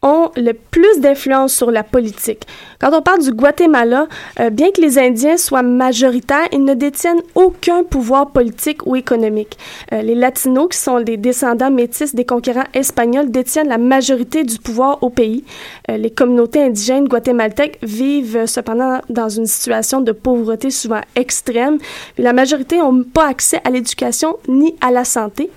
ont 0.01 0.31
le 0.37 0.53
plus 0.53 0.99
d'influence 0.99 1.53
sur 1.53 1.71
la 1.71 1.83
politique. 1.83 2.47
Quand 2.79 2.91
on 2.93 3.01
parle 3.01 3.21
du 3.21 3.31
Guatemala, 3.31 4.07
euh, 4.39 4.49
bien 4.49 4.71
que 4.71 4.79
les 4.79 4.97
Indiens 4.97 5.35
soient 5.35 5.61
majoritaires, 5.61 6.47
ils 6.53 6.63
ne 6.63 6.73
détiennent 6.73 7.21
aucun 7.35 7.83
pouvoir 7.83 8.31
politique 8.31 8.85
ou 8.85 8.95
économique. 8.95 9.57
Euh, 9.91 10.01
les 10.01 10.15
Latinos, 10.15 10.69
qui 10.69 10.77
sont 10.77 11.01
des 11.01 11.17
descendants 11.17 11.71
métis 11.71 12.15
des 12.15 12.25
conquérants 12.25 12.63
espagnols, 12.73 13.29
détiennent 13.29 13.67
la 13.67 13.77
majorité 13.77 14.43
du 14.43 14.57
pouvoir 14.59 15.03
au 15.03 15.09
pays. 15.09 15.43
Euh, 15.89 15.97
les 15.97 16.11
communautés 16.11 16.63
indigènes 16.63 17.07
guatémaltèques 17.07 17.77
vivent 17.83 18.45
cependant 18.45 19.01
dans 19.09 19.29
une 19.29 19.45
situation 19.45 19.99
de 19.99 20.13
pauvreté 20.13 20.71
souvent 20.71 21.01
extrême. 21.15 21.77
La 22.17 22.31
majorité 22.31 22.77
n'ont 22.77 23.03
pas 23.03 23.27
accès 23.27 23.59
à 23.65 23.69
l'éducation 23.69 24.37
ni 24.47 24.75
à 24.79 24.91
la 24.91 25.03
santé. 25.03 25.49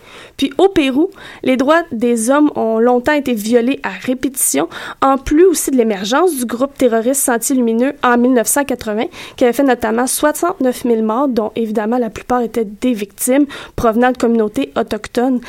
Puis 0.42 0.52
au 0.59 0.68
Pérou, 0.68 1.09
les 1.44 1.57
droits 1.57 1.85
des 1.92 2.28
hommes 2.28 2.50
ont 2.57 2.81
longtemps 2.81 3.12
été 3.12 3.33
violés 3.33 3.78
à 3.85 3.90
répétition 3.90 4.68
en 5.00 5.16
plus 5.16 5.44
aussi 5.44 5.70
de 5.70 5.76
l'émergence 5.76 6.35
du 6.35 6.46
groupe 6.46 6.76
terroriste 6.76 7.22
Sentier 7.22 7.55
Lumineux 7.55 7.92
en 8.02 8.18
1980, 8.18 9.05
qui 9.37 9.44
avait 9.44 9.52
fait 9.52 9.62
notamment 9.62 10.09
69 10.09 10.83
000 10.83 11.02
morts, 11.02 11.28
dont 11.28 11.52
évidemment 11.55 11.96
la 11.96 12.11
plupart 12.11 12.40
étaient 12.40 12.64
des 12.64 12.92
victimes 12.92 13.46
provenant 13.76 14.11
de 14.11 14.16
communautés 14.16 14.72
autochtones. 14.74 15.40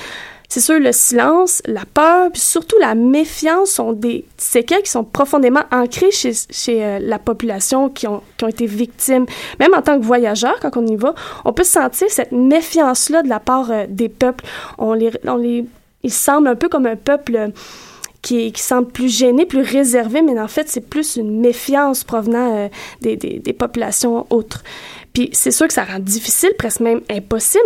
C'est 0.53 0.59
sûr, 0.59 0.79
le 0.79 0.91
silence, 0.91 1.63
la 1.65 1.81
peur, 1.83 2.31
puis 2.31 2.39
surtout 2.39 2.75
la 2.79 2.93
méfiance 2.93 3.71
sont 3.71 3.91
des 3.91 4.23
séquelles 4.37 4.83
qui 4.83 4.91
sont 4.91 5.03
profondément 5.03 5.63
ancrées 5.71 6.11
chez, 6.11 6.33
chez 6.51 6.85
euh, 6.85 6.99
la 7.01 7.17
population 7.17 7.89
qui 7.89 8.05
ont, 8.05 8.21
qui 8.37 8.45
ont 8.45 8.49
été 8.49 8.67
victimes. 8.67 9.25
Même 9.59 9.73
en 9.73 9.81
tant 9.81 9.99
que 9.99 10.05
voyageur, 10.05 10.59
quand 10.61 10.77
on 10.77 10.85
y 10.85 10.95
va, 10.95 11.15
on 11.43 11.53
peut 11.53 11.63
sentir 11.63 12.05
cette 12.11 12.31
méfiance-là 12.31 13.23
de 13.23 13.29
la 13.29 13.39
part 13.39 13.71
euh, 13.71 13.85
des 13.89 14.09
peuples. 14.09 14.45
On 14.77 14.93
les, 14.93 15.09
on 15.25 15.37
les, 15.37 15.65
ils 16.03 16.13
semblent 16.13 16.49
un 16.49 16.55
peu 16.55 16.69
comme 16.69 16.85
un 16.85 16.97
peuple 16.97 17.35
euh, 17.35 17.47
qui, 18.21 18.51
qui 18.51 18.61
semble 18.61 18.89
plus 18.89 19.09
gêné, 19.09 19.47
plus 19.47 19.63
réservé, 19.63 20.21
mais 20.21 20.39
en 20.39 20.47
fait, 20.47 20.69
c'est 20.69 20.87
plus 20.87 21.15
une 21.15 21.39
méfiance 21.39 22.03
provenant 22.03 22.69
des, 23.01 23.17
des 23.17 23.53
populations 23.53 24.27
autres. 24.29 24.61
Puis 25.13 25.29
c'est 25.31 25.51
sûr 25.51 25.67
que 25.67 25.73
ça 25.73 25.83
rend 25.83 25.99
difficile, 25.99 26.49
presque 26.57 26.79
même 26.79 27.01
impossible, 27.09 27.63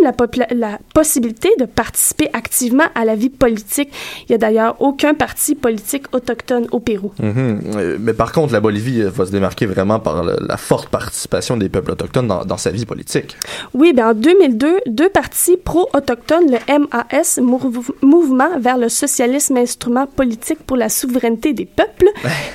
la, 0.50 0.78
possibilité 0.92 1.48
de 1.58 1.64
participer 1.64 2.28
activement 2.32 2.84
à 2.94 3.04
la 3.04 3.14
vie 3.14 3.30
politique. 3.30 3.90
Il 4.28 4.32
y 4.32 4.34
a 4.34 4.38
d'ailleurs 4.38 4.76
aucun 4.80 5.14
parti 5.14 5.54
politique 5.54 6.04
autochtone 6.12 6.66
au 6.72 6.80
Pérou. 6.80 7.12
Mhm. 7.20 7.60
Euh, 7.76 7.96
Mais 8.00 8.12
par 8.12 8.32
contre, 8.32 8.52
la 8.52 8.60
Bolivie 8.60 9.00
euh, 9.02 9.10
va 9.10 9.24
se 9.26 9.30
démarquer 9.30 9.66
vraiment 9.66 9.98
par 10.00 10.22
le- 10.24 10.36
la 10.46 10.56
forte 10.56 10.88
participation 10.88 11.56
des 11.56 11.68
peuples 11.68 11.92
autochtones 11.92 12.26
dans, 12.28 12.44
dans 12.44 12.56
sa 12.56 12.70
vie 12.70 12.84
politique. 12.84 13.36
Oui, 13.74 13.92
bien 13.92 14.10
en 14.10 14.14
2002, 14.14 14.80
deux 14.86 15.08
partis 15.08 15.56
pro-autochtones, 15.56 16.50
le 16.50 16.58
MAS, 16.78 17.38
Mouv- 17.40 17.90
Mouvement 18.02 18.58
vers 18.58 18.76
le 18.78 18.88
socialisme 18.88 19.56
instrument 19.56 20.06
politique 20.06 20.58
pour 20.66 20.76
la 20.76 20.88
souveraineté 20.88 21.52
des 21.52 21.66
peuples, 21.66 22.08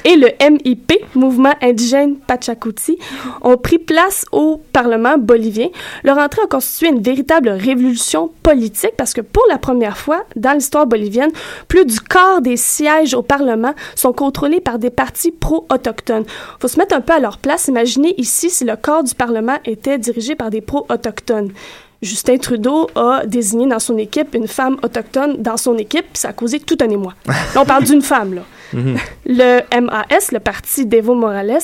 et 0.06 0.16
le 0.16 0.28
MIP, 0.42 0.94
Mouvement 1.16 1.54
indigène 1.62 2.18
Pachacuti, 2.18 2.98
ont 3.42 3.58
pris 3.58 3.80
place 3.80 4.26
au 4.32 4.62
Parlement 4.84 5.18
bolivien. 5.18 5.70
Leur 6.04 6.18
entrée 6.18 6.42
a 6.42 6.48
constitué 6.48 6.90
une 6.90 7.02
véritable 7.02 7.48
révolution 7.48 8.32
politique 8.44 8.96
parce 8.98 9.14
que 9.14 9.22
pour 9.22 9.44
la 9.50 9.58
première 9.58 9.98
fois 9.98 10.26
dans 10.36 10.52
l'histoire 10.52 10.88
bolivienne, 10.88 11.32
plus 11.70 11.86
du 11.86 12.02
quart 12.02 12.42
des 12.42 12.58
sièges 12.58 13.14
au 13.14 13.22
Parlement 13.22 13.74
sont 13.96 14.12
contrôlés 14.12 14.60
par 14.60 14.80
des 14.80 14.90
partis 14.90 15.32
pro-autochtones. 15.32 16.26
Faut 16.60 16.68
se 16.68 16.78
mettre 16.78 16.96
un 16.96 17.00
peu 17.00 17.14
à 17.14 17.20
leur 17.20 17.38
place. 17.38 17.70
Imaginez 17.70 18.14
ici 18.18 18.50
si 18.50 18.66
le 18.66 18.76
corps 18.76 19.06
du 19.06 19.16
Parlement 19.16 19.58
était 19.64 19.98
dirigé 19.98 20.36
par 20.36 20.50
des 20.50 20.60
pro-autochtones. 20.60 21.54
Justin 22.02 22.38
Trudeau 22.38 22.90
a 22.96 23.26
désigné 23.26 23.66
dans 23.66 23.80
son 23.80 23.98
équipe 23.98 24.36
une 24.36 24.50
femme 24.50 24.78
autochtone 24.84 25.38
dans 25.38 25.56
son 25.56 25.78
équipe, 25.78 26.08
puis 26.12 26.20
ça 26.20 26.30
a 26.30 26.34
causé 26.34 26.60
tout 26.60 26.78
un 26.82 26.90
émoi. 26.90 27.14
Là, 27.26 27.62
on 27.62 27.66
parle 27.66 27.86
d'une 27.86 28.02
femme, 28.02 28.34
là. 28.34 28.42
Le 29.26 29.62
MAS, 29.80 30.32
le 30.32 30.40
parti 30.40 30.86
d'Evo 30.86 31.14
Morales, 31.14 31.60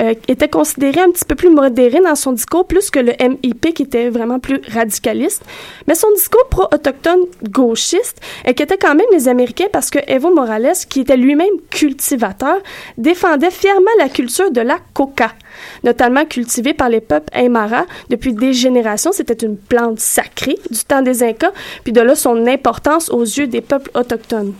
euh, 0.00 0.14
était 0.28 0.48
considéré 0.48 1.00
un 1.00 1.10
petit 1.10 1.24
peu 1.24 1.34
plus 1.34 1.50
modéré 1.50 2.00
dans 2.00 2.14
son 2.14 2.32
discours, 2.32 2.66
plus 2.66 2.90
que 2.90 2.98
le 2.98 3.12
MIP 3.20 3.74
qui 3.74 3.82
était 3.82 4.08
vraiment 4.08 4.38
plus 4.38 4.60
radicaliste. 4.68 5.42
Mais 5.86 5.94
son 5.94 6.10
discours 6.14 6.46
pro-autochtone 6.50 7.20
gauchiste 7.42 8.20
inquiétait 8.46 8.78
quand 8.78 8.94
même 8.94 9.06
les 9.12 9.28
Américains 9.28 9.66
parce 9.72 9.90
que 9.90 9.98
Evo 10.06 10.34
Morales, 10.34 10.72
qui 10.88 11.00
était 11.00 11.16
lui-même 11.16 11.60
cultivateur, 11.70 12.56
défendait 12.96 13.50
fièrement 13.50 13.90
la 13.98 14.08
culture 14.08 14.50
de 14.50 14.60
la 14.60 14.78
coca, 14.94 15.32
notamment 15.84 16.24
cultivée 16.24 16.74
par 16.74 16.88
les 16.88 17.00
peuples 17.00 17.32
Aymara 17.36 17.84
depuis 18.10 18.32
des 18.32 18.52
générations. 18.52 19.12
C'était 19.12 19.46
une 19.46 19.56
plante 19.56 20.00
sacrée 20.00 20.58
du 20.70 20.84
temps 20.84 21.02
des 21.02 21.22
Incas, 21.22 21.52
puis 21.84 21.92
de 21.92 22.00
là 22.00 22.14
son 22.14 22.46
importance 22.46 23.10
aux 23.10 23.22
yeux 23.22 23.46
des 23.46 23.60
peuples 23.60 23.90
autochtones. 23.94 24.54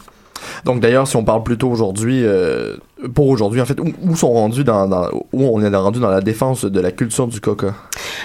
Donc 0.65 0.81
d'ailleurs, 0.81 1.07
si 1.07 1.17
on 1.17 1.25
parle 1.25 1.43
plutôt 1.43 1.69
aujourd'hui, 1.69 2.25
euh, 2.25 2.77
pour 3.15 3.29
aujourd'hui 3.29 3.61
en 3.61 3.67
fait, 3.67 3.79
où, 3.81 4.17
sont 4.17 4.33
rendus 4.33 4.65
dans, 4.65 4.89
où 5.33 5.45
on 5.45 5.61
est 5.63 5.77
rendu 5.77 6.01
dans 6.01 6.11
la 6.11 6.21
défense 6.21 6.65
de 6.65 6.81
la 6.81 6.93
culture 6.93 7.27
du 7.27 7.41
coca? 7.41 7.75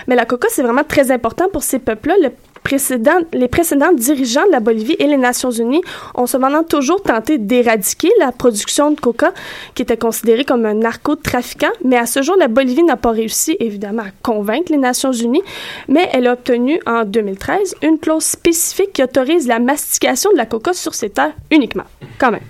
Mais 0.08 0.16
la 0.16 0.26
coca, 0.26 0.48
c'est 0.52 0.64
vraiment 0.64 0.84
très 0.88 1.12
important 1.12 1.46
pour 1.52 1.64
ces 1.64 1.80
peuples-là. 1.80 2.16
Le 2.22 2.30
les 2.70 3.48
précédents 3.48 3.94
dirigeants 3.94 4.46
de 4.46 4.52
la 4.52 4.60
Bolivie 4.60 4.96
et 5.00 5.08
les 5.08 5.18
Nations 5.18 5.52
Unies 5.52 5.82
ont 6.16 6.28
cependant 6.28 6.64
toujours 6.64 7.02
tenté 7.02 7.38
d'éradiquer 7.38 8.12
la 8.20 8.32
production 8.32 8.92
de 8.92 9.00
coca, 9.00 9.34
qui 9.76 9.82
était 9.82 9.98
considérée 9.98 10.46
comme 10.46 10.66
un 10.66 10.74
narcotrafiquant. 10.74 11.72
Mais 11.84 11.98
à 11.98 12.06
ce 12.06 12.22
jour, 12.22 12.36
la 12.38 12.48
Bolivie 12.48 12.84
n'a 12.84 12.98
pas 12.98 13.12
réussi, 13.12 13.58
évidemment, 13.60 14.04
à 14.04 14.12
convaincre 14.22 14.72
les 14.72 14.78
Nations 14.78 15.12
Unies, 15.12 15.44
mais 15.88 16.10
elle 16.14 16.28
a 16.28 16.34
obtenu 16.34 16.80
en 16.86 17.04
2013 17.04 17.76
une 17.82 18.00
clause 18.00 18.24
spécifique 18.24 18.94
qui 18.94 19.04
autorise 19.04 19.48
la 19.48 19.60
mastication 19.60 20.32
de 20.32 20.38
la 20.38 20.46
coca 20.46 20.74
sur 20.74 20.94
ses 20.94 21.10
terres 21.10 21.34
uniquement. 21.52 21.86
Quand 22.20 22.32
même. 22.32 22.42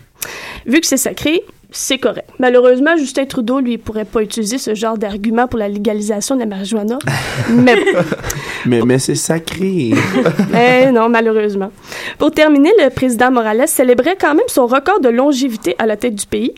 Vu 0.66 0.82
que 0.82 0.88
c'est 0.88 0.98
sacré, 0.98 1.44
c'est 1.80 2.00
correct. 2.00 2.28
Malheureusement, 2.40 2.98
Justin 2.98 3.26
Trudeau, 3.26 3.60
lui, 3.60 3.78
pourrait 3.78 4.04
pas 4.06 4.22
utiliser 4.24 4.58
ce 4.58 4.74
genre 4.74 4.98
d'argument 4.98 5.46
pour 5.48 5.60
la 5.60 5.70
légalisation 5.70 6.34
de 6.36 6.40
la 6.40 6.48
marijuana. 6.48 6.98
mais. 7.52 7.76
Mais, 8.66 8.82
mais 8.82 8.98
c'est 8.98 9.14
sacré. 9.16 9.92
Eh 10.60 10.92
non, 10.92 11.08
malheureusement. 11.10 11.72
Pour 12.18 12.32
terminer, 12.32 12.72
le 12.84 12.90
président 12.90 13.30
Morales 13.30 13.68
célébrait 13.68 14.18
quand 14.20 14.34
même 14.34 14.48
son 14.48 14.66
record 14.66 15.00
de 15.02 15.10
longévité 15.10 15.76
à 15.78 15.86
la 15.86 15.98
tête 15.98 16.16
du 16.16 16.26
pays. 16.26 16.54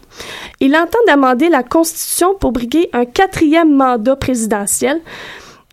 Il 0.61 0.74
entend 0.76 0.99
d'amender 1.05 1.49
la 1.49 1.63
Constitution 1.63 2.34
pour 2.39 2.53
briguer 2.53 2.89
un 2.93 3.03
quatrième 3.05 3.74
mandat 3.76 4.15
présidentiel. 4.15 5.01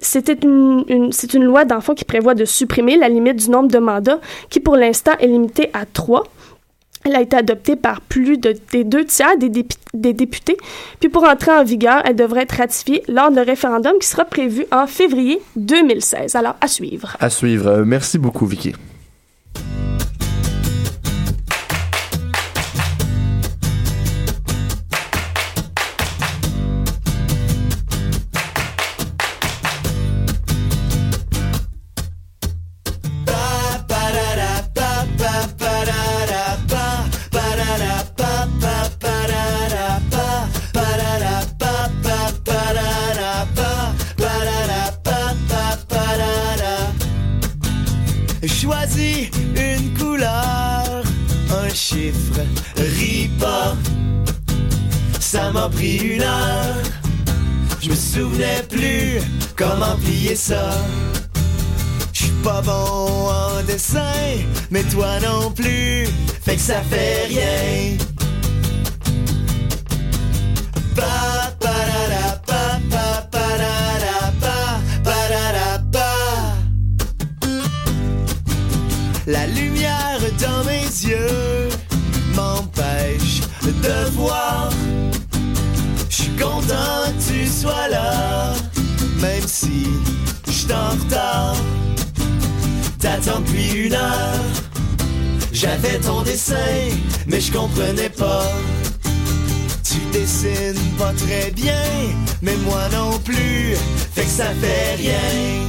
C'était 0.01 0.39
une, 0.43 0.85
une- 0.89 1.13
c'est 1.13 1.35
une 1.35 1.45
loi, 1.45 1.65
d'enfant 1.65 1.95
qui 1.95 2.05
prévoit 2.05 2.35
de 2.35 2.45
supprimer 2.45 2.97
la 2.97 3.09
limite 3.09 3.37
du 3.37 3.51
nombre 3.51 3.71
de 3.71 3.79
mandats, 3.79 4.19
qui 4.51 4.59
pour 4.61 4.77
l'instant 4.77 5.13
est 5.21 5.27
limitée 5.29 5.71
à 5.73 5.87
trois. 5.87 6.25
Elle 7.07 7.15
a 7.15 7.21
été 7.21 7.37
adoptée 7.37 7.77
par 7.77 8.01
plus 8.01 8.37
de, 8.37 8.55
deux 8.83 9.05
tiers 9.05 9.39
des, 9.39 9.65
des 9.95 10.13
députés. 10.13 10.57
Puis 10.99 11.09
pour 11.09 11.23
entrer 11.23 11.53
en 11.53 11.63
vigueur, 11.63 12.03
elle 12.05 12.17
devrait 12.17 12.43
être 12.43 12.57
ratifiée 12.57 13.05
lors 13.07 13.31
d'un 13.31 13.45
référendum 13.45 13.93
qui 14.01 14.09
sera 14.09 14.25
prévu 14.25 14.67
en 14.73 14.89
février 14.89 15.41
2016. 15.55 16.35
Alors, 16.35 16.57
à 16.61 16.67
suivre. 16.67 17.17
À 17.21 17.31
suivre. 17.31 17.69
Euh, 17.69 17.85
merci 17.87 18.19
beaucoup, 18.19 18.45
Vicky. 18.45 18.75
Un 51.87 51.95
chiffre, 51.95 52.41
ris 52.77 53.31
pas. 53.39 53.77
Ça 55.21 55.51
m'a 55.51 55.69
pris 55.69 55.97
une 55.97 56.23
heure, 56.23 56.83
je 57.81 57.91
me 57.91 57.95
souvenais 57.95 58.63
plus 58.69 59.21
comment 59.57 59.97
plier 59.97 60.37
ça. 60.37 60.71
J'suis 62.13 62.33
pas 62.43 62.63
bon 62.63 63.29
en 63.29 63.63
dessin, 63.67 64.01
mais 64.71 64.83
toi 64.85 65.19
non 65.21 65.51
plus, 65.51 66.09
fait 66.45 66.57
que 66.57 66.63
ça 66.63 66.81
fait 66.83 67.27
rien. 67.27 67.97
J'avais 95.77 95.99
ton 95.99 96.23
dessin, 96.23 96.55
mais 97.27 97.39
je 97.39 97.53
comprenais 97.53 98.09
pas. 98.09 98.51
Tu 99.85 99.99
dessines 100.11 100.91
pas 100.97 101.13
très 101.13 101.51
bien, 101.51 101.83
mais 102.41 102.57
moi 102.65 102.89
non 102.93 103.19
plus, 103.19 103.77
fait 104.15 104.23
que 104.23 104.31
ça 104.31 104.47
fait 104.59 104.95
rien. 104.95 105.69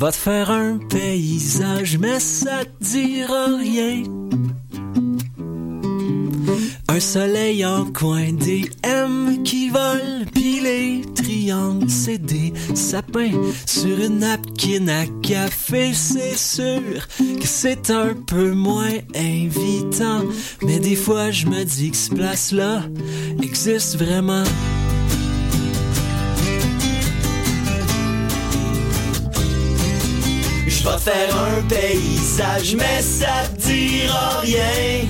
Vais 0.00 0.12
te 0.12 0.16
faire 0.16 0.50
un 0.50 0.78
paysage, 0.78 1.98
mais 1.98 2.20
ça 2.20 2.64
te 2.64 2.84
dira 2.84 3.48
rien. 3.58 4.02
Un 6.88 7.00
soleil 7.00 7.66
en 7.66 7.84
coin, 7.84 8.32
des 8.32 8.64
M 8.82 9.42
qui 9.44 9.68
volent, 9.68 10.24
pis 10.32 10.60
les 10.60 11.02
triangles, 11.14 11.90
c'est 11.90 12.18
des 12.18 12.54
sapins 12.74 13.32
sur 13.66 13.98
une 14.00 14.20
napkin 14.20 14.88
à 14.88 15.04
café, 15.22 15.92
c'est 15.92 16.36
sûr 16.36 17.06
que 17.18 17.46
c'est 17.46 17.90
un 17.90 18.14
peu 18.14 18.52
moins 18.52 18.98
invitant. 19.14 20.22
Mais 20.62 20.78
des 20.78 20.96
fois, 20.96 21.30
je 21.30 21.44
me 21.44 21.62
dis 21.62 21.90
que 21.90 21.96
ce 21.98 22.10
place-là 22.10 22.84
existe 23.42 23.98
vraiment. 23.98 24.44
Je 30.80 30.88
vais 30.88 30.98
faire 30.98 31.36
un 31.36 31.60
paysage, 31.68 32.74
mais 32.74 33.02
ça 33.02 33.46
te 33.54 33.66
dira 33.66 34.40
rien. 34.40 35.04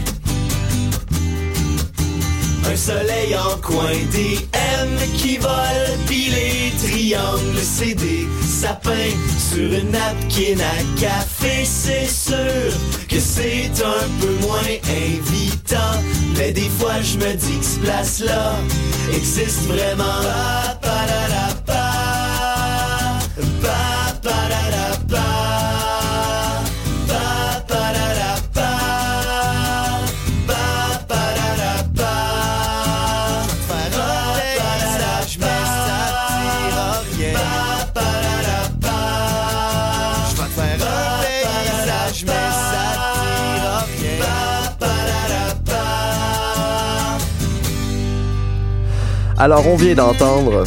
Un 2.68 2.76
soleil 2.76 3.36
en 3.36 3.56
coin, 3.60 3.92
des 4.10 4.48
M 4.52 4.98
qui 5.16 5.36
volent, 5.36 5.96
pis 6.08 6.30
les 6.30 6.72
triangles, 6.76 7.62
c'est 7.62 7.94
des 7.94 8.26
sapins 8.44 9.14
sur 9.38 9.72
une 9.72 9.92
napkin 9.92 10.58
à 10.58 11.00
café, 11.00 11.64
c'est 11.64 12.08
sûr 12.08 12.72
que 13.08 13.20
c'est 13.20 13.70
un 13.84 14.08
peu 14.20 14.44
moins 14.44 14.74
invitant. 14.88 16.02
Mais 16.36 16.50
des 16.50 16.68
fois, 16.80 17.00
je 17.00 17.16
me 17.16 17.32
dis 17.34 17.58
que 17.60 17.64
ce 17.64 17.78
place-là 17.78 18.56
existe 19.14 19.68
vraiment. 19.68 20.20
Alors, 49.40 49.66
on 49.66 49.74
vient 49.74 49.94
d'entendre. 49.94 50.64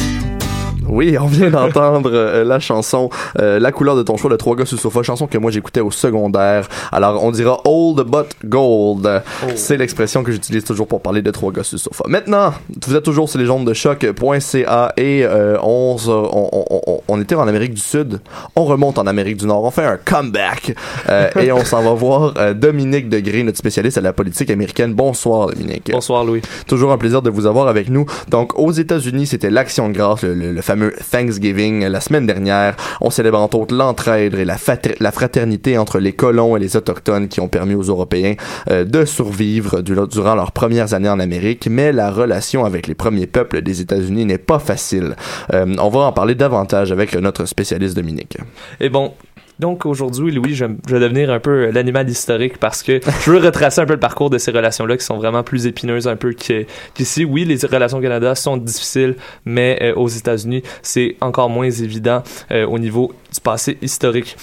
Oui, 0.94 1.16
on 1.20 1.26
vient 1.26 1.50
d'entendre 1.50 2.10
euh, 2.12 2.44
la 2.44 2.60
chanson 2.60 3.10
euh, 3.40 3.58
La 3.58 3.72
couleur 3.72 3.96
de 3.96 4.02
ton 4.02 4.16
choix 4.16 4.30
de 4.30 4.36
Trois 4.36 4.54
gars 4.54 4.64
le 4.70 4.76
sofa, 4.78 5.02
chanson 5.02 5.26
que 5.26 5.36
moi 5.38 5.50
j'écoutais 5.50 5.80
au 5.80 5.90
secondaire. 5.90 6.68
Alors 6.92 7.22
on 7.24 7.30
dira 7.32 7.60
Old 7.64 8.06
but 8.06 8.26
Gold. 8.44 9.22
C'est 9.56 9.76
l'expression 9.76 10.22
que 10.22 10.30
j'utilise 10.32 10.64
toujours 10.64 10.86
pour 10.86 11.00
parler 11.00 11.20
de 11.22 11.30
Trois 11.30 11.50
gars 11.52 11.64
sur 11.64 11.74
le 11.76 11.80
sofa. 11.80 12.04
Maintenant, 12.08 12.52
vous 12.86 12.94
êtes 12.94 13.02
toujours 13.02 13.28
sur 13.28 13.38
les 13.40 13.50
ondes 13.50 13.66
de 13.66 13.74
choc.ca 13.74 14.92
et 14.96 15.24
euh, 15.24 15.56
on, 15.62 15.96
on, 16.06 16.48
on- 16.52 17.00
on- 17.08 17.20
était 17.20 17.34
en 17.34 17.48
Amérique 17.48 17.74
du 17.74 17.80
Sud, 17.80 18.20
on 18.54 18.64
remonte 18.64 18.98
en 18.98 19.06
Amérique 19.06 19.38
du 19.38 19.46
Nord, 19.46 19.64
on 19.64 19.70
fait 19.70 19.84
un 19.84 19.96
comeback 19.96 20.74
euh, 21.08 21.28
et 21.40 21.50
on 21.52 21.64
s'en 21.64 21.82
va 21.82 21.92
voir 21.94 22.34
euh, 22.36 22.52
Dominique 22.54 23.08
Degré, 23.08 23.42
notre 23.42 23.58
spécialiste 23.58 23.98
à 23.98 24.00
la 24.02 24.12
politique 24.12 24.50
américaine. 24.50 24.92
Bonsoir 24.94 25.48
Dominique. 25.48 25.90
Bonsoir 25.92 26.24
Louis. 26.24 26.42
Toujours 26.66 26.92
un 26.92 26.98
plaisir 26.98 27.22
de 27.22 27.30
vous 27.30 27.46
avoir 27.46 27.68
avec 27.68 27.88
nous. 27.88 28.04
Donc, 28.28 28.58
aux 28.58 28.72
États-Unis, 28.72 29.26
c'était 29.26 29.50
l'Action 29.50 29.88
de 29.88 29.94
grâce, 29.94 30.22
le, 30.22 30.34
le- 30.34 30.52
le 30.52 30.60
fameux 30.62 30.83
Thanksgiving. 31.10 31.86
La 31.86 32.00
semaine 32.00 32.26
dernière, 32.26 32.76
on 33.00 33.10
célèbre 33.10 33.38
entre 33.38 33.58
autres 33.58 33.74
l'entraide 33.74 34.34
et 34.34 34.44
la, 34.44 34.56
la 35.00 35.12
fraternité 35.12 35.78
entre 35.78 35.98
les 35.98 36.12
colons 36.12 36.56
et 36.56 36.60
les 36.60 36.76
autochtones 36.76 37.28
qui 37.28 37.40
ont 37.40 37.48
permis 37.48 37.74
aux 37.74 37.82
Européens 37.82 38.34
euh, 38.70 38.84
de 38.84 39.04
survivre 39.04 39.80
du- 39.80 39.96
durant 40.10 40.34
leurs 40.34 40.52
premières 40.52 40.94
années 40.94 41.08
en 41.08 41.20
Amérique. 41.20 41.68
Mais 41.70 41.92
la 41.92 42.10
relation 42.10 42.64
avec 42.64 42.86
les 42.86 42.94
premiers 42.94 43.26
peuples 43.26 43.62
des 43.62 43.80
États-Unis 43.80 44.24
n'est 44.24 44.38
pas 44.38 44.58
facile. 44.58 45.16
Euh, 45.52 45.66
on 45.78 45.88
va 45.88 46.00
en 46.00 46.12
parler 46.12 46.34
davantage 46.34 46.92
avec 46.92 47.14
notre 47.14 47.46
spécialiste 47.46 47.96
Dominique. 47.96 48.38
Et 48.80 48.88
bon, 48.88 49.12
donc 49.58 49.86
aujourd'hui, 49.86 50.32
Louis, 50.32 50.54
je, 50.54 50.64
je 50.88 50.94
vais 50.94 51.00
devenir 51.00 51.30
un 51.30 51.40
peu 51.40 51.70
l'animal 51.70 52.08
historique 52.08 52.58
parce 52.58 52.82
que 52.82 53.00
je 53.24 53.30
veux 53.30 53.38
retracer 53.38 53.80
un 53.80 53.86
peu 53.86 53.94
le 53.94 54.00
parcours 54.00 54.30
de 54.30 54.38
ces 54.38 54.50
relations-là 54.50 54.96
qui 54.96 55.04
sont 55.04 55.16
vraiment 55.16 55.42
plus 55.42 55.66
épineuses 55.66 56.08
un 56.08 56.16
peu 56.16 56.32
qu'ici. 56.32 57.24
Oui, 57.24 57.44
les 57.44 57.58
relations 57.66 57.98
au 57.98 58.02
Canada 58.02 58.34
sont 58.34 58.56
difficiles, 58.56 59.16
mais 59.44 59.78
euh, 59.82 59.94
aux 59.94 60.08
États-Unis, 60.08 60.62
c'est 60.82 61.16
encore 61.20 61.50
moins 61.50 61.70
évident 61.70 62.22
euh, 62.50 62.66
au 62.66 62.78
niveau 62.78 63.12
du 63.32 63.40
passé 63.40 63.78
historique. 63.80 64.36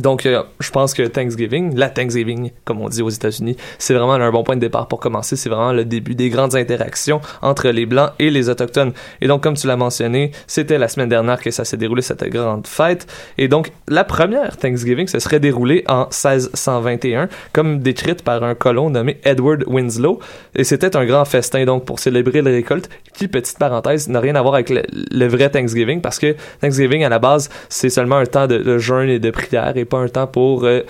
Donc, 0.00 0.26
euh, 0.26 0.42
je 0.58 0.70
pense 0.72 0.92
que 0.92 1.04
Thanksgiving, 1.04 1.76
la 1.76 1.88
Thanksgiving, 1.88 2.50
comme 2.64 2.80
on 2.80 2.88
dit 2.88 3.00
aux 3.00 3.10
États-Unis, 3.10 3.56
c'est 3.78 3.94
vraiment 3.94 4.14
un 4.14 4.30
bon 4.32 4.42
point 4.42 4.56
de 4.56 4.60
départ 4.60 4.88
pour 4.88 4.98
commencer. 4.98 5.36
C'est 5.36 5.48
vraiment 5.48 5.72
le 5.72 5.84
début 5.84 6.16
des 6.16 6.30
grandes 6.30 6.56
interactions 6.56 7.20
entre 7.42 7.68
les 7.68 7.86
Blancs 7.86 8.10
et 8.18 8.30
les 8.30 8.48
Autochtones. 8.48 8.92
Et 9.20 9.28
donc, 9.28 9.44
comme 9.44 9.54
tu 9.54 9.68
l'as 9.68 9.76
mentionné, 9.76 10.32
c'était 10.48 10.78
la 10.78 10.88
semaine 10.88 11.08
dernière 11.08 11.40
que 11.40 11.52
ça 11.52 11.64
s'est 11.64 11.76
déroulé, 11.76 12.02
cette 12.02 12.24
grande 12.24 12.66
fête. 12.66 13.06
Et 13.38 13.46
donc, 13.46 13.70
la 13.86 14.02
première 14.02 14.56
Thanksgiving 14.56 15.06
se 15.06 15.20
serait 15.20 15.38
déroulée 15.38 15.84
en 15.86 16.06
1621, 16.06 17.28
comme 17.52 17.78
décrite 17.78 18.22
par 18.22 18.42
un 18.42 18.56
colon 18.56 18.90
nommé 18.90 19.20
Edward 19.22 19.62
Winslow. 19.68 20.18
Et 20.56 20.64
c'était 20.64 20.96
un 20.96 21.04
grand 21.04 21.24
festin, 21.24 21.64
donc, 21.66 21.84
pour 21.84 22.00
célébrer 22.00 22.42
la 22.42 22.50
récolte, 22.50 22.90
qui, 23.12 23.28
petite 23.28 23.60
parenthèse, 23.60 24.08
n'a 24.08 24.18
rien 24.18 24.34
à 24.34 24.42
voir 24.42 24.54
avec 24.54 24.70
le, 24.70 25.26
vrai 25.28 25.50
Thanksgiving, 25.50 26.00
parce 26.00 26.18
que 26.18 26.34
Thanksgiving, 26.60 27.04
à 27.04 27.08
la 27.08 27.20
base, 27.20 27.48
c'est 27.68 27.90
seulement 27.90 28.16
un 28.16 28.26
temps 28.26 28.48
de, 28.48 28.78
jeûne 28.78 29.08
et 29.08 29.20
de 29.20 29.30
prière, 29.30 29.76
pas 29.84 29.98
un 29.98 30.08
temps 30.08 30.26
pour 30.26 30.64
euh, 30.64 30.80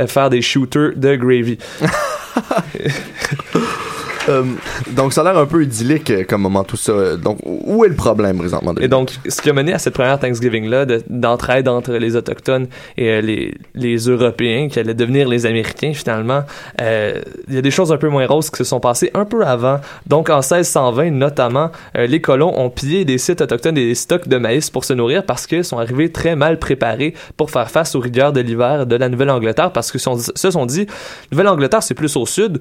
euh, 0.00 0.06
faire 0.06 0.30
des 0.30 0.42
shooters 0.42 0.92
de 0.96 1.16
gravy. 1.16 1.58
Euh, 4.28 4.42
donc, 4.92 5.12
ça 5.12 5.20
a 5.20 5.24
l'air 5.24 5.38
un 5.38 5.46
peu 5.46 5.62
idyllique 5.62 6.10
euh, 6.10 6.24
comme 6.24 6.40
moment, 6.42 6.64
tout 6.64 6.76
ça. 6.76 7.16
Donc, 7.16 7.38
où 7.44 7.84
est 7.84 7.88
le 7.88 7.94
problème 7.94 8.38
présentement? 8.38 8.74
Et 8.80 8.88
donc, 8.88 9.10
ce 9.28 9.42
qui 9.42 9.50
a 9.50 9.52
mené 9.52 9.72
à 9.74 9.78
cette 9.78 9.94
première 9.94 10.18
Thanksgiving-là, 10.18 10.86
de- 10.86 11.02
d'entraide 11.10 11.68
entre 11.68 11.92
les 11.92 12.16
Autochtones 12.16 12.66
et 12.96 13.10
euh, 13.10 13.20
les, 13.20 13.54
les 13.74 13.96
Européens, 13.96 14.68
qui 14.68 14.78
allaient 14.78 14.94
devenir 14.94 15.28
les 15.28 15.44
Américains 15.46 15.92
finalement, 15.94 16.42
euh, 16.80 17.20
il 17.48 17.54
y 17.54 17.58
a 17.58 17.62
des 17.62 17.70
choses 17.70 17.92
un 17.92 17.98
peu 17.98 18.08
moins 18.08 18.26
roses 18.26 18.48
qui 18.50 18.56
se 18.56 18.64
sont 18.64 18.80
passées 18.80 19.10
un 19.14 19.24
peu 19.26 19.44
avant. 19.44 19.80
Donc, 20.06 20.30
en 20.30 20.36
1620, 20.40 21.10
notamment, 21.10 21.70
les 21.94 22.20
colons 22.20 22.58
ont 22.58 22.70
pillé 22.70 23.04
des 23.04 23.18
sites 23.18 23.40
autochtones 23.42 23.76
et 23.76 23.84
des 23.86 23.94
stocks 23.94 24.26
de 24.28 24.38
maïs 24.38 24.70
pour 24.70 24.84
se 24.84 24.94
nourrir 24.94 25.24
parce 25.24 25.46
qu'ils 25.46 25.64
sont 25.64 25.78
arrivés 25.78 26.10
très 26.10 26.34
mal 26.34 26.58
préparés 26.58 27.14
pour 27.36 27.50
faire 27.50 27.70
face 27.70 27.94
aux 27.94 28.00
rigueurs 28.00 28.32
de 28.32 28.40
l'hiver 28.40 28.86
de 28.86 28.96
la 28.96 29.08
Nouvelle-Angleterre 29.08 29.70
parce 29.72 29.92
que 29.92 29.98
se 29.98 30.10
se 30.34 30.50
sont 30.50 30.66
dit, 30.66 30.86
Nouvelle-Angleterre, 31.32 31.82
c'est 31.82 31.94
plus 31.94 32.16
au 32.16 32.24
sud, 32.26 32.58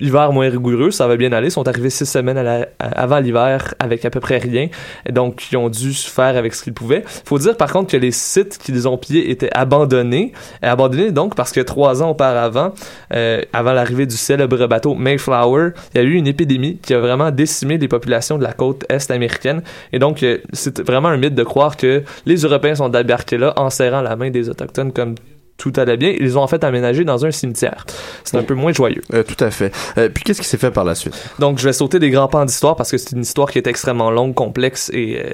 Hiver 0.00 0.32
moins 0.32 0.48
rigoureux, 0.50 0.90
ça 0.90 1.06
va 1.06 1.16
bien 1.16 1.30
aller. 1.32 1.48
Ils 1.48 1.52
sont 1.52 1.68
arrivés 1.68 1.88
six 1.88 2.04
semaines 2.04 2.66
avant 2.80 3.20
l'hiver 3.20 3.74
avec 3.78 4.04
à 4.04 4.10
peu 4.10 4.18
près 4.18 4.38
rien. 4.38 4.68
Donc, 5.08 5.52
ils 5.52 5.56
ont 5.56 5.68
dû 5.68 5.92
faire 5.92 6.36
avec 6.36 6.52
ce 6.54 6.64
qu'ils 6.64 6.74
pouvaient. 6.74 7.04
Faut 7.06 7.38
dire 7.38 7.56
par 7.56 7.72
contre 7.72 7.92
que 7.92 7.96
les 7.96 8.10
sites 8.10 8.58
qu'ils 8.58 8.88
ont 8.88 8.98
pillés 8.98 9.30
étaient 9.30 9.50
abandonnés. 9.54 10.32
Abandonnés 10.62 11.12
donc 11.12 11.36
parce 11.36 11.52
que 11.52 11.60
trois 11.60 12.02
ans 12.02 12.10
auparavant, 12.10 12.72
euh, 13.12 13.42
avant 13.52 13.72
l'arrivée 13.72 14.06
du 14.06 14.16
célèbre 14.16 14.66
bateau 14.66 14.94
Mayflower, 14.94 15.70
il 15.94 15.98
y 15.98 16.00
a 16.00 16.04
eu 16.04 16.14
une 16.14 16.26
épidémie 16.26 16.78
qui 16.78 16.92
a 16.92 16.98
vraiment 16.98 17.30
décimé 17.30 17.78
les 17.78 17.88
populations 17.88 18.36
de 18.36 18.42
la 18.42 18.52
côte 18.52 18.84
est 18.88 19.12
américaine. 19.12 19.62
Et 19.92 20.00
donc, 20.00 20.24
euh, 20.24 20.38
c'est 20.52 20.80
vraiment 20.80 21.08
un 21.08 21.18
mythe 21.18 21.36
de 21.36 21.44
croire 21.44 21.76
que 21.76 22.02
les 22.26 22.36
Européens 22.42 22.74
sont 22.74 22.88
débarqués 22.88 23.38
là 23.38 23.52
en 23.56 23.70
serrant 23.70 24.00
la 24.00 24.16
main 24.16 24.30
des 24.30 24.48
Autochtones 24.48 24.92
comme 24.92 25.14
tout 25.56 25.72
allait 25.76 25.96
bien. 25.96 26.10
Ils 26.10 26.22
les 26.22 26.36
ont 26.36 26.42
en 26.42 26.46
fait 26.46 26.64
aménagé 26.64 27.04
dans 27.04 27.24
un 27.24 27.30
cimetière. 27.30 27.86
C'est 28.24 28.36
un 28.36 28.42
peu 28.42 28.54
moins 28.54 28.72
joyeux. 28.72 29.02
Euh, 29.12 29.22
tout 29.22 29.42
à 29.42 29.50
fait. 29.50 29.72
Euh, 29.98 30.08
puis 30.08 30.24
qu'est-ce 30.24 30.40
qui 30.40 30.48
s'est 30.48 30.58
fait 30.58 30.70
par 30.70 30.84
la 30.84 30.94
suite? 30.94 31.14
Donc, 31.38 31.58
je 31.58 31.64
vais 31.64 31.72
sauter 31.72 31.98
des 31.98 32.10
grands 32.10 32.28
pans 32.28 32.44
d'histoire 32.44 32.76
parce 32.76 32.90
que 32.90 32.98
c'est 32.98 33.12
une 33.12 33.22
histoire 33.22 33.50
qui 33.50 33.58
est 33.58 33.66
extrêmement 33.66 34.10
longue, 34.10 34.34
complexe 34.34 34.90
et 34.92 35.20
euh, 35.24 35.30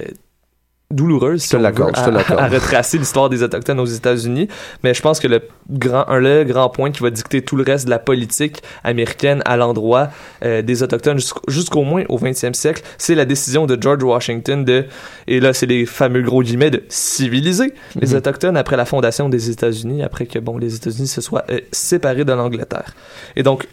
douloureuse. 0.90 1.44
Je 1.44 1.50
te 1.50 1.56
l'accorde, 1.56 1.96
je 1.96 2.02
te 2.02 2.08
à, 2.08 2.12
l'accorde. 2.12 2.40
à 2.40 2.48
retracer 2.48 2.98
l'histoire 2.98 3.28
des 3.28 3.42
Autochtones 3.42 3.80
aux 3.80 3.86
États-Unis. 3.86 4.48
Mais 4.82 4.94
je 4.94 5.02
pense 5.02 5.20
que 5.20 5.28
le 5.28 5.42
grand, 5.70 6.08
un, 6.08 6.18
le 6.18 6.44
grand 6.44 6.68
point 6.68 6.90
qui 6.90 7.02
va 7.02 7.10
dicter 7.10 7.42
tout 7.42 7.56
le 7.56 7.62
reste 7.62 7.84
de 7.84 7.90
la 7.90 7.98
politique 7.98 8.62
américaine 8.84 9.42
à 9.44 9.56
l'endroit 9.56 10.08
euh, 10.44 10.62
des 10.62 10.82
Autochtones 10.82 11.20
jusqu'au 11.48 11.82
moins 11.82 12.04
au 12.08 12.18
20e 12.18 12.54
siècle, 12.54 12.82
c'est 12.98 13.14
la 13.14 13.24
décision 13.24 13.66
de 13.66 13.80
George 13.80 14.02
Washington 14.02 14.64
de, 14.64 14.86
et 15.26 15.40
là, 15.40 15.52
c'est 15.52 15.66
les 15.66 15.86
fameux 15.86 16.22
gros 16.22 16.42
guillemets, 16.42 16.70
de 16.70 16.82
civiliser 16.88 17.72
les 18.00 18.10
Mhm. 18.10 18.16
Autochtones 18.16 18.56
après 18.56 18.76
la 18.76 18.84
fondation 18.84 19.28
des 19.28 19.50
États-Unis, 19.50 20.02
après 20.02 20.26
que, 20.26 20.38
bon, 20.38 20.58
les 20.58 20.74
États-Unis 20.74 21.06
se 21.06 21.20
soient 21.20 21.44
euh, 21.50 21.60
séparés 21.72 22.24
de 22.24 22.32
l'Angleterre. 22.32 22.94
Et 23.36 23.42
donc, 23.42 23.66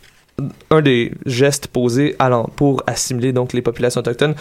un 0.70 0.82
des 0.82 1.14
gestes 1.26 1.68
posés 1.68 2.16
à 2.20 2.30
pour 2.56 2.84
assimiler 2.86 3.34
donc 3.34 3.54
les 3.54 3.64
populations 3.64 4.00
autochtones 4.00 4.36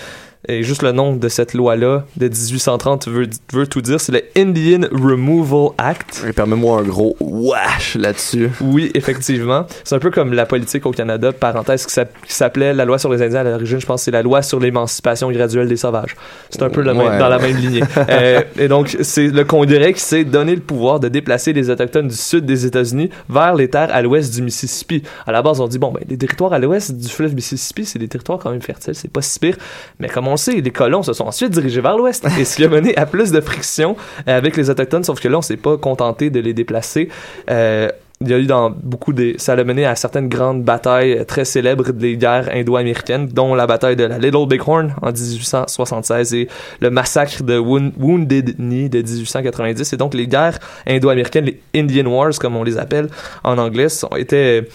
Et 0.48 0.62
juste 0.62 0.82
le 0.82 0.92
nom 0.92 1.14
de 1.16 1.28
cette 1.28 1.54
loi-là 1.54 2.04
de 2.16 2.28
1830 2.28 3.08
veut, 3.08 3.28
veut 3.52 3.66
tout 3.66 3.80
dire. 3.82 4.00
C'est 4.00 4.12
le 4.12 4.22
Indian 4.36 4.86
Removal 4.92 5.70
Act. 5.78 6.24
Et 6.28 6.32
permets-moi 6.32 6.80
un 6.80 6.82
gros 6.84 7.16
wash 7.20 7.96
là-dessus. 7.96 8.50
Oui, 8.60 8.90
effectivement. 8.94 9.66
C'est 9.84 9.94
un 9.94 9.98
peu 9.98 10.10
comme 10.10 10.32
la 10.32 10.46
politique 10.46 10.86
au 10.86 10.90
Canada, 10.92 11.32
parenthèse, 11.32 11.86
qui 11.86 11.92
s'app- 11.92 12.12
qui 12.26 12.32
s'appelait 12.32 12.72
la 12.74 12.84
loi 12.84 12.98
sur 12.98 13.12
les 13.12 13.22
Indiens 13.22 13.40
à 13.40 13.44
l'origine. 13.44 13.80
Je 13.80 13.86
pense 13.86 14.02
c'est 14.02 14.10
la 14.10 14.22
loi 14.22 14.42
sur 14.42 14.60
l'émancipation 14.60 15.30
graduelle 15.30 15.68
des 15.68 15.76
sauvages. 15.76 16.14
C'est 16.50 16.62
un 16.62 16.70
peu 16.70 16.80
le 16.82 16.94
même- 16.94 17.06
Ouais. 17.06 17.18
dans 17.18 17.28
la 17.28 17.38
même 17.38 17.56
lignée. 17.56 17.82
Euh, 18.08 18.42
et 18.58 18.68
donc, 18.68 18.96
c'est 19.02 19.28
le 19.28 19.44
Congrès 19.44 19.92
qui 19.92 20.00
s'est 20.00 20.24
donné 20.24 20.54
le 20.54 20.60
pouvoir 20.60 21.00
de 21.00 21.08
déplacer 21.08 21.52
les 21.52 21.70
Autochtones 21.70 22.08
du 22.08 22.14
sud 22.16 22.46
des 22.46 22.66
États-Unis 22.66 23.10
vers 23.28 23.54
les 23.54 23.68
terres 23.68 23.88
à 23.92 24.00
l'ouest 24.02 24.32
du 24.34 24.42
Mississippi. 24.42 25.02
À 25.26 25.32
la 25.32 25.42
base, 25.42 25.60
on 25.60 25.68
dit, 25.68 25.78
bon, 25.78 25.90
ben, 25.92 26.00
les 26.08 26.16
territoires 26.16 26.52
à 26.52 26.58
l'ouest 26.58 26.92
du 26.92 27.08
fleuve 27.08 27.34
Mississippi, 27.34 27.84
c'est 27.84 27.98
des 27.98 28.08
territoires 28.08 28.38
quand 28.38 28.50
même 28.50 28.62
fertiles, 28.62 28.94
c'est 28.94 29.10
pas 29.10 29.22
si 29.22 29.38
pire. 29.38 29.56
Mais 30.00 30.08
comme 30.08 30.28
les 30.46 30.70
colons 30.70 31.02
se 31.02 31.12
sont 31.12 31.26
ensuite 31.26 31.50
dirigés 31.50 31.80
vers 31.80 31.96
l'ouest. 31.96 32.26
Et 32.38 32.44
ce 32.44 32.56
qui 32.56 32.64
a 32.64 32.68
mené 32.68 32.96
à 32.96 33.06
plus 33.06 33.32
de 33.32 33.40
friction 33.40 33.96
euh, 34.28 34.36
avec 34.36 34.56
les 34.56 34.70
Autochtones, 34.70 35.04
sauf 35.04 35.20
que 35.20 35.28
là, 35.28 35.38
on 35.38 35.42
s'est 35.42 35.56
pas 35.56 35.76
contenté 35.76 36.30
de 36.30 36.40
les 36.40 36.54
déplacer. 36.54 37.08
Euh, 37.50 37.88
il 38.22 38.30
y 38.30 38.32
a 38.32 38.38
eu 38.38 38.46
dans 38.46 38.70
beaucoup 38.70 39.12
des 39.12 39.34
ça 39.36 39.52
a 39.52 39.62
mené 39.62 39.84
à 39.84 39.94
certaines 39.94 40.28
grandes 40.30 40.62
batailles 40.64 41.12
euh, 41.18 41.24
très 41.24 41.44
célèbres 41.44 41.92
des 41.92 42.16
guerres 42.16 42.48
indo-américaines 42.50 43.26
dont 43.26 43.54
la 43.54 43.66
bataille 43.66 43.94
de 43.94 44.04
la 44.04 44.16
Little 44.16 44.46
Bighorn 44.48 44.94
en 45.02 45.12
1876 45.12 46.32
et 46.32 46.48
le 46.80 46.88
massacre 46.90 47.42
de 47.42 47.58
Wound- 47.58 47.92
Wounded 47.98 48.56
Knee 48.58 48.88
de 48.88 49.02
1890 49.02 49.92
et 49.92 49.96
donc 49.98 50.14
les 50.14 50.26
guerres 50.26 50.58
indo-américaines 50.86 51.44
les 51.44 51.60
Indian 51.74 52.06
Wars 52.06 52.32
comme 52.40 52.56
on 52.56 52.64
les 52.64 52.78
appelle 52.78 53.08
en 53.44 53.58
anglais 53.58 53.90
sont 53.90 54.08
étaient 54.16 54.66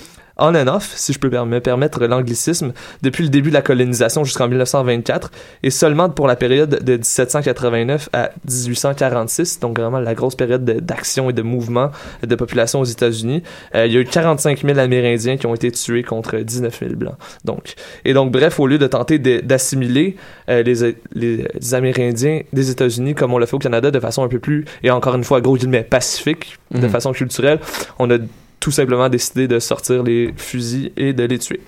on 0.41 0.53
and 0.55 0.67
off, 0.67 0.91
si 0.95 1.13
je 1.13 1.19
peux 1.19 1.29
me 1.29 1.59
permettre 1.59 2.05
l'anglicisme, 2.05 2.73
depuis 3.01 3.23
le 3.23 3.29
début 3.29 3.49
de 3.49 3.53
la 3.53 3.61
colonisation 3.61 4.23
jusqu'en 4.23 4.47
1924, 4.47 5.31
et 5.63 5.69
seulement 5.69 6.09
pour 6.09 6.27
la 6.27 6.35
période 6.35 6.83
de 6.83 6.93
1789 6.97 8.09
à 8.11 8.31
1846, 8.49 9.59
donc 9.59 9.79
vraiment 9.79 9.99
la 9.99 10.13
grosse 10.13 10.35
période 10.35 10.65
de- 10.65 10.79
d'action 10.79 11.29
et 11.29 11.33
de 11.33 11.41
mouvement 11.41 11.91
de 12.25 12.35
population 12.35 12.79
aux 12.81 12.85
États-Unis. 12.85 13.43
Euh, 13.75 13.85
il 13.85 13.93
y 13.93 13.97
a 13.97 13.99
eu 14.01 14.05
45 14.05 14.61
000 14.65 14.79
Amérindiens 14.79 15.37
qui 15.37 15.45
ont 15.45 15.55
été 15.55 15.71
tués 15.71 16.03
contre 16.03 16.37
19 16.37 16.79
000 16.79 16.95
Blancs. 16.95 17.15
Donc, 17.45 17.75
et 18.05 18.13
donc, 18.13 18.31
bref, 18.31 18.59
au 18.59 18.67
lieu 18.67 18.77
de 18.77 18.87
tenter 18.87 19.19
d'assimiler 19.19 20.15
euh, 20.49 20.63
les, 20.63 20.95
les 21.13 21.73
Amérindiens 21.73 22.41
des 22.51 22.69
États-Unis 22.71 23.15
comme 23.15 23.33
on 23.33 23.37
l'a 23.37 23.45
fait 23.45 23.55
au 23.55 23.59
Canada 23.59 23.91
de 23.91 23.99
façon 23.99 24.23
un 24.23 24.27
peu 24.27 24.39
plus, 24.39 24.65
et 24.83 24.91
encore 24.91 25.15
une 25.15 25.23
fois, 25.23 25.41
gros 25.41 25.55
guillemets, 25.57 25.83
pacifique, 25.83 26.57
de 26.71 26.79
Mhm. 26.79 26.89
façon 26.89 27.11
culturelle, 27.11 27.59
on 27.99 28.09
a 28.09 28.17
tout 28.61 28.71
simplement 28.71 29.09
décidé 29.09 29.47
de 29.47 29.59
sortir 29.59 30.03
les 30.03 30.33
fusils 30.37 30.91
et 30.95 31.13
de 31.13 31.23
les 31.23 31.39
tuer. 31.39 31.59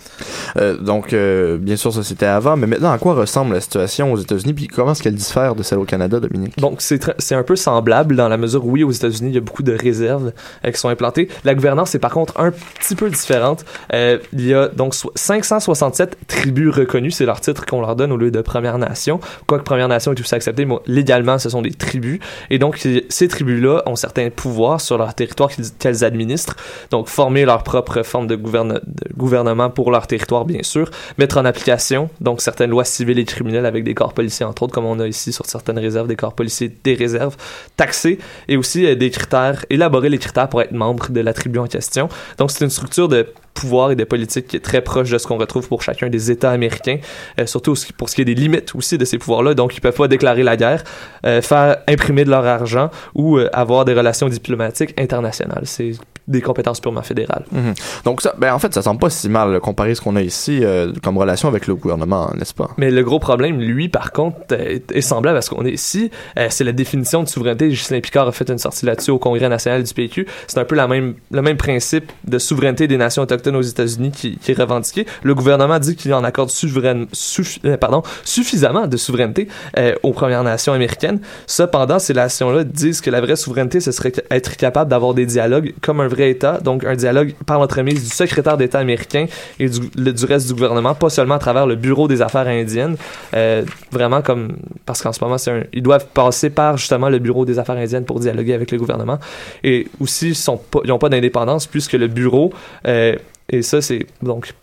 Euh, 0.58 0.78
donc, 0.78 1.12
euh, 1.12 1.58
bien 1.58 1.76
sûr, 1.76 1.92
ça 1.92 2.04
c'était 2.04 2.28
avant, 2.28 2.56
mais 2.56 2.68
maintenant, 2.68 2.92
à 2.92 3.00
quoi 3.00 3.16
ressemble 3.16 3.54
la 3.56 3.62
situation 3.62 4.14
aux 4.14 4.18
États-Unis, 4.18 4.54
puis 4.54 4.68
comment 4.68 4.92
est-ce 4.92 5.02
qu'elle 5.04 5.16
diffère 5.16 5.56
de 5.56 5.64
celle 5.64 5.80
au 5.80 5.86
Canada, 5.86 6.20
Dominique? 6.20 6.56
Donc, 6.58 6.82
c'est 6.82 7.36
un 7.36 7.44
peu 7.44 7.56
semblable 7.56 8.16
dans 8.16 8.30
la 8.30 8.38
mesure 8.38 8.64
où, 8.66 8.72
oui, 8.74 8.84
aux 8.84 8.92
États-Unis, 8.92 9.32
il 9.32 9.36
y 9.36 9.38
a 9.40 9.42
beaucoup 9.42 9.64
de 9.64 9.74
réserves 9.74 10.32
euh, 10.66 10.72
qui 10.72 10.80
sont 10.80 10.90
implantées. 10.90 11.30
La 11.44 11.56
gouvernance 11.56 11.96
est 11.96 12.00
par 12.00 12.12
contre 12.12 12.40
un 12.40 12.52
petit 12.52 12.96
peu 12.96 13.10
différente. 13.10 13.66
Euh, 13.92 14.20
il 14.32 14.46
y 14.46 14.54
a 14.54 14.68
donc 14.68 14.94
so- 14.94 15.12
567 15.16 16.16
tribus 16.28 16.70
reconnues, 16.74 17.10
c'est 17.12 17.26
leur 17.26 17.42
titre 17.42 17.66
qu'on 17.66 17.82
leur 17.82 17.96
donne 17.96 18.12
au 18.12 18.18
lieu 18.18 18.30
de 18.30 18.42
Première 18.42 18.78
Nation. 18.78 19.20
Quoique 19.48 19.64
Première 19.64 19.88
Nation 19.88 20.14
est 20.14 20.20
aussi 20.20 20.36
accepté, 20.36 20.66
mais 20.66 20.76
légalement, 20.86 21.40
ce 21.40 21.50
sont 21.50 21.64
des 21.64 21.72
tribus. 21.74 22.20
Et 22.52 22.60
donc, 22.60 22.78
ces 23.10 23.28
tribus-là 23.28 23.82
ont 23.88 23.96
certains 23.96 24.30
pouvoirs 24.30 24.80
sur 24.80 25.00
leur 25.00 25.16
territoire 25.16 25.50
qu'elles 25.80 26.04
administrent. 26.04 26.56
Donc, 26.92 27.08
former 27.08 27.46
leur 27.46 27.64
propre 27.64 28.04
forme 28.04 28.28
de, 28.28 28.36
gouverne- 28.36 28.82
de 28.86 29.14
gouvernement 29.16 29.70
pour 29.70 29.92
leur 29.92 30.08
territoire, 30.08 30.46
bien 30.46 30.64
sûr. 30.64 30.90
Mettre 31.18 31.38
en 31.38 31.46
application, 31.46 32.10
donc, 32.22 32.42
certaines 32.42 32.70
lois 32.70 32.86
civiles 32.86 33.20
et 33.20 33.26
criminelles 33.26 33.66
avec 33.66 33.84
des 33.84 33.94
corps 33.94 34.14
policiers, 34.14 34.46
entre 34.46 34.64
autres, 34.64 34.74
comme 34.74 34.86
on 34.86 35.00
a 35.00 35.08
ici 35.08 35.34
sur 35.34 35.46
certaines 35.46 35.80
réserves, 35.80 36.08
des 36.08 36.16
corps 36.16 36.34
policiers 36.34 36.76
des 36.84 36.94
réserves. 36.96 37.36
Taxer 37.78 38.20
et 38.48 38.58
aussi 38.58 38.86
euh, 38.86 38.96
des 38.96 39.10
critères, 39.10 39.66
élaborer 39.70 40.10
les 40.10 40.18
critères 40.18 40.50
pour 40.50 40.62
être 40.62 40.72
membre 40.72 41.10
de 41.10 41.20
la 41.22 41.34
tribu 41.34 41.60
en 41.60 41.68
question. 41.68 42.10
Donc, 42.38 42.52
c'est 42.52 42.64
une 42.64 42.72
structure 42.72 43.08
de 43.08 43.28
pouvoir 43.54 43.92
et 43.92 43.96
de 43.96 44.04
politique 44.04 44.48
qui 44.48 44.58
est 44.58 44.62
très 44.62 44.82
proche 44.82 45.12
de 45.12 45.18
ce 45.20 45.28
qu'on 45.28 45.38
retrouve 45.38 45.68
pour 45.68 45.84
chacun 45.84 46.10
des 46.10 46.32
États 46.32 46.52
américains, 46.52 46.98
euh, 47.40 47.46
surtout 47.46 47.76
pour 47.98 48.10
ce 48.10 48.16
qui 48.16 48.22
est 48.22 48.26
des 48.26 48.34
limites 48.34 48.74
aussi 48.76 48.98
de 48.98 49.06
ces 49.06 49.18
pouvoirs-là. 49.18 49.54
Donc, 49.54 49.78
ils 49.78 49.82
peuvent 49.82 49.96
pas 49.96 50.08
déclarer 50.08 50.44
la 50.44 50.58
guerre, 50.58 50.84
euh, 51.26 51.42
faire 51.42 51.78
imprimer 51.88 52.26
de 52.26 52.30
leur 52.32 52.46
argent 52.46 52.90
ou 53.14 53.40
avoir 53.54 53.86
des 53.86 53.94
relations 53.94 54.28
diplomatiques 54.28 55.00
internationales. 55.00 55.64
C'est 55.66 55.92
des 56.28 56.42
compétences 56.42 56.80
purement 56.80 57.02
fédérales. 57.02 57.46
Mhm. 57.52 57.74
Donc, 58.06 58.22
ça, 58.22 58.34
ben, 58.38 58.54
en 58.54 58.60
fait, 58.60 58.74
ça 58.74 58.82
semble 58.82 59.00
pas 59.00 59.10
si 59.10 59.28
mal, 59.30 59.60
comparé 59.60 59.92
à 59.92 59.96
ce 59.96 60.02
qu'on 60.02 60.16
a 60.16 60.22
ici 60.22 60.60
euh, 60.64 60.92
comme 61.04 61.18
relation 61.18 61.48
avec 61.50 61.68
le 61.68 61.76
gouvernement, 61.76 62.32
n'est-ce 62.38 62.54
pas? 62.54 62.70
Mais 62.78 62.92
le 62.92 63.04
gros 63.04 63.20
problème, 63.20 63.60
lui, 63.60 63.90
par 63.90 64.12
contre, 64.12 64.38
est, 64.54 64.92
est 64.92 65.02
semblable 65.02 65.38
à 65.38 65.42
ce 65.42 65.50
qu'on 65.50 65.66
est 65.66 65.72
ici. 65.72 66.12
Euh, 66.38 66.48
c'est 66.50 66.64
la 66.64 66.72
définition 66.72 67.24
de 67.24 67.28
souveraineté. 67.28 67.72
Justin 67.72 68.00
Picard 68.00 68.28
a 68.28 68.32
fait 68.32 68.50
une 68.50 68.58
sortie 68.58 68.86
là-dessus 68.86 69.12
au 69.12 69.20
Congrès 69.20 69.50
national 69.50 69.84
du 69.84 69.94
PQ. 69.94 70.26
C'est 70.48 70.60
un 70.60 70.66
peu 70.66 70.76
la 70.76 70.88
même, 70.88 71.16
le 71.32 71.42
même 71.42 71.58
principe 71.58 72.12
de 72.26 72.38
souveraineté 72.40 72.88
des 72.88 72.98
nations 72.98 73.24
autochtones 73.24 73.56
aux 73.56 73.62
États-Unis 73.62 74.12
qui, 74.12 74.38
qui 74.38 74.52
est 74.52 74.58
revendiqué. 74.60 75.06
Le 75.24 75.36
gouvernement 75.36 75.80
dit 75.80 75.96
qu'il 75.96 76.14
en 76.14 76.24
accorde 76.24 76.50
souveraine, 76.50 77.06
suffi- 77.14 77.60
euh, 77.66 77.78
pardon, 77.78 78.02
suffisamment 78.24 78.88
de 78.88 78.98
souveraineté 78.98 79.48
euh, 79.78 79.94
aux 80.04 80.14
Premières 80.14 80.44
Nations 80.44 80.74
américaines. 80.74 81.20
Cependant, 81.48 82.00
ces 82.00 82.14
nations-là 82.14 82.64
disent 82.64 83.02
que 83.02 83.10
la 83.10 83.22
vraie 83.22 83.36
souveraineté, 83.36 83.80
ce 83.80 83.92
serait 83.92 84.14
être 84.32 84.56
capable 84.58 84.90
d'avoir 84.90 85.14
des 85.14 85.26
dialogues 85.26 85.74
comme 85.82 86.00
un 86.00 86.08
vrai 86.14 86.32
État, 86.32 86.60
donc 86.60 86.84
un 86.84 86.96
dialogue 86.96 87.34
par 87.46 87.60
l'entremise 87.60 88.04
du 88.04 88.10
secrétaire 88.10 88.58
d'État 88.58 88.80
américain 88.80 89.26
et 89.60 89.70
du, 89.70 90.26
reste 90.26 90.48
du 90.48 90.54
gouvernement, 90.54 90.96
pas 90.96 91.10
seulement 91.10 91.36
à 91.36 91.40
travers 91.40 91.66
le 91.66 91.76
Bureau 91.76 92.08
des 92.08 92.22
affaires 92.22 92.48
indiennes, 92.48 92.96
euh, 93.34 93.64
vraiment 93.92 94.22
comme 94.22 94.58
parce 94.86 95.02
qu'en 95.02 95.14
ce 95.14 95.24
moment, 95.24 95.38
ils 95.74 95.84
doivent 95.84 96.08
passer 96.14 96.50
par 96.50 96.78
justement 96.78 97.10
le 97.10 97.20
Bureau 97.20 97.46
des 97.46 97.60
affaires 97.60 97.78
indiennes 97.78 98.06
pour 98.06 98.20
dialoguer 98.20 98.54
avec 98.54 98.72
le 98.72 98.78
gouvernement. 98.78 99.20
Et 99.64 99.88
aussi, 100.00 100.32
ils 100.32 100.88
n'ont 100.88 101.00
pas 101.00 101.10
d'indépendance 101.10 101.68
puisque 101.68 101.94
le 101.94 102.08
bureau, 102.08 102.54
euh, 102.88 103.16
et 103.50 103.62
ça, 103.62 103.82
c'est 103.82 104.06
donc 104.22 104.54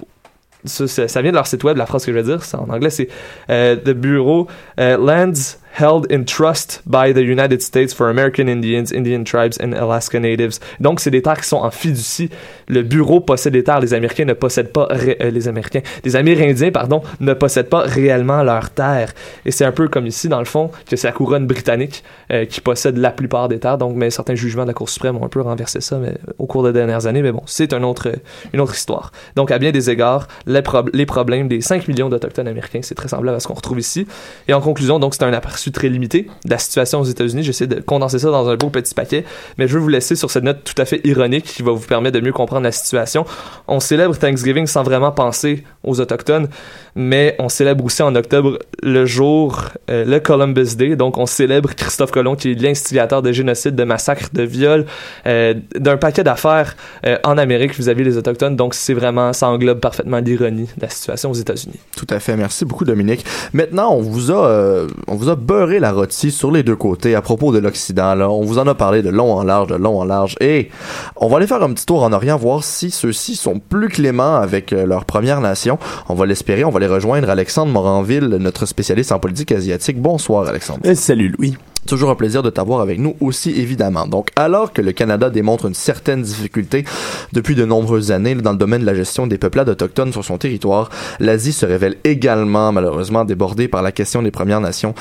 ça, 0.65 1.23
vient 1.23 1.31
de 1.31 1.37
leur 1.37 1.47
site 1.47 1.65
web, 1.65 1.77
la 1.77 1.87
phrase 1.87 2.05
que 2.05 2.13
je 2.13 2.17
vais 2.17 2.23
dire, 2.23 2.43
c'est 2.45 2.57
en 2.57 2.69
anglais, 2.69 2.91
c'est 2.91 3.09
euh, 3.49 3.77
The 3.77 3.91
Bureau 3.91 4.47
euh, 4.79 4.97
Lands 4.99 5.57
held 5.73 6.07
in 6.11 6.25
trust 6.25 6.83
by 6.87 7.13
the 7.13 7.23
United 7.23 7.63
States 7.63 7.95
for 7.95 8.09
American 8.09 8.49
Indians, 8.49 8.93
Indian 8.93 9.25
tribes 9.25 9.59
and 9.61 9.73
Alaska 9.73 10.19
Natives. 10.19 10.59
Donc, 10.81 11.01
c'est 11.01 11.11
des 11.11 11.23
terres 11.23 11.41
qui 11.41 11.49
sont 11.49 11.59
en 11.59 11.71
fiducie. 11.71 12.31
Le 12.69 12.83
bureau 12.83 13.21
possède 13.21 13.53
des 13.53 13.65
terres. 13.65 13.81
Les 13.81 13.95
Américains 13.95 14.25
ne 14.25 14.33
possèdent 14.33 14.73
pas, 14.73 14.89
euh, 14.91 15.31
les 15.31 15.49
Américains, 15.49 15.81
les 16.05 16.17
Amérindiens, 16.17 16.71
pardon, 16.71 17.03
ne 17.21 17.33
possèdent 17.35 17.69
pas 17.69 17.81
réellement 17.81 18.43
leurs 18.43 18.71
terres. 18.71 19.13
Et 19.45 19.51
c'est 19.51 19.65
un 19.65 19.73
peu 19.73 19.89
comme 19.89 20.07
ici, 20.07 20.29
dans 20.29 20.39
le 20.39 20.45
fond, 20.45 20.71
que 20.89 20.97
c'est 20.97 21.07
la 21.07 21.13
couronne 21.13 21.47
britannique 21.47 22.03
euh, 22.33 22.45
qui 22.45 22.61
possède 22.61 22.97
la 22.97 23.11
plupart 23.11 23.49
des 23.49 23.59
terres. 23.59 23.79
Donc, 23.79 23.95
mais 23.97 24.11
certains 24.11 24.35
jugements 24.35 24.63
de 24.63 24.69
la 24.69 24.75
Cour 24.75 24.89
suprême 24.89 25.17
ont 25.17 25.25
un 25.25 25.29
peu 25.29 25.41
renversé 25.41 25.81
ça 25.81 25.99
mais, 25.99 26.15
au 26.39 26.47
cours 26.47 26.65
des 26.65 26.73
dernières 26.73 27.07
années. 27.07 27.23
Mais 27.23 27.33
bon, 27.33 27.43
c'est 27.47 27.73
un 27.73 27.83
autre, 27.83 28.13
une 28.53 28.61
autre 28.61 28.75
histoire. 28.75 29.13
Donc, 29.37 29.51
à 29.51 29.59
bien 29.59 29.71
des 29.71 29.91
égards, 29.91 30.27
les, 30.47 30.63
les 30.93 31.07
problèmes 31.07 31.49
des 31.49 31.61
5 31.61 31.89
millions 31.89 32.09
d'Autochtones 32.09 32.49
américains, 32.49 32.81
c'est 32.83 32.95
très 32.95 33.09
semblable 33.09 33.37
à 33.37 33.41
ce 33.41 33.47
qu'on 33.47 33.55
retrouve 33.55 33.79
ici. 33.79 34.07
Et 34.49 34.55
en 34.55 34.61
conclusion, 34.61 34.99
donc, 34.99 35.15
c'est 35.15 35.25
un 35.25 35.33
aperçu 35.33 35.60
très 35.69 35.89
limité 35.89 36.29
de 36.45 36.51
la 36.51 36.59
situation 36.59 37.01
aux 37.01 37.05
États-Unis. 37.05 37.43
J'essaie 37.43 37.67
de 37.67 37.81
condenser 37.81 38.19
ça 38.19 38.31
dans 38.31 38.49
un 38.49 38.57
beau 38.57 38.71
petit 38.71 38.95
paquet, 38.95 39.25
mais 39.59 39.69
je 39.69 39.75
veux 39.75 39.81
vous 39.81 39.89
laisser 39.89 40.17
sur 40.17 40.31
cette 40.31 40.45
note 40.45 40.65
tout 40.65 40.81
à 40.81 40.85
fait 40.85 41.01
ironique 41.05 41.45
qui 41.45 41.63
va 41.63 41.73
vous 41.73 41.87
permettre 41.87 42.19
de 42.19 42.25
mieux 42.25 42.33
comprendre 42.33 42.63
la 42.63 42.73
situation. 42.73 43.25
On 43.69 43.81
célèbre 43.81 44.17
Thanksgiving 44.17 44.67
sans 44.67 44.83
vraiment 44.83 45.13
penser 45.13 45.65
aux 45.85 46.01
Autochtones, 46.01 46.49
mais 46.95 47.37
on 47.39 47.49
célèbre 47.49 47.85
aussi 47.85 48.03
en 48.03 48.15
octobre 48.15 48.59
le 48.83 49.07
jour, 49.07 49.65
euh, 49.91 50.05
le 50.05 50.21
Columbus 50.21 50.77
Day. 50.77 50.97
Donc, 50.97 51.19
on 51.19 51.27
célèbre 51.27 51.75
Christophe 51.75 52.11
Colomb, 52.11 52.37
qui 52.37 52.53
est 52.53 52.61
l'instigateur 52.61 53.23
de 53.23 53.33
génocide, 53.33 53.75
de 53.75 53.85
massacre, 53.85 54.29
de 54.33 54.43
viol, 54.43 54.87
euh, 55.27 55.55
d'un 55.77 55.97
paquet 55.97 56.25
d'affaires 56.25 56.77
euh, 57.07 57.19
en 57.25 57.39
Amérique 57.39 57.75
vis-à-vis 57.77 58.05
des 58.05 58.17
Autochtones. 58.17 58.57
Donc, 58.57 58.75
c'est 58.75 58.95
vraiment, 58.95 59.33
ça 59.33 59.49
englobe 59.49 59.81
parfaitement 59.81 60.19
l'ironie 60.19 60.69
de 60.77 60.83
la 60.83 60.89
situation 60.89 61.31
aux 61.31 61.35
États-Unis. 61.35 61.79
Tout 61.97 62.07
à 62.11 62.21
fait. 62.21 62.37
Merci 62.37 62.65
beaucoup, 62.65 62.85
Dominique. 62.85 63.25
Maintenant, 63.53 63.93
on 63.95 64.01
vous 64.01 64.31
a, 64.31 64.87
on 65.07 65.15
vous 65.15 65.29
a 65.29 65.37
beurré 65.51 65.81
la 65.81 65.91
rôtie 65.91 66.31
sur 66.31 66.53
les 66.53 66.63
deux 66.63 66.77
côtés 66.77 67.17
à 67.17 67.23
propos 67.23 67.53
de 67.53 67.59
l'Occident. 67.59 68.15
Là, 68.15 68.31
on 68.31 68.45
vous 68.45 68.59
en 68.59 68.69
a 68.69 68.77
parlé 68.77 69.03
de 69.03 69.11
long 69.11 69.33
en 69.33 69.43
large, 69.43 69.67
de 69.67 69.75
long 69.75 69.99
en 69.99 70.05
large. 70.05 70.37
Et 70.39 70.71
on 71.17 71.27
va 71.27 71.39
aller 71.39 71.49
faire 71.49 71.61
un 71.65 71.73
petit 71.73 71.87
tour 71.87 72.05
en 72.05 72.13
Orient, 72.13 72.37
voir 72.37 72.63
si 72.63 72.93
ceux-ci 72.93 73.35
sont 73.35 73.59
plus 73.59 73.89
cléments 73.89 74.37
avec 74.37 74.73
euh, 74.73 74.87
leur 74.87 75.07
Première 75.07 75.41
Nation. 75.41 75.77
On 76.09 76.15
va 76.15 76.27
l'espérer. 76.27 76.63
On 76.63 76.71
va 76.71 76.77
aller 76.77 76.87
rejoindre 76.87 77.29
Alexandre 77.29 77.73
Moranville, 77.73 78.29
notre 78.39 78.65
spécialiste 78.65 79.11
en 79.11 79.19
politique 79.19 79.51
asiatique. 79.51 80.01
Bonsoir, 80.01 80.47
Alexandre. 80.47 80.83
Euh, 80.87 80.95
salut, 80.95 81.35
Louis. 81.37 81.57
Toujours 81.87 82.11
un 82.11 82.15
plaisir 82.15 82.43
de 82.43 82.51
t'avoir 82.51 82.81
avec 82.83 82.99
nous 82.99 83.17
aussi, 83.21 83.51
évidemment. 83.59 84.07
Donc, 84.07 84.29
alors 84.37 84.73
que 84.73 84.83
le 84.83 84.93
Canada 84.93 85.31
démontre 85.31 85.67
une 85.67 85.75
certaine 85.75 86.23
difficulté 86.23 86.85
depuis 87.33 87.55
de 87.55 87.65
nombreuses 87.65 88.13
années 88.13 88.35
dans 88.35 88.53
le 88.53 88.59
domaine 88.59 88.83
de 88.83 88.87
la 88.87 88.95
gestion 88.95 89.27
des 89.27 89.39
peuplades 89.39 89.69
autochtones 89.69 90.13
sur 90.13 90.25
son 90.25 90.37
territoire, 90.37 90.91
l'Asie 91.21 91.53
se 91.53 91.65
révèle 91.65 91.97
également, 92.05 92.71
malheureusement, 92.71 93.25
débordée 93.25 93.67
par 93.67 93.83
la 93.83 93.93
question 93.93 94.23
des 94.23 94.31
Premières 94.31 94.61
Nations. 94.61 94.95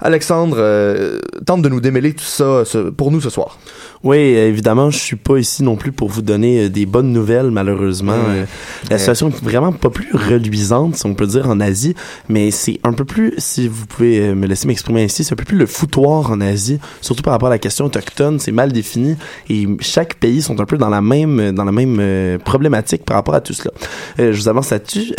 Alexandre, 0.00 0.56
euh, 0.58 1.20
tente 1.46 1.62
de 1.62 1.68
nous 1.68 1.80
démêler 1.80 2.12
tout 2.12 2.24
ça 2.24 2.64
ce- 2.64 2.90
pour 2.90 3.10
nous 3.10 3.20
ce 3.20 3.30
soir. 3.30 3.58
Oui, 4.04 4.18
évidemment, 4.18 4.90
je 4.90 4.98
suis 4.98 5.16
pas 5.16 5.38
ici 5.38 5.62
non 5.64 5.74
plus 5.76 5.90
pour 5.90 6.08
vous 6.08 6.22
donner 6.22 6.64
euh, 6.64 6.68
des 6.68 6.86
bonnes 6.86 7.12
nouvelles, 7.12 7.50
malheureusement. 7.50 8.12
Euh, 8.12 8.44
la 8.90 8.98
situation 8.98 9.28
est 9.30 9.42
vraiment 9.42 9.72
pas 9.72 9.90
plus 9.90 10.08
reluisante, 10.12 10.96
si 10.96 11.06
on 11.06 11.14
peut 11.14 11.26
dire, 11.26 11.48
en 11.48 11.58
Asie, 11.60 11.94
mais 12.28 12.50
c'est 12.50 12.78
un 12.84 12.92
peu 12.92 13.04
plus, 13.04 13.32
si 13.38 13.66
vous 13.68 13.86
pouvez 13.86 14.34
me 14.34 14.46
laisser 14.46 14.68
m'exprimer 14.68 15.02
ainsi, 15.04 15.24
c'est 15.24 15.32
un 15.32 15.36
peu 15.36 15.44
plus 15.44 15.56
le 15.56 15.66
foutoir 15.66 16.30
en 16.30 16.40
Asie, 16.40 16.78
surtout 17.00 17.22
par 17.22 17.32
rapport 17.32 17.48
à 17.48 17.50
la 17.52 17.58
question 17.58 17.86
autochtone, 17.86 18.38
c'est 18.38 18.52
mal 18.52 18.70
défini 18.72 19.16
et 19.48 19.66
chaque 19.80 20.14
pays 20.16 20.42
sont 20.42 20.60
un 20.60 20.64
peu 20.66 20.76
dans 20.78 20.90
la 20.90 21.00
même, 21.00 21.52
dans 21.52 21.64
la 21.64 21.72
même 21.72 21.96
euh, 22.00 22.38
problématique 22.38 23.04
par 23.04 23.16
rapport 23.16 23.34
à 23.34 23.40
tout 23.40 23.54
cela. 23.54 23.72
Euh, 24.20 24.32
je 24.32 24.40
vous 24.40 24.48
avance 24.48 24.70
là-dessus. 24.70 25.12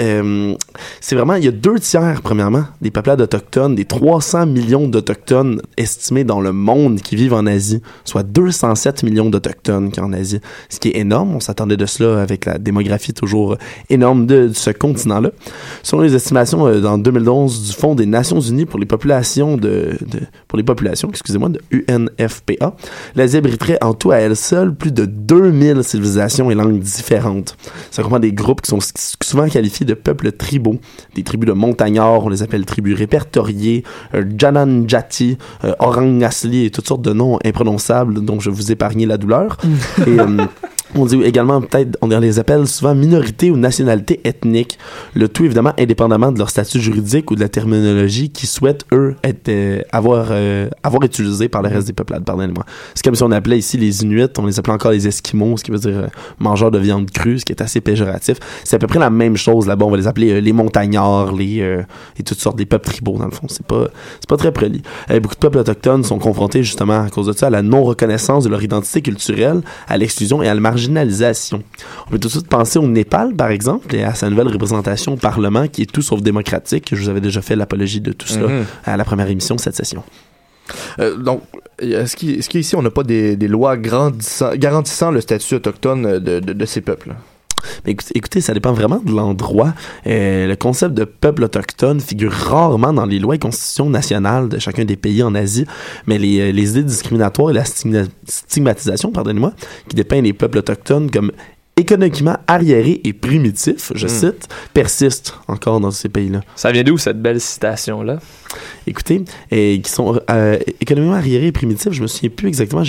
C'est 1.02 1.16
vraiment, 1.16 1.36
il 1.36 1.44
y 1.46 1.48
a 1.48 1.52
deux 1.52 1.80
tiers, 1.80 2.22
premièrement, 2.22 2.66
des 2.82 2.92
peuplades 2.92 3.22
autochtones, 3.22 3.76
des 3.76 3.86
300 3.86 4.46
millions 4.46 4.67
d'Autochtones 4.68 5.62
estimés 5.78 6.24
dans 6.26 6.42
le 6.42 6.52
monde 6.52 7.00
qui 7.00 7.16
vivent 7.16 7.34
en 7.34 7.46
Asie, 7.46 7.82
soit 8.04 8.24
207 8.24 9.04
millions 9.04 9.30
d'Autochtones 9.30 9.92
qui 9.92 10.02
en 10.02 10.12
Asie, 10.12 10.40
ce 10.70 10.80
qui 10.80 10.90
est 10.90 10.98
énorme. 10.98 11.36
On 11.36 11.40
s'attendait 11.40 11.78
de 11.78 11.86
cela 11.86 12.22
avec 12.22 12.46
la 12.46 12.58
démographie 12.58 13.14
toujours 13.14 13.58
énorme 13.90 14.26
de, 14.26 14.52
ce 14.54 14.72
continent-là. 14.72 15.32
Selon 15.84 16.02
les 16.02 16.16
estimations 16.16 16.68
euh, 16.68 16.82
dans 16.82 16.98
2011 16.98 17.68
du 17.68 17.74
Fonds 17.74 17.96
des 17.96 18.06
Nations 18.06 18.42
Unies 18.42 18.66
pour 18.66 18.80
les 18.80 18.86
populations 18.86 19.56
de, 19.56 19.98
pour 20.48 20.58
les 20.58 20.64
populations, 20.64 21.10
excusez-moi, 21.10 21.50
de 21.50 21.62
UNFPA, 21.72 22.76
l'Asie 23.16 23.38
abriterait 23.38 23.78
en 23.82 23.94
tout 23.94 24.12
à 24.12 24.18
elle 24.18 24.36
seule 24.36 24.76
plus 24.76 24.92
de 24.92 25.06
2000 25.06 25.84
civilisations 25.84 26.52
et 26.52 26.56
langues 26.56 26.80
différentes. 26.80 27.56
Ça 27.92 28.04
comprend 28.04 28.20
des 28.20 28.34
groupes 28.34 28.62
qui 28.62 28.70
sont 28.70 28.80
souvent 29.24 29.48
qualifiés 29.48 29.86
de 29.86 29.94
peuples 29.94 30.34
tribaux, 30.34 30.76
des 31.16 31.24
tribus 31.24 31.48
de 31.48 31.54
montagnards, 31.54 32.26
on 32.26 32.30
les 32.30 32.44
appelle 32.44 32.66
tribus 32.66 32.98
répertoriées, 32.98 33.84
euh, 34.14 34.24
Jananjati, 34.58 35.38
euh, 35.64 35.74
Orang 35.80 36.24
Asli 36.24 36.66
et 36.66 36.72
toutes 36.72 36.88
sortes 36.88 37.02
de 37.02 37.14
noms 37.14 37.38
imprononçables 37.46 38.24
dont 38.26 38.40
je 38.40 38.50
vous 38.50 38.72
épargnais 38.72 39.06
la 39.06 39.18
douleur. 39.18 39.58
et 40.06 40.20
euh, 40.20 40.26
on 41.02 41.06
dit 41.06 41.22
également 41.24 41.62
peut-être, 41.62 41.98
on 42.02 42.08
les 42.08 42.40
appelle 42.40 42.68
souvent 42.68 42.96
minorités 42.96 43.52
ou 43.52 43.58
nationalités 43.58 44.20
ethniques, 44.24 44.78
le 45.14 45.28
tout 45.28 45.46
évidemment 45.46 45.74
indépendamment 45.78 46.32
de 46.32 46.40
leur 46.40 46.50
statut 46.50 46.80
juridique 46.80 47.32
ou 47.32 47.36
de 47.36 47.42
la 47.42 47.50
terminologie 47.50 48.30
qu'ils 48.30 48.50
souhaitent 48.50 48.86
eux 48.94 49.16
euh, 49.48 49.82
avoir 49.92 50.28
euh, 50.32 50.70
avoir 50.84 51.04
utilisé 51.04 51.50
par 51.50 51.62
le 51.62 51.70
reste 51.70 51.88
des 51.88 51.94
peuplades. 51.94 52.24
Pardonnez-moi. 52.24 52.66
C'est 52.94 53.04
comme 53.04 53.16
si 53.16 53.24
on 53.24 53.32
appelait 53.32 53.58
ici 53.58 53.78
les 53.78 54.04
Inuits, 54.04 54.28
on 54.38 54.46
les 54.46 54.60
appelait 54.60 54.74
encore 54.74 54.92
les 54.92 55.08
Esquimaux, 55.08 55.58
ce 55.58 55.64
qui 55.64 55.72
veut 55.72 55.80
dire 55.80 55.98
euh, 55.98 56.08
mangeurs 56.40 56.72
de 56.72 56.80
viande 56.80 57.10
crue, 57.12 57.40
ce 57.40 57.46
qui 57.46 57.54
est 57.54 57.62
assez 57.62 57.82
péjoratif. 57.82 58.38
C'est 58.64 58.76
à 58.76 58.80
peu 58.80 58.88
près 58.88 59.00
la 59.00 59.10
même 59.10 59.38
chose 59.38 59.68
là-bas. 59.68 59.86
On 59.86 59.92
va 59.92 59.98
les 59.98 60.08
appeler 60.08 60.34
euh, 60.34 60.40
les 60.40 60.54
montagnards, 60.54 61.34
les 61.34 61.62
euh, 61.62 61.84
et 62.18 62.24
toutes 62.24 62.40
sortes 62.40 62.58
des 62.58 62.66
peuples 62.66 62.90
tribaux 62.90 63.18
dans 63.18 63.26
le 63.26 63.32
fond. 63.32 63.48
C'est 63.50 63.66
pas 63.66 63.88
c'est 64.20 64.30
pas 64.30 64.38
très. 64.38 64.52
Euh, 65.12 65.20
beaucoup 65.20 65.36
de 65.36 65.40
peuples 65.40 65.58
autochtones 65.58 66.04
sont 66.04 66.20
confrontés 66.20 66.64
justement 66.64 67.04
à 67.04 67.10
cause 67.10 67.28
de 67.28 67.34
ça 67.34 67.48
à 67.48 67.50
la 67.50 67.62
non 67.62 67.84
reconnaissance 67.84 68.44
de 68.44 68.50
leur 68.50 68.64
identité 68.64 69.02
culturelle, 69.02 69.62
à 69.88 69.98
l'exclusion 69.98 70.42
et 70.42 70.48
à 70.48 70.54
la 70.54 70.60
marginalisation. 70.60 70.87
On 72.08 72.10
peut 72.12 72.20
tout 72.20 72.28
de 72.28 72.34
suite 72.34 72.48
penser 72.48 72.80
au 72.80 72.88
Népal 72.88 73.36
par 73.36 73.50
exemple 73.52 73.94
et 73.96 74.04
à 74.04 74.14
sa 74.14 74.30
nouvelle 74.30 74.48
représentation 74.48 75.14
au 75.14 75.18
Parlement 75.18 75.68
qui 75.68 75.84
est 75.84 75.92
tout 75.92 76.02
sauf 76.02 76.22
démocratique. 76.22 76.90
Je 76.94 77.02
vous 77.02 77.10
avais 77.10 77.22
déjà 77.22 77.42
fait 77.42 77.56
l'apologie 77.56 78.02
de 78.02 78.12
tout 78.14 78.28
cela 78.28 78.48
Mhm. 78.48 78.66
à 78.86 78.98
la 78.98 79.04
première 79.06 79.30
émission 79.30 79.56
de 79.56 79.60
cette 79.62 79.76
session. 79.76 80.04
Euh, 81.00 81.16
donc, 81.16 81.42
est-ce 81.80 82.16
qu'ici 82.48 82.76
on 82.76 82.82
n'a 82.82 82.90
pas 82.90 83.04
des, 83.04 83.36
des 83.38 83.48
lois 83.48 83.78
garantissant 83.78 85.12
le 85.12 85.22
statut 85.22 85.56
autochtone 85.56 86.20
de, 86.20 86.40
de, 86.40 86.54
de 86.54 86.66
ces 86.66 86.82
peuples? 86.82 87.14
Mais 87.86 87.96
écoutez, 88.16 88.42
ça 88.42 88.54
dépend 88.54 88.74
vraiment 88.74 89.02
de 89.04 89.12
l'endroit. 89.12 89.74
Euh, 90.06 90.48
le 90.48 90.56
concept 90.56 90.94
de 90.94 91.04
peuple 91.06 91.44
autochtone 91.44 92.00
figure 92.00 92.32
rarement 92.32 92.94
dans 92.94 93.06
les 93.06 93.20
lois 93.20 93.36
et 93.36 93.40
constitutions 93.40 93.90
nationales 93.90 94.50
de 94.50 94.60
chacun 94.60 94.86
des 94.86 94.96
pays 94.96 95.24
en 95.24 95.34
Asie, 95.36 95.66
mais 96.06 96.18
les, 96.18 96.40
euh, 96.40 96.52
les 96.52 96.70
idées 96.72 96.84
discriminatoires 96.84 97.52
et 97.52 97.54
la 97.54 97.64
stigma- 97.64 98.08
stigmatisation, 98.28 99.12
pardonnez-moi, 99.12 99.54
qui 99.90 99.96
dépeignent 99.96 100.24
les 100.26 100.34
peuples 100.34 100.58
autochtones 100.60 101.10
comme 101.12 101.32
économiquement 101.80 102.38
arriérés 102.48 103.02
et 103.04 103.14
primitifs, 103.14 103.92
je 103.94 104.08
Hmm. 104.08 104.10
cite, 104.10 104.48
persistent 104.74 105.36
encore 105.48 105.80
dans 105.80 105.92
ces 105.92 106.10
pays-là. 106.10 106.42
Ça 106.56 106.72
vient 106.72 106.82
d'où 106.84 106.98
cette 106.98 107.22
belle 107.22 107.40
citation-là? 107.40 108.18
Écoutez, 108.88 109.24
et 109.52 109.80
qui 109.84 109.92
sont 109.92 110.20
euh, 110.32 110.58
économiquement 110.82 111.18
arriérés 111.18 111.48
et 111.48 111.52
primitifs, 111.52 111.92
je 111.92 112.02
me 112.02 112.08
souviens 112.08 112.32
plus 112.32 112.48
exactement, 112.48 112.82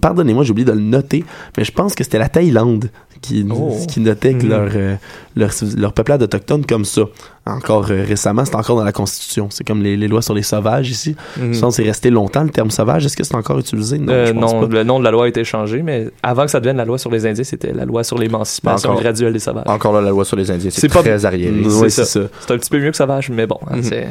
pardonnez-moi, 0.00 0.42
j'ai 0.44 0.52
oublié 0.52 0.64
de 0.64 0.72
le 0.72 0.80
noter, 0.80 1.22
mais 1.58 1.64
je 1.64 1.72
pense 1.72 1.94
que 1.94 2.02
c'était 2.02 2.18
la 2.18 2.30
Thaïlande 2.30 2.90
qui, 3.20 3.46
Oh. 3.50 3.76
qui 3.88 4.00
notait 4.00 4.34
que 4.34 4.44
Mhm. 4.44 4.48
leur, 4.48 4.68
euh, 4.74 4.94
leur, 5.36 5.50
leur 5.76 5.92
peuplade 5.92 6.22
autochtone 6.22 6.64
comme 6.66 6.84
ça. 6.84 7.02
Encore 7.46 7.90
euh, 7.90 8.04
récemment, 8.06 8.44
c'est 8.44 8.54
encore 8.54 8.76
dans 8.76 8.84
la 8.84 8.92
Constitution. 8.92 9.48
C'est 9.50 9.66
comme 9.66 9.82
les, 9.82 9.96
les 9.96 10.06
lois 10.08 10.20
sur 10.22 10.34
les 10.34 10.42
sauvages 10.42 10.90
ici. 10.90 11.16
Que 11.36 11.70
c'est 11.70 11.82
resté 11.82 12.10
longtemps 12.10 12.42
le 12.44 12.50
terme 12.50 12.70
sauvage. 12.70 13.06
Est-ce 13.06 13.16
que 13.16 13.24
c'est 13.24 13.34
encore 13.34 13.58
utilisé? 13.58 13.98
Non, 13.98 14.12
Euh, 14.12 14.32
non, 14.32 14.66
le 14.66 14.82
nom 14.84 14.98
de 14.98 15.04
la 15.04 15.10
loi 15.10 15.24
a 15.24 15.28
été 15.28 15.44
changé, 15.44 15.82
mais 15.82 16.08
avant 16.22 16.44
que 16.44 16.50
ça 16.50 16.60
devienne 16.60 16.76
la 16.76 16.84
loi 16.84 16.98
sur 16.98 17.10
les 17.10 17.24
Indiens, 17.26 17.44
c'était 17.44 17.72
la 17.72 17.84
loi 17.86 18.04
sur 18.04 18.18
l'émancipation 18.18 18.94
graduelle 18.94 19.32
des 19.32 19.38
sauvages. 19.38 19.64
Encore 19.66 19.94
là, 19.94 20.00
la 20.02 20.10
loi 20.10 20.24
sur 20.26 20.36
les 20.36 20.50
Indiens, 20.50 20.70
c'est 20.70 20.80
C'est 20.82 20.92
pas- 20.92 21.00
très 21.00 21.24
arriéré. 21.24 21.52
Mm, 21.52 21.70
C'est 21.88 22.04
ça. 22.04 22.04
c'est 22.04 22.50
un 22.52 22.58
petit 22.58 22.70
peu 22.70 22.78
mieux 22.78 22.90
que 22.90 22.96
sauvage, 22.96 23.30
mais 23.30 23.46
bon, 23.46 23.58
hein, 23.70 23.76
Mhm. 23.76 23.82
c'est... 23.82 24.06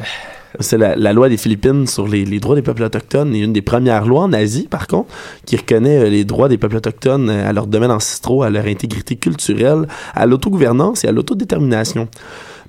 C'est 0.59 0.77
la, 0.77 1.13
loi 1.13 1.29
des 1.29 1.37
Philippines 1.37 1.87
sur 1.87 2.07
les, 2.07 2.25
les 2.25 2.39
droits 2.39 2.55
des 2.55 2.61
peuples 2.61 2.83
autochtones 2.83 3.35
et 3.35 3.39
une 3.39 3.53
des 3.53 3.61
premières 3.61 4.05
lois 4.05 4.23
en 4.23 4.33
Asie, 4.33 4.67
par 4.69 4.87
contre, 4.87 5.09
qui 5.45 5.55
reconnaît 5.55 6.05
euh, 6.05 6.09
les 6.09 6.25
droits 6.25 6.49
des 6.49 6.57
peuples 6.57 6.77
autochtones 6.77 7.29
euh, 7.29 7.49
à 7.49 7.53
leur 7.53 7.67
domaine 7.67 7.91
ancestraux, 7.91 8.43
à 8.43 8.49
leur 8.49 8.65
intégrité 8.65 9.15
culturelle, 9.15 9.87
à 10.13 10.25
l'autogouvernance 10.25 11.03
et 11.03 11.07
à 11.07 11.11
l'autodétermination. 11.11 12.07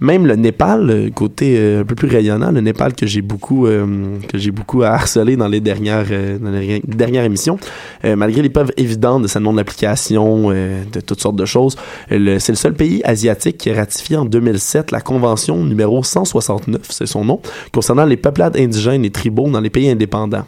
Même 0.01 0.27
le 0.27 0.37
Népal, 0.37 1.11
côté 1.15 1.57
euh, 1.59 1.81
un 1.81 1.85
peu 1.85 1.95
plus 1.95 2.09
rayonnant, 2.09 2.51
le 2.51 2.61
Népal 2.61 2.95
que 2.95 3.07
j'ai 3.07 3.23
beaucoup 3.23 3.67
euh, 3.67 4.19
que 4.29 4.39
j'ai 4.39 4.51
beaucoup 4.51 4.83
harcelé 4.83 5.37
dans 5.37 5.49
les 5.49 5.61
dernières 5.61 6.07
euh, 6.11 6.39
dans 6.39 6.51
les 6.51 6.83
dernières 6.87 7.25
émissions, 7.25 7.59
malgré 8.05 8.43
les 8.43 8.49
preuves 8.49 8.73
évidentes 8.77 9.23
de 9.23 9.29
sa 9.29 9.41
non 9.41 9.57
application, 9.57 10.51
euh, 10.51 10.83
de 10.93 11.01
toutes 11.01 11.21
sortes 11.21 11.37
de 11.37 11.45
choses, 11.45 11.77
c'est 12.09 12.19
le 12.19 12.39
seul 12.39 12.75
pays 12.75 13.01
asiatique 13.05 13.59
qui 13.59 13.71
a 13.71 13.75
ratifié 13.75 14.17
en 14.17 14.25
2007 14.25 14.91
la 14.91 15.01
convention 15.01 15.65
numéro 15.65 16.03
169, 16.03 16.83
c'est 16.91 17.07
son 17.07 17.25
nom, 17.25 17.41
concernant 17.73 18.05
les 18.05 18.17
peuplades 18.17 18.57
indigènes 18.57 19.05
et 19.05 19.11
tribaux 19.11 19.49
dans 19.49 19.61
les 19.61 19.71
pays 19.71 19.91
indépendants. 19.91 20.45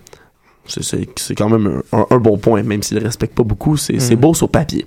C'est- 0.67 1.35
quand 1.35 1.49
même 1.49 1.83
un, 1.93 2.07
un 2.11 2.19
bon 2.19 2.39
point, 2.39 2.63
même 2.63 2.83
s'il 2.83 2.99
ne 2.99 3.03
respecte 3.03 3.35
pas 3.35 3.43
beaucoup. 3.43 3.77
C'est 3.77 3.95
Mhm. 3.95 4.15
beau 4.17 4.35
sur 4.35 4.49
papier. 4.49 4.87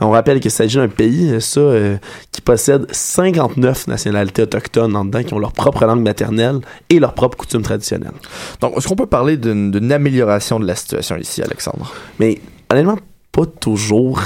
On 0.00 0.10
rappelle 0.10 0.38
qu'il 0.40 0.50
s'agit 0.50 0.76
d'un 0.76 0.88
pays, 0.88 1.30
euh, 1.32 1.40
ça, 1.40 1.58
euh, 1.60 1.96
qui 2.30 2.40
possède 2.40 2.86
59 2.92 3.86
nationalités 3.88 4.42
autochtones 4.42 4.94
en 4.94 5.04
dedans, 5.04 5.22
qui 5.24 5.34
ont 5.34 5.38
leur 5.38 5.52
propre 5.52 5.84
langue 5.84 6.02
maternelle 6.02 6.60
et 6.90 7.00
leurs 7.00 7.14
propres 7.14 7.36
coutumes 7.38 7.62
traditionnelles. 7.62 8.12
Donc, 8.60 8.76
est-ce 8.76 8.86
qu'on 8.86 8.94
peut 8.96 9.06
parler 9.06 9.36
d'une 9.36 9.70
d'une 9.72 9.90
amélioration 9.90 10.60
de 10.60 10.66
la 10.66 10.76
situation 10.76 11.16
ici, 11.16 11.42
Alexandre? 11.42 11.92
Mais 12.20 12.40
honnêtement, 12.70 12.98
pas 13.36 13.44
toujours. 13.44 14.18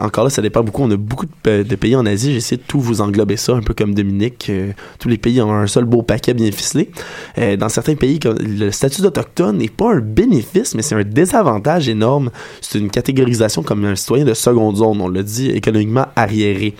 Encore 0.00 0.24
là, 0.24 0.30
ça 0.30 0.40
dépend 0.40 0.62
beaucoup. 0.62 0.82
On 0.82 0.90
a 0.90 0.96
beaucoup 0.96 1.26
de, 1.26 1.32
pa- 1.42 1.62
de 1.62 1.76
pays 1.76 1.94
en 1.94 2.06
Asie. 2.06 2.30
J'ai 2.32 2.38
essayé 2.38 2.56
de 2.56 2.62
tout 2.66 2.80
vous 2.80 3.02
englober 3.02 3.36
ça, 3.36 3.52
un 3.52 3.60
peu 3.60 3.74
comme 3.74 3.94
Dominique. 3.94 4.46
Euh, 4.48 4.72
tous 4.98 5.10
les 5.10 5.18
pays 5.18 5.42
ont 5.42 5.52
un 5.52 5.66
seul 5.66 5.84
beau 5.84 6.00
paquet 6.02 6.32
bien 6.32 6.50
ficelé. 6.50 6.90
Euh, 7.36 7.58
dans 7.58 7.68
certains 7.68 7.94
pays, 7.94 8.18
le 8.24 8.70
statut 8.70 9.02
d'autochtone 9.02 9.58
n'est 9.58 9.68
pas 9.68 9.92
un 9.92 10.00
bénéfice, 10.00 10.74
mais 10.74 10.80
c'est 10.80 10.94
un 10.94 11.04
désavantage 11.04 11.90
énorme. 11.90 12.30
C'est 12.62 12.78
une 12.78 12.88
catégorisation 12.90 13.62
comme 13.62 13.84
un 13.84 13.96
citoyen 13.96 14.24
de 14.24 14.32
seconde 14.32 14.76
zone. 14.76 15.02
On 15.02 15.08
l'a 15.10 15.22
dit, 15.22 15.50
économiquement 15.50 16.06
arriéré. 16.16 16.74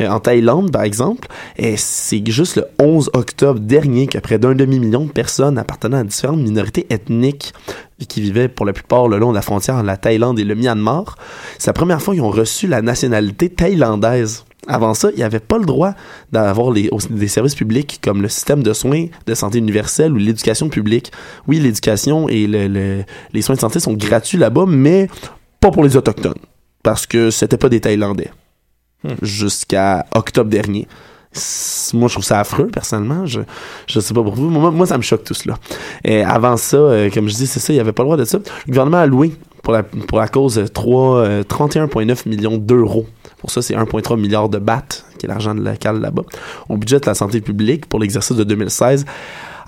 Euh, 0.00 0.08
en 0.08 0.18
Thaïlande, 0.18 0.72
par 0.72 0.82
exemple, 0.82 1.28
c'est 1.76 2.26
juste 2.28 2.56
le 2.56 2.64
11 2.80 3.10
octobre 3.14 3.60
dernier 3.60 4.08
que 4.08 4.18
près 4.18 4.38
d'un 4.40 4.54
demi-million 4.54 5.04
de 5.04 5.10
personnes 5.12 5.58
appartenant 5.58 5.98
à 5.98 6.04
différentes 6.04 6.40
minorités 6.40 6.86
ethniques 6.90 7.52
qui 8.06 8.20
vivaient 8.20 8.48
pour 8.48 8.64
la 8.66 8.72
plupart 8.72 9.08
le 9.08 9.18
long 9.18 9.30
de 9.30 9.34
la 9.34 9.42
frontière 9.42 9.76
entre 9.76 9.86
la 9.86 9.96
Thaïlande 9.96 10.38
et 10.38 10.44
le 10.44 10.54
Myanmar, 10.54 11.16
c'est 11.58 11.66
la 11.68 11.72
première 11.72 12.00
fois 12.00 12.14
qu'ils 12.14 12.22
ont 12.22 12.30
reçu 12.30 12.66
la 12.66 12.80
nationalité 12.82 13.48
thaïlandaise. 13.50 14.44
Avant 14.66 14.92
ça, 14.94 15.08
ils 15.16 15.20
n'avaient 15.20 15.40
pas 15.40 15.56
le 15.58 15.64
droit 15.64 15.94
d'avoir 16.30 16.72
des 16.72 17.28
services 17.28 17.54
publics 17.54 18.00
comme 18.02 18.20
le 18.22 18.28
système 18.28 18.62
de 18.62 18.72
soins 18.72 19.06
de 19.26 19.34
santé 19.34 19.58
universelle 19.58 20.12
ou 20.12 20.16
l'éducation 20.16 20.68
publique. 20.68 21.10
Oui, 21.46 21.58
l'éducation 21.58 22.28
et 22.28 22.46
le- 22.46 22.68
le- 22.68 23.04
les 23.32 23.42
soins 23.42 23.54
de 23.54 23.60
santé 23.60 23.80
sont 23.80 23.94
gratuits 23.94 24.36
là-bas, 24.38 24.64
mais 24.68 25.08
pas 25.60 25.70
pour 25.70 25.84
les 25.84 25.96
Autochtones, 25.96 26.34
parce 26.82 27.06
que 27.06 27.30
c'était 27.30 27.56
pas 27.56 27.68
des 27.68 27.80
Thaïlandais 27.80 28.30
jusqu'à 29.22 30.06
octobre 30.14 30.50
dernier. 30.50 30.86
Moi, 31.94 32.08
je 32.08 32.14
trouve 32.14 32.24
ça 32.24 32.40
affreux, 32.40 32.66
personnellement. 32.66 33.26
Je, 33.26 33.40
je 33.86 34.00
sais 34.00 34.14
pas 34.14 34.22
pour 34.22 34.34
vous. 34.34 34.48
Moi, 34.50 34.86
ça 34.86 34.96
me 34.96 35.02
choque 35.02 35.24
tout 35.24 35.34
cela. 35.34 35.56
Et 36.04 36.22
avant 36.22 36.56
ça, 36.56 36.76
euh, 36.76 37.10
comme 37.10 37.28
je 37.28 37.34
dis, 37.34 37.46
c'est 37.46 37.60
ça, 37.60 37.72
il 37.72 37.76
n'y 37.76 37.80
avait 37.80 37.92
pas 37.92 38.02
le 38.02 38.08
droit 38.08 38.16
de 38.16 38.24
ça. 38.24 38.38
Le 38.66 38.70
gouvernement 38.72 38.98
a 38.98 39.06
loué 39.06 39.32
pour 39.62 39.72
la, 39.72 39.82
pour 39.82 40.18
la 40.18 40.28
cause 40.28 40.58
euh, 40.58 40.66
trois, 40.68 41.18
euh, 41.18 41.42
31,9 41.42 42.28
millions 42.28 42.56
d'euros. 42.58 43.06
Pour 43.38 43.50
ça, 43.50 43.62
c'est 43.62 43.74
1,3 43.74 44.18
milliard 44.18 44.48
de 44.48 44.58
bahts, 44.58 45.04
qui 45.18 45.26
est 45.26 45.28
l'argent 45.28 45.54
local 45.54 46.00
là-bas, 46.00 46.22
au 46.68 46.76
budget 46.76 46.98
de 47.00 47.06
la 47.06 47.14
santé 47.14 47.40
publique 47.40 47.86
pour 47.86 48.00
l'exercice 48.00 48.36
de 48.36 48.42
2016 48.44 49.04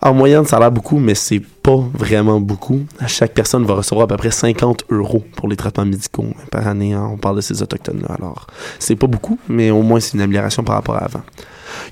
En 0.02 0.12
moyenne, 0.14 0.44
ça 0.46 0.56
a 0.56 0.60
l'air 0.60 0.72
beaucoup, 0.72 0.98
mais 0.98 1.14
c'est 1.14 1.40
pas 1.62 1.78
vraiment 1.94 2.40
beaucoup. 2.40 2.80
Chaque 3.06 3.32
personne 3.34 3.64
va 3.64 3.74
recevoir 3.74 4.04
à 4.04 4.06
peu 4.08 4.16
près 4.16 4.30
50 4.30 4.84
euros 4.90 5.22
pour 5.36 5.46
les 5.46 5.56
traitements 5.56 5.84
médicaux 5.84 6.24
par 6.50 6.66
année. 6.66 6.94
hein. 6.94 7.08
On 7.12 7.16
parle 7.18 7.36
de 7.36 7.42
ces 7.42 7.62
autochtones-là. 7.62 8.14
Alors, 8.18 8.46
c'est 8.78 8.96
pas 8.96 9.06
beaucoup, 9.06 9.38
mais 9.48 9.70
au 9.70 9.82
moins 9.82 10.00
c'est 10.00 10.14
une 10.14 10.22
amélioration 10.22 10.64
par 10.64 10.76
rapport 10.76 10.96
à 10.96 11.04
avant. 11.04 11.20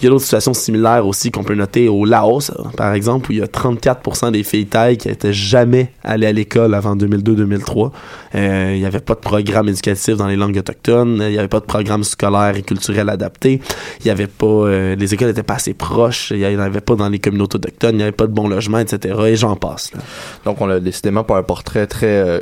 Il 0.01 0.05
y 0.05 0.07
a 0.07 0.11
d'autres 0.11 0.25
situations 0.25 0.55
similaires 0.55 1.07
aussi 1.07 1.31
qu'on 1.31 1.45
peut 1.45 1.55
noter 1.55 1.89
au 1.89 2.05
Laos, 2.05 2.51
par 2.77 2.93
exemple, 2.95 3.31
où 3.31 3.33
il 3.33 3.39
y 3.39 3.43
a 3.43 3.47
34% 3.47 4.33
des 4.33 4.43
filles 4.43 4.67
thaï 4.67 4.97
qui 4.97 5.09
n'étaient 5.09 5.33
jamais 5.33 5.93
allées 6.05 6.27
à 6.27 6.33
l'école 6.33 6.75
avant 6.75 6.97
2002-2003. 6.97 7.91
Euh, 8.35 8.73
il 8.75 8.81
n'y 8.81 8.87
avait 8.87 9.01
pas 9.01 9.15
de 9.15 9.21
programme 9.21 9.69
éducatif 9.69 10.17
dans 10.17 10.27
les 10.27 10.37
langues 10.37 10.57
autochtones, 10.59 11.19
il 11.23 11.31
n'y 11.33 11.39
avait 11.39 11.49
pas 11.49 11.61
de 11.61 11.65
programme 11.67 12.05
scolaire 12.05 12.57
et 12.57 12.63
culturel 12.63 13.09
adapté, 13.09 13.61
il 14.01 14.07
y 14.07 14.11
avait 14.11 14.27
pas, 14.27 14.47
euh, 14.47 14.95
les 14.97 15.15
écoles 15.15 15.29
n'étaient 15.29 15.43
pas 15.43 15.55
assez 15.55 15.75
proches, 15.75 16.31
il 16.31 16.39
n'y 16.39 16.57
en 16.57 16.61
avait 16.61 16.81
pas 16.81 16.95
dans 16.95 17.09
les 17.09 17.19
communautés 17.19 17.57
autochtones, 17.57 17.95
il 17.95 17.99
n'y 17.99 18.03
avait 18.03 18.13
pas 18.13 18.27
de 18.27 18.33
bon 18.33 18.49
logement, 18.49 18.79
etc. 18.79 19.15
Et 19.29 19.37
j'en 19.37 19.57
passe. 19.57 19.93
là. 19.95 20.01
Donc, 20.45 20.61
on 20.61 20.69
a 20.69 20.81
décidément 20.81 21.25
pas 21.25 21.39
un 21.39 21.43
portrait 21.43 21.87
très, 21.87 22.07
euh, 22.07 22.41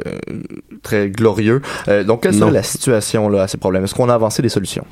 très 0.83 1.09
glorieux. 1.11 1.63
Donc, 2.07 2.23
quelle 2.23 2.35
serait 2.35 2.51
la 2.53 2.63
situation 2.63 3.29
là, 3.29 3.43
à 3.43 3.49
ces 3.49 3.57
problèmes? 3.59 3.85
Est-ce 3.85 3.95
qu'on 3.95 4.09
a 4.09 4.15
avancé 4.15 4.43
des 4.43 4.49
solutions? 4.49 4.85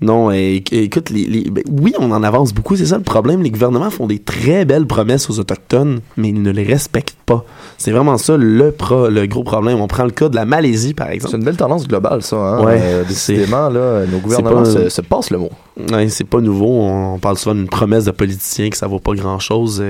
Non, 0.00 0.30
et, 0.32 0.62
et 0.72 0.82
écoute, 0.84 1.10
les, 1.10 1.24
les- 1.24 1.50
ben, 1.50 1.62
oui, 1.80 1.94
on 1.98 2.10
en 2.12 2.22
avance 2.22 2.52
beaucoup, 2.54 2.76
c'est 2.76 2.86
ça 2.86 2.96
le 2.96 3.02
problème. 3.02 3.42
Les 3.42 3.50
gouvernements 3.50 3.90
font 3.90 4.06
des 4.06 4.18
très 4.18 4.64
belles 4.64 4.86
promesses 4.86 5.28
aux 5.30 5.38
Autochtones, 5.40 6.00
mais 6.16 6.28
ils 6.30 6.42
ne 6.42 6.50
les 6.50 6.62
respectent 6.64 7.16
pas. 7.26 7.44
C'est 7.78 7.90
vraiment 7.90 8.16
ça 8.18 8.36
le, 8.36 8.70
pro, 8.72 9.08
le 9.08 9.26
gros 9.26 9.44
problème. 9.44 9.80
On 9.80 9.86
prend 9.86 10.04
le 10.04 10.10
cas 10.10 10.28
de 10.28 10.36
la 10.36 10.44
Malaisie, 10.44 10.94
par 10.94 11.08
exemple. 11.10 11.30
C'est 11.32 11.38
une 11.38 11.44
belle 11.44 11.56
tendance 11.56 11.86
globale, 11.88 12.22
ça. 12.22 12.36
Hein? 12.36 12.64
Ouais, 12.64 12.78
Euh, 12.82 13.04
décidément, 13.04 13.68
là, 13.68 14.04
nos 14.06 14.18
gouvernements 14.18 14.62
pas- 14.62 14.70
se, 14.70 14.88
se 14.88 15.00
passent 15.00 15.30
le 15.30 15.38
mot. 15.38 15.50
Ouais, 15.90 16.08
c'est 16.08 16.22
pas 16.24 16.40
nouveau. 16.40 16.68
On 16.82 17.18
parle 17.18 17.36
souvent 17.36 17.56
d'une 17.56 17.68
promesse 17.68 18.04
de 18.04 18.12
politicien 18.12 18.70
que 18.70 18.76
ça 18.76 18.86
vaut 18.86 19.00
pas 19.00 19.12
grand 19.14 19.40
chose. 19.40 19.82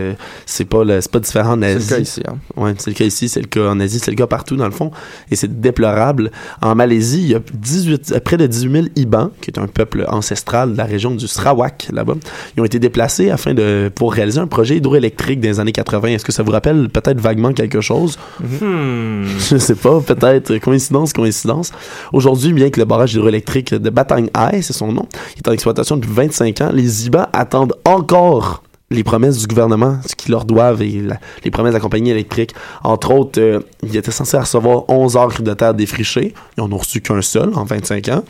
c'est 0.47 0.65
pas 0.65 0.83
le- 0.83 1.01
c'est 1.03 1.11
pas 1.11 1.21
différent 1.21 1.59
en 1.59 1.61
C'est 1.61 1.75
Asie. 1.75 1.91
le 1.91 1.97
cas 1.97 2.01
ici. 2.03 2.23
Hein? 2.27 2.37
Ouais, 2.57 2.75
c'est 2.79 2.91
le 2.91 2.95
cas 2.97 3.05
ici, 3.05 3.29
c'est 3.29 3.41
le 3.41 3.47
cas 3.49 3.69
en 3.69 3.79
Asie, 3.81 3.99
c'est 3.99 4.11
le 4.11 4.17
cas 4.17 4.27
partout 4.27 4.57
dans 4.57 4.65
le 4.65 4.71
fond. 4.71 4.91
Et 5.31 5.37
c'est 5.37 5.61
déplorable. 5.61 6.31
En 6.63 6.75
Malaisie, 6.75 7.21
il 7.23 7.29
y 7.29 7.35
a 7.35 7.41
18, 7.53 8.13
euh, 8.13 8.21
près 8.21 8.39
de 8.39 8.47
18 8.47 8.73
000 8.73 8.87
Ibans, 8.97 9.31
qui 9.43 9.51
est 9.51 9.59
un 9.59 9.67
peuple 9.67 10.07
ancestral 10.09 10.73
de 10.73 10.79
la 10.79 10.85
région 10.85 11.11
du 11.11 11.29
Sarawak, 11.29 11.89
là-bas. 11.93 12.15
Ils 12.57 12.63
ont 12.63 12.65
été 12.65 12.79
déplacés 12.79 13.29
afin 13.31 13.53
de, 13.53 13.91
pour 13.95 14.15
réaliser 14.15 14.41
un 14.41 14.47
projet 14.47 14.77
hydroélectrique 14.79 15.41
des 15.41 15.61
années 15.61 15.73
80. 15.73 16.09
Est-ce 16.09 16.25
que 16.25 16.33
ça 16.33 16.43
vous 16.43 16.53
rappelle 16.53 16.89
peut-être 16.89 17.21
vaguement 17.21 17.53
quelque 17.53 17.83
chose? 17.83 18.19
Hmm. 18.41 19.25
Je 19.51 19.59
sais 19.59 19.75
pas, 19.75 20.01
peut-être. 20.01 20.57
Coïncidence, 20.59 21.13
coïncidence. 21.13 21.73
Aujourd'hui, 22.15 22.55
bien 22.55 22.71
que 22.71 22.81
le 22.81 22.87
barrage 22.87 23.13
hydroélectrique 23.13 23.75
de 23.75 23.91
Batang 23.91 24.27
Ai, 24.51 24.63
c'est 24.63 24.73
son 24.73 24.91
nom, 24.91 25.07
est 25.37 25.47
en 25.47 25.53
exploitation 25.53 25.74
depuis 25.97 26.13
25 26.13 26.61
ans, 26.61 26.71
les 26.73 27.07
IBA 27.07 27.29
attendent 27.33 27.75
encore 27.85 28.63
les 28.95 29.05
promesses 29.05 29.39
du 29.39 29.47
gouvernement, 29.47 29.99
ce 30.07 30.15
qu'ils 30.15 30.31
leur 30.33 30.45
doivent 30.45 30.83
et 30.83 31.01
la- 31.03 31.19
les 31.45 31.51
promesses 31.51 31.73
de 31.73 31.77
la 31.77 31.81
compagnie 31.81 32.11
électrique. 32.11 32.55
Entre 32.83 33.13
autres, 33.13 33.41
euh, 33.41 33.61
ils 33.83 33.97
étaient 33.97 34.11
censés 34.11 34.39
recevoir 34.39 34.89
11 34.89 35.17
acres 35.17 35.43
de 35.43 35.53
terre 35.55 35.75
défrichées. 35.75 36.35
Ils 36.57 36.61
en 36.63 36.73
ont 36.73 36.77
reçu 36.79 37.01
qu'un 37.01 37.21
seul 37.23 37.51
en 37.55 37.65
25 37.65 38.09
ans, 38.09 38.23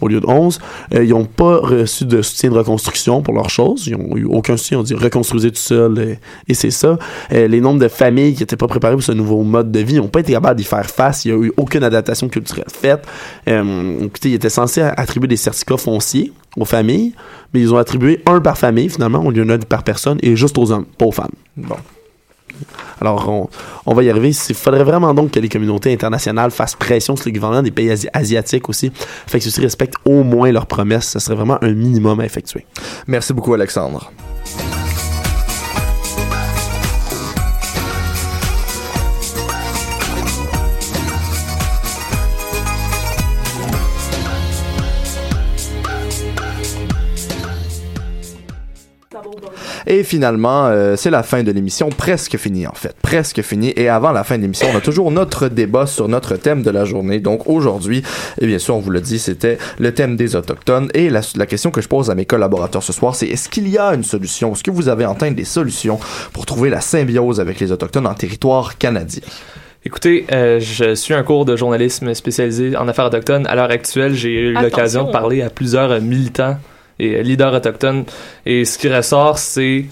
au 0.00 0.08
lieu 0.08 0.20
de 0.20 0.26
11. 0.26 0.58
Euh, 0.94 1.04
ils 1.04 1.10
n'ont 1.10 1.24
pas 1.24 1.56
reçu 1.58 2.04
de 2.04 2.20
soutien 2.22 2.50
de 2.50 2.54
reconstruction 2.56 3.22
pour 3.22 3.34
leurs 3.34 3.50
choses. 3.50 3.86
Ils 3.86 3.96
n'ont 3.96 4.16
eu 4.16 4.24
aucun 4.24 4.56
soutien. 4.56 4.80
On 4.80 4.82
dit 4.82 4.94
reconstruisez 4.94 5.50
tout 5.50 5.56
seul 5.56 5.98
euh, 5.98 6.14
et 6.48 6.54
c'est 6.54 6.70
ça. 6.70 6.98
Euh, 7.32 7.48
les 7.48 7.60
nombres 7.60 7.80
de 7.80 7.88
familles 7.88 8.34
qui 8.34 8.42
n'étaient 8.42 8.56
pas 8.56 8.66
préparées 8.68 8.94
pour 8.94 9.02
ce 9.02 9.12
nouveau 9.12 9.42
mode 9.42 9.70
de 9.72 9.80
vie 9.80 9.94
n'ont 9.96 10.08
pas 10.08 10.20
été 10.20 10.32
capables 10.32 10.58
d'y 10.58 10.64
faire 10.64 10.84
face. 10.86 11.24
Il 11.24 11.34
n'y 11.34 11.40
a 11.40 11.46
eu 11.46 11.52
aucune 11.56 11.84
adaptation 11.84 12.28
culturelle 12.28 12.64
faite. 12.68 13.04
Écoutez, 13.46 14.30
ils 14.30 14.34
étaient 14.34 14.48
censés 14.50 14.82
attribuer 14.82 15.28
des 15.28 15.36
certificats 15.36 15.76
fonciers 15.76 16.32
aux 16.56 16.64
familles, 16.64 17.12
mais 17.52 17.60
ils 17.60 17.72
ont 17.72 17.78
attribué 17.78 18.22
un 18.26 18.40
par 18.40 18.58
famille 18.58 18.88
finalement, 18.88 19.24
au 19.24 19.30
lieu 19.30 19.44
d'un 19.44 19.58
par 19.58 19.82
personne, 19.82 20.18
et 20.22 20.36
juste 20.36 20.58
aux 20.58 20.70
hommes, 20.70 20.84
pas 20.84 21.06
aux 21.06 21.12
femmes. 21.12 21.30
Bon. 21.56 21.76
Alors, 23.00 23.28
on, 23.28 23.48
on 23.86 23.94
va 23.94 24.02
y 24.02 24.10
arriver. 24.10 24.30
Il 24.48 24.54
faudrait 24.54 24.82
vraiment 24.82 25.14
donc 25.14 25.30
que 25.30 25.38
les 25.38 25.48
communautés 25.48 25.92
internationales 25.92 26.50
fassent 26.50 26.74
pression 26.74 27.14
sur 27.14 27.26
les 27.26 27.32
gouvernements 27.32 27.62
des 27.62 27.70
pays 27.70 27.90
asi- 27.90 28.08
asiatiques 28.12 28.68
aussi, 28.68 28.90
fait 29.26 29.38
que 29.38 29.44
ceux-ci 29.44 29.60
respectent 29.60 29.94
au 30.04 30.24
moins 30.24 30.50
leurs 30.50 30.66
promesses. 30.66 31.08
Ce 31.10 31.18
serait 31.20 31.36
vraiment 31.36 31.58
un 31.62 31.72
minimum 31.72 32.18
à 32.18 32.24
effectuer. 32.24 32.66
Merci 33.06 33.32
beaucoup, 33.32 33.54
Alexandre. 33.54 34.10
Et 49.90 50.04
finalement, 50.04 50.66
euh, 50.66 50.96
c'est 50.96 51.08
la 51.08 51.22
fin 51.22 51.42
de 51.42 51.50
l'émission, 51.50 51.88
presque 51.88 52.36
finie 52.36 52.66
en 52.66 52.74
fait, 52.74 52.94
presque 53.00 53.40
finie. 53.40 53.72
Et 53.74 53.88
avant 53.88 54.12
la 54.12 54.22
fin 54.22 54.36
de 54.36 54.42
l'émission, 54.42 54.68
on 54.72 54.76
a 54.76 54.82
toujours 54.82 55.10
notre 55.10 55.48
débat 55.48 55.86
sur 55.86 56.08
notre 56.08 56.36
thème 56.36 56.62
de 56.62 56.70
la 56.70 56.84
journée. 56.84 57.20
Donc 57.20 57.48
aujourd'hui, 57.48 58.02
et 58.38 58.46
bien 58.46 58.58
sûr, 58.58 58.76
on 58.76 58.80
vous 58.80 58.90
l'a 58.90 59.00
dit, 59.00 59.18
c'était 59.18 59.56
le 59.78 59.94
thème 59.94 60.16
des 60.16 60.36
autochtones. 60.36 60.90
Et 60.92 61.08
la, 61.08 61.22
la 61.36 61.46
question 61.46 61.70
que 61.70 61.80
je 61.80 61.88
pose 61.88 62.10
à 62.10 62.14
mes 62.14 62.26
collaborateurs 62.26 62.82
ce 62.82 62.92
soir, 62.92 63.14
c'est 63.14 63.28
est-ce 63.28 63.48
qu'il 63.48 63.66
y 63.66 63.78
a 63.78 63.94
une 63.94 64.04
solution? 64.04 64.52
Est-ce 64.52 64.62
que 64.62 64.70
vous 64.70 64.90
avez 64.90 65.06
en 65.06 65.14
tête 65.14 65.34
des 65.34 65.46
solutions 65.46 65.98
pour 66.34 66.44
trouver 66.44 66.68
la 66.68 66.82
symbiose 66.82 67.40
avec 67.40 67.58
les 67.58 67.72
autochtones 67.72 68.06
en 68.06 68.14
territoire 68.14 68.76
canadien? 68.76 69.22
Écoutez, 69.86 70.26
euh, 70.32 70.60
je 70.60 70.94
suis 70.96 71.14
un 71.14 71.22
cours 71.22 71.46
de 71.46 71.56
journalisme 71.56 72.12
spécialisé 72.12 72.76
en 72.76 72.88
affaires 72.88 73.06
autochtones. 73.06 73.46
À 73.46 73.54
l'heure 73.54 73.70
actuelle, 73.70 74.12
j'ai 74.12 74.34
eu 74.34 74.52
l'occasion 74.52 75.04
de 75.04 75.12
parler 75.12 75.40
à 75.40 75.48
plusieurs 75.48 75.98
militants 76.02 76.58
et 76.98 77.22
leaders 77.22 77.54
autochtones. 77.54 78.04
Et 78.46 78.64
ce 78.64 78.78
qui 78.78 78.88
ressort, 78.88 79.38
c'est 79.38 79.86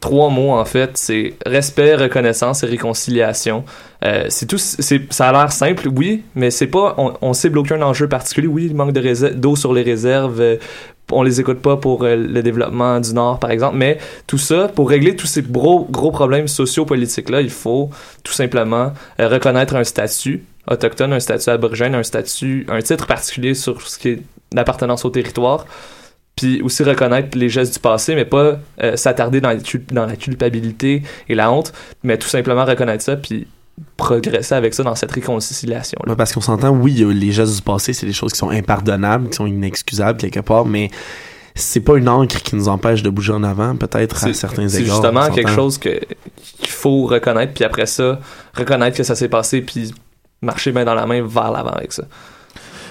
trois 0.00 0.30
mots 0.30 0.52
en 0.52 0.64
fait. 0.64 0.90
C'est 0.94 1.34
respect, 1.46 1.94
reconnaissance 1.94 2.62
et 2.62 2.66
réconciliation. 2.66 3.64
Euh, 4.04 4.26
c'est 4.28 4.46
tout. 4.46 4.58
C'est, 4.58 5.12
ça 5.12 5.28
a 5.28 5.32
l'air 5.32 5.52
simple, 5.52 5.88
oui, 5.88 6.22
mais 6.34 6.50
c'est 6.50 6.66
pas. 6.66 6.94
On, 6.98 7.12
on 7.20 7.32
cible 7.32 7.58
aucun 7.58 7.80
enjeu 7.82 8.08
particulier. 8.08 8.48
Oui, 8.48 8.66
il 8.70 8.74
manque 8.74 8.92
de 8.92 9.30
d'eau 9.34 9.56
sur 9.56 9.72
les 9.72 9.82
réserves. 9.82 10.40
euh, 10.40 10.56
on 11.12 11.24
les 11.24 11.40
écoute 11.40 11.58
pas 11.60 11.76
pour 11.76 12.04
euh, 12.04 12.14
le 12.14 12.40
développement 12.40 13.00
du 13.00 13.12
Nord, 13.12 13.40
par 13.40 13.50
exemple. 13.50 13.76
Mais 13.76 13.98
tout 14.28 14.38
ça, 14.38 14.68
pour 14.68 14.88
régler 14.88 15.16
tous 15.16 15.26
ces 15.26 15.42
gros, 15.42 15.86
gros 15.90 16.12
problèmes 16.12 16.46
sociopolitiques-là, 16.46 17.40
il 17.40 17.50
faut 17.50 17.90
tout 18.22 18.32
simplement 18.32 18.92
reconnaître 19.18 19.74
un 19.74 19.82
statut 19.82 20.44
autochtone, 20.68 21.12
un 21.12 21.18
statut 21.20 21.50
aborigène, 21.50 21.96
un 21.96 22.04
statut, 22.04 22.64
un 22.68 22.80
titre 22.80 23.06
particulier 23.06 23.54
sur 23.54 23.82
ce 23.82 23.98
qui 23.98 24.08
est 24.10 24.22
l'appartenance 24.54 25.04
au 25.04 25.10
territoire. 25.10 25.66
Puis 26.36 26.62
aussi 26.62 26.82
reconnaître 26.82 27.36
les 27.36 27.48
gestes 27.50 27.74
du 27.74 27.78
passé, 27.80 28.14
mais 28.14 28.24
pas 28.24 28.58
euh, 28.82 28.96
s'attarder 28.96 29.40
dans, 29.40 29.50
la 29.50 29.56
cul- 29.56 29.84
dans 29.92 30.06
la 30.06 30.16
culpabilité 30.16 31.02
et 31.28 31.34
la 31.34 31.52
honte, 31.52 31.72
mais 32.02 32.16
tout 32.16 32.28
simplement 32.28 32.64
reconnaître 32.64 33.04
ça, 33.04 33.16
puis 33.16 33.46
progresser 33.96 34.54
avec 34.54 34.74
ça 34.74 34.82
dans 34.82 34.94
cette 34.94 35.12
réconciliation-là. 35.12 36.10
Ouais, 36.12 36.16
parce 36.16 36.32
qu'on 36.32 36.40
s'entend, 36.40 36.70
oui, 36.70 36.92
les 37.14 37.32
gestes 37.32 37.56
du 37.56 37.62
passé, 37.62 37.92
c'est 37.92 38.06
des 38.06 38.12
choses 38.12 38.32
qui 38.32 38.38
sont 38.38 38.50
impardonnables, 38.50 39.28
qui 39.30 39.36
sont 39.36 39.46
inexcusables 39.46 40.18
quelque 40.18 40.40
part, 40.40 40.64
mais 40.66 40.90
c'est 41.54 41.80
pas 41.80 41.96
une 41.96 42.08
encre 42.08 42.42
qui 42.42 42.56
nous 42.56 42.68
empêche 42.68 43.02
de 43.02 43.10
bouger 43.10 43.32
en 43.32 43.42
avant, 43.42 43.76
peut-être 43.76 44.16
à 44.24 44.28
C'est- 44.28 44.34
certains 44.34 44.68
C'est 44.68 44.82
égards. 44.82 44.96
justement 44.96 45.26
on 45.30 45.34
quelque 45.34 45.50
chose 45.50 45.78
que 45.78 46.00
qu'il 46.58 46.68
faut 46.70 47.06
reconnaître, 47.06 47.52
puis 47.54 47.64
après 47.64 47.86
ça, 47.86 48.20
reconnaître 48.54 48.96
que 48.96 49.02
ça 49.02 49.14
s'est 49.14 49.28
passé, 49.28 49.60
puis 49.62 49.92
marcher 50.42 50.72
main 50.72 50.84
dans 50.84 50.94
la 50.94 51.06
main 51.06 51.22
vers 51.26 51.50
l'avant 51.50 51.70
avec 51.72 51.92
ça. 51.92 52.04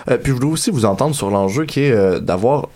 Euh, 0.10 0.18
puis 0.18 0.32
je 0.32 0.38
voulais 0.38 0.52
aussi 0.52 0.72
vous 0.72 0.86
entendre 0.86 1.16
sur 1.16 1.30
l'enjeu 1.30 1.66
qui 1.66 1.82
est 1.82 1.92
euh, 1.92 2.20
d'avoir. 2.20 2.70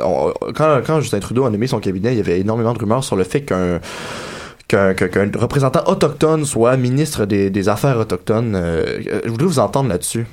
Quand, 0.55 1.01
Justin 1.01 1.19
Trudeau 1.19 1.45
a 1.45 1.49
nommé 1.49 1.67
son 1.67 1.79
cabinet, 1.79 2.13
il 2.13 2.17
y 2.17 2.21
avait 2.21 2.39
énormément 2.39 2.73
de 2.73 2.79
rumeurs 2.79 3.03
sur 3.03 3.15
le 3.15 3.23
fait 3.23 3.41
qu'un. 3.41 3.79
Représentant 5.35 5.83
autochtone 5.85 6.45
soit 6.45 6.77
ministre 6.77 7.25
des, 7.25 7.69
Affaires 7.69 7.97
autochtones. 7.99 8.55
Euh, 8.55 9.01
je 9.23 9.29
voulais 9.29 9.45
vous 9.45 9.59
entendre 9.59 9.87
là-dessus. 9.89 10.25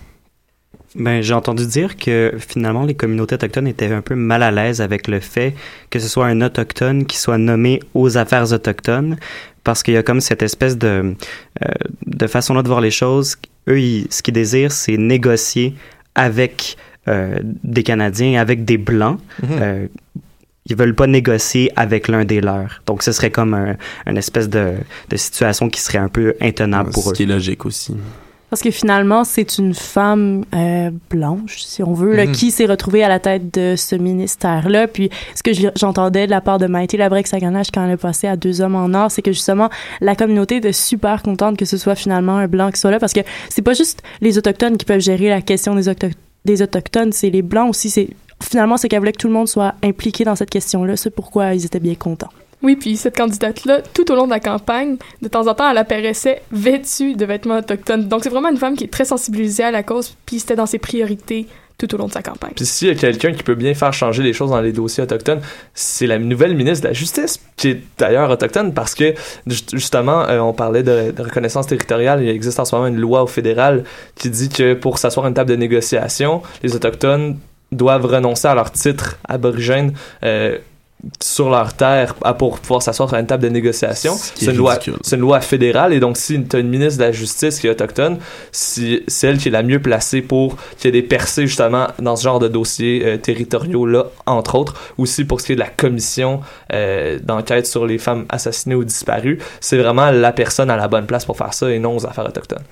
Ben, 0.95 1.21
j'ai 1.21 1.35
entendu 1.35 1.67
dire 1.67 1.99
que 1.99 2.33
finalement 2.39 2.85
les 2.85 2.95
communautés 2.95 3.35
autochtones 3.35 3.67
étaient 3.69 3.93
un 3.93 4.01
peu 4.01 4.15
mal 4.15 4.43
à 4.43 4.51
l'aise 4.51 4.81
avec 4.81 5.07
le 5.09 5.21
fait 5.21 5.55
que 5.91 5.99
ce 6.01 6.09
soit 6.09 6.27
un 6.27 6.41
autochtone 6.41 7.05
qui 7.05 7.17
soit 7.19 7.39
nommé 7.39 7.81
aux 7.95 8.17
affaires 8.17 8.51
autochtones 8.51 9.19
parce 9.63 9.83
qu'il 9.83 9.95
y 9.95 9.99
a 9.99 10.03
comme 10.03 10.21
cette 10.23 10.43
espèce 10.43 10.79
de, 10.79 11.15
façon-là 12.27 12.63
de 12.63 12.69
voir 12.69 12.81
les 12.81 12.91
choses. 12.91 13.37
Eux, 13.69 13.79
ils- 13.79 14.07
ce 14.11 14.23
qu'ils 14.23 14.35
désirent, 14.35 14.73
c'est 14.73 14.97
négocier 14.97 15.75
avec 16.15 16.77
des 17.07 17.83
Canadiens, 17.83 18.41
avec 18.41 18.65
des 18.65 18.79
Blancs. 18.79 19.19
Euh, 19.51 19.87
ils 20.67 20.77
veulent 20.77 20.95
pas 20.95 21.07
négocier 21.07 21.73
avec 21.75 22.07
l'un 22.07 22.25
des 22.25 22.41
leurs. 22.41 22.83
Donc, 22.87 23.03
ce 23.03 23.13
serait 23.13 23.31
comme 23.31 23.55
un, 23.55 23.77
une 24.07 24.17
espèce 24.19 24.49
de, 24.49 24.75
de 25.09 25.17
situation 25.17 25.69
qui 25.69 25.81
serait 25.81 25.99
un 25.99 26.09
peu 26.09 26.35
intenable 26.41 26.91
pour 26.91 27.03
Ce 27.05 27.11
eux. 27.11 27.13
qui 27.15 27.23
est 27.25 27.27
logique 27.27 27.65
aussi. 27.67 27.95
Parce 28.51 28.63
que 28.63 28.71
finalement, 28.71 29.23
c'est 29.25 29.59
une 29.59 29.75
femme 29.75 30.45
euh, 30.55 30.91
blanche, 31.09 31.61
si 31.63 31.83
on 31.85 31.93
veut, 31.95 32.15
là, 32.15 32.27
Mhm. 32.27 32.33
qui 32.33 32.51
s'est 32.51 32.67
retrouvée 32.67 33.03
à 33.05 33.09
la 33.09 33.19
tête 33.21 33.55
de 33.55 33.75
ce 33.77 33.95
ministère-là. 33.97 34.87
Puis, 34.89 35.09
ce 35.35 35.43
que 35.43 35.51
j'entendais 35.77 36.27
de 36.27 36.31
la 36.31 36.41
part 36.41 36.59
de 36.59 36.67
Maïté 36.67 36.97
Labrec-Saganache 36.97 37.69
quand 37.73 37.85
elle 37.87 37.93
est 37.93 37.97
passée 37.97 38.27
à 38.27 38.37
Deux 38.37 38.61
hommes 38.61 38.75
en 38.77 38.93
or, 38.95 39.11
c'est 39.11 39.23
que 39.23 39.33
justement, 39.33 39.71
la 40.01 40.15
communauté 40.17 40.57
était 40.57 40.73
super 40.73 41.23
contente 41.23 41.57
que 41.57 41.65
ce 41.65 41.77
soit 41.79 41.95
finalement 41.95 42.37
un 42.37 42.49
blanc 42.49 42.71
qui 42.73 42.79
soit 42.81 42.91
là, 42.91 42.99
parce 42.99 43.13
que 43.13 43.21
c'est 43.49 43.63
pas 43.63 43.73
juste 43.75 44.03
les 44.21 44.37
Autochtones 44.37 44.77
qui 44.77 44.85
peuvent 44.85 45.01
gérer 45.01 45.29
la 45.29 45.43
question 45.43 45.75
des, 45.77 45.89
Auto- 45.89 46.09
des 46.45 46.63
Autochtones, 46.63 47.13
c'est 47.13 47.31
les 47.31 47.43
Blancs 47.43 47.71
aussi. 47.71 47.91
C'est 47.91 48.11
Finalement, 48.43 48.77
c'est 48.77 48.89
qu'elle 48.89 49.01
voulait 49.01 49.13
que 49.13 49.19
tout 49.19 49.29
le 49.29 49.35
monde 49.35 49.49
soit 49.49 49.75
impliqué 49.83 50.25
dans 50.25 50.35
cette 50.35 50.51
question-là. 50.51 50.97
C'est 50.97 51.11
pourquoi 51.11 51.55
ils 51.55 51.67
étaient 51.67 51.81
bien 51.81 51.95
contents. 51.95 52.31
Oui, 52.63 52.77
puis 52.77 52.97
cette 52.97 53.17
candidate-là, 53.17 53.81
tout 53.95 54.11
au 54.13 54.15
long 54.15 54.27
de 54.27 54.31
la 54.31 54.41
campagne, 54.41 54.97
de 55.23 55.29
temps 55.29 55.47
en 55.47 55.55
temps, 55.55 55.71
elle 55.71 55.79
apparaissait 55.79 56.43
vêtue 56.53 57.15
de 57.15 57.25
vêtements 57.25 57.59
autochtones. 57.59 58.07
Donc, 58.07 58.23
c'est 58.23 58.29
vraiment 58.29 58.51
une 58.51 58.59
femme 58.59 58.77
qui 58.77 58.85
est 58.85 58.93
très 58.93 59.07
sensibilisée 59.07 59.65
à 59.65 59.71
la 59.71 59.83
cause, 59.83 60.15
puis 60.27 60.41
c'était 60.41 60.57
dans 60.57 60.67
ses 60.67 60.79
priorités 60.79 61.47
tout 61.81 61.95
au 61.95 61.99
long 61.99 62.07
de 62.07 62.13
sa 62.13 62.23
campagne. 62.23 62.53
Puis 62.55 62.67
s'il 62.67 62.89
y 62.89 62.91
a 62.91 62.95
quelqu'un 62.95 63.33
qui 63.33 63.43
peut 63.43 63.55
bien 63.55 63.75
faire 63.75 63.93
changer 63.93 64.23
les 64.23 64.33
choses 64.33 64.51
dans 64.51 64.61
les 64.61 64.73
dossiers 64.73 65.03
autochtones, 65.03 65.41
c'est 65.75 66.07
la 66.07 66.19
nouvelle 66.19 66.55
ministre 66.55 66.83
de 66.85 66.89
la 66.89 66.95
Justice, 66.95 67.41
qui 67.57 67.71
est 67.71 67.81
d'ailleurs 67.99 68.31
autochtone, 68.31 68.75
parce 68.75 68.95
que 68.95 69.15
ju- 69.47 69.63
justement, 69.73 70.29
euh, 70.29 70.39
on 70.41 70.53
parlait 70.53 70.83
de, 70.83 71.11
de 71.11 71.23
reconnaissance 71.23 71.67
territoriale, 71.67 72.23
il 72.23 72.29
existe 72.29 72.61
en 72.61 72.65
ce 72.65 72.75
moment 72.75 72.87
une 72.89 73.01
loi 73.01 73.23
au 73.23 73.27
fédéral 73.27 73.85
qui 74.15 74.29
dit 74.31 74.49
que 74.49 74.75
pour 74.75 74.99
s'asseoir 74.99 75.27
à 75.27 75.29
une 75.31 75.35
table 75.35 75.51
de 75.51 75.57
négociation, 75.57 76.43
les 76.63 76.77
Autochtones 76.77 77.39
doivent 77.73 78.07
renoncer 78.07 78.49
à 78.49 78.55
leur 78.55 78.71
titre 78.73 79.19
aborigène 79.29 79.95
euh, 80.25 80.59
sur 81.23 81.49
leur 81.51 81.73
terre 81.75 82.15
pour 82.39 82.59
pouvoir 82.61 82.83
s'asseoir 82.83 83.13
à 83.15 83.21
une 83.21 83.27
table 83.27 83.43
de 83.43 83.49
négociation. 83.49 84.15
C'est 84.35 84.47
une, 84.53 84.57
loi, 84.59 84.75
une 85.17 85.21
loi 85.21 85.41
fédérale 85.41 85.93
et 85.93 86.01
donc 86.01 86.17
si 86.17 86.43
tu 86.45 86.57
as 86.57 86.59
une 86.59 86.69
ministre 86.69 86.99
de 86.99 87.05
la 87.05 87.13
Justice 87.13 87.59
qui 87.59 87.67
est 87.67 87.71
autochtone, 87.71 88.19
si- 88.53 89.03
c'est 89.09 89.29
elle 89.29 89.39
qui 89.39 89.49
est 89.49 89.53
la 89.53 89.63
mieux 89.63 89.81
placée 89.81 90.21
pour 90.23 90.57
qu'il 90.79 90.87
y 90.87 90.89
ait 90.99 91.01
des 91.03 91.07
percées 91.07 91.47
justement 91.47 91.87
dans 92.01 92.17
ce 92.17 92.25
genre 92.25 92.39
de 92.39 92.49
dossiers 92.49 93.03
euh, 93.05 93.17
territoriaux-là, 93.17 94.07
entre 94.27 94.57
autres. 94.57 94.75
Aussi 94.99 95.25
pour 95.25 95.41
ce 95.41 95.47
qui 95.47 95.53
est 95.53 95.57
de 95.57 95.61
la 95.61 95.69
commission 95.69 96.41
euh, 96.73 97.19
d'enquête 97.23 97.67
sur 97.67 97.87
les 97.87 97.99
femmes 97.99 98.27
assassinées 98.29 98.75
ou 98.75 98.85
disparues, 98.85 99.39
c'est 99.61 99.79
vraiment 99.79 100.11
la 100.11 100.33
personne 100.33 100.71
à 100.71 100.77
la 100.77 100.89
bonne 100.89 101.07
place 101.07 101.25
pour 101.25 101.37
faire 101.37 101.55
ça 101.55 101.71
et 101.71 101.79
non 101.79 101.97
aux 101.97 102.07
affaires 102.07 102.27
autochtones. 102.27 102.63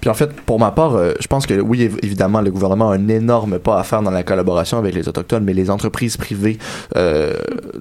Puis 0.00 0.08
en 0.08 0.14
fait, 0.14 0.32
pour 0.32 0.58
ma 0.58 0.70
part, 0.70 0.94
euh, 0.94 1.12
je 1.20 1.26
pense 1.26 1.46
que 1.46 1.54
oui, 1.60 1.80
év- 1.86 1.98
évidemment, 2.02 2.40
le 2.40 2.50
gouvernement 2.50 2.90
a 2.90 2.94
un 2.94 3.08
énorme 3.08 3.58
pas 3.58 3.78
à 3.78 3.82
faire 3.84 4.00
dans 4.02 4.10
la 4.10 4.22
collaboration 4.22 4.78
avec 4.78 4.94
les 4.94 5.08
Autochtones, 5.08 5.44
mais 5.44 5.52
les 5.52 5.70
entreprises 5.70 6.16
privées, 6.16 6.58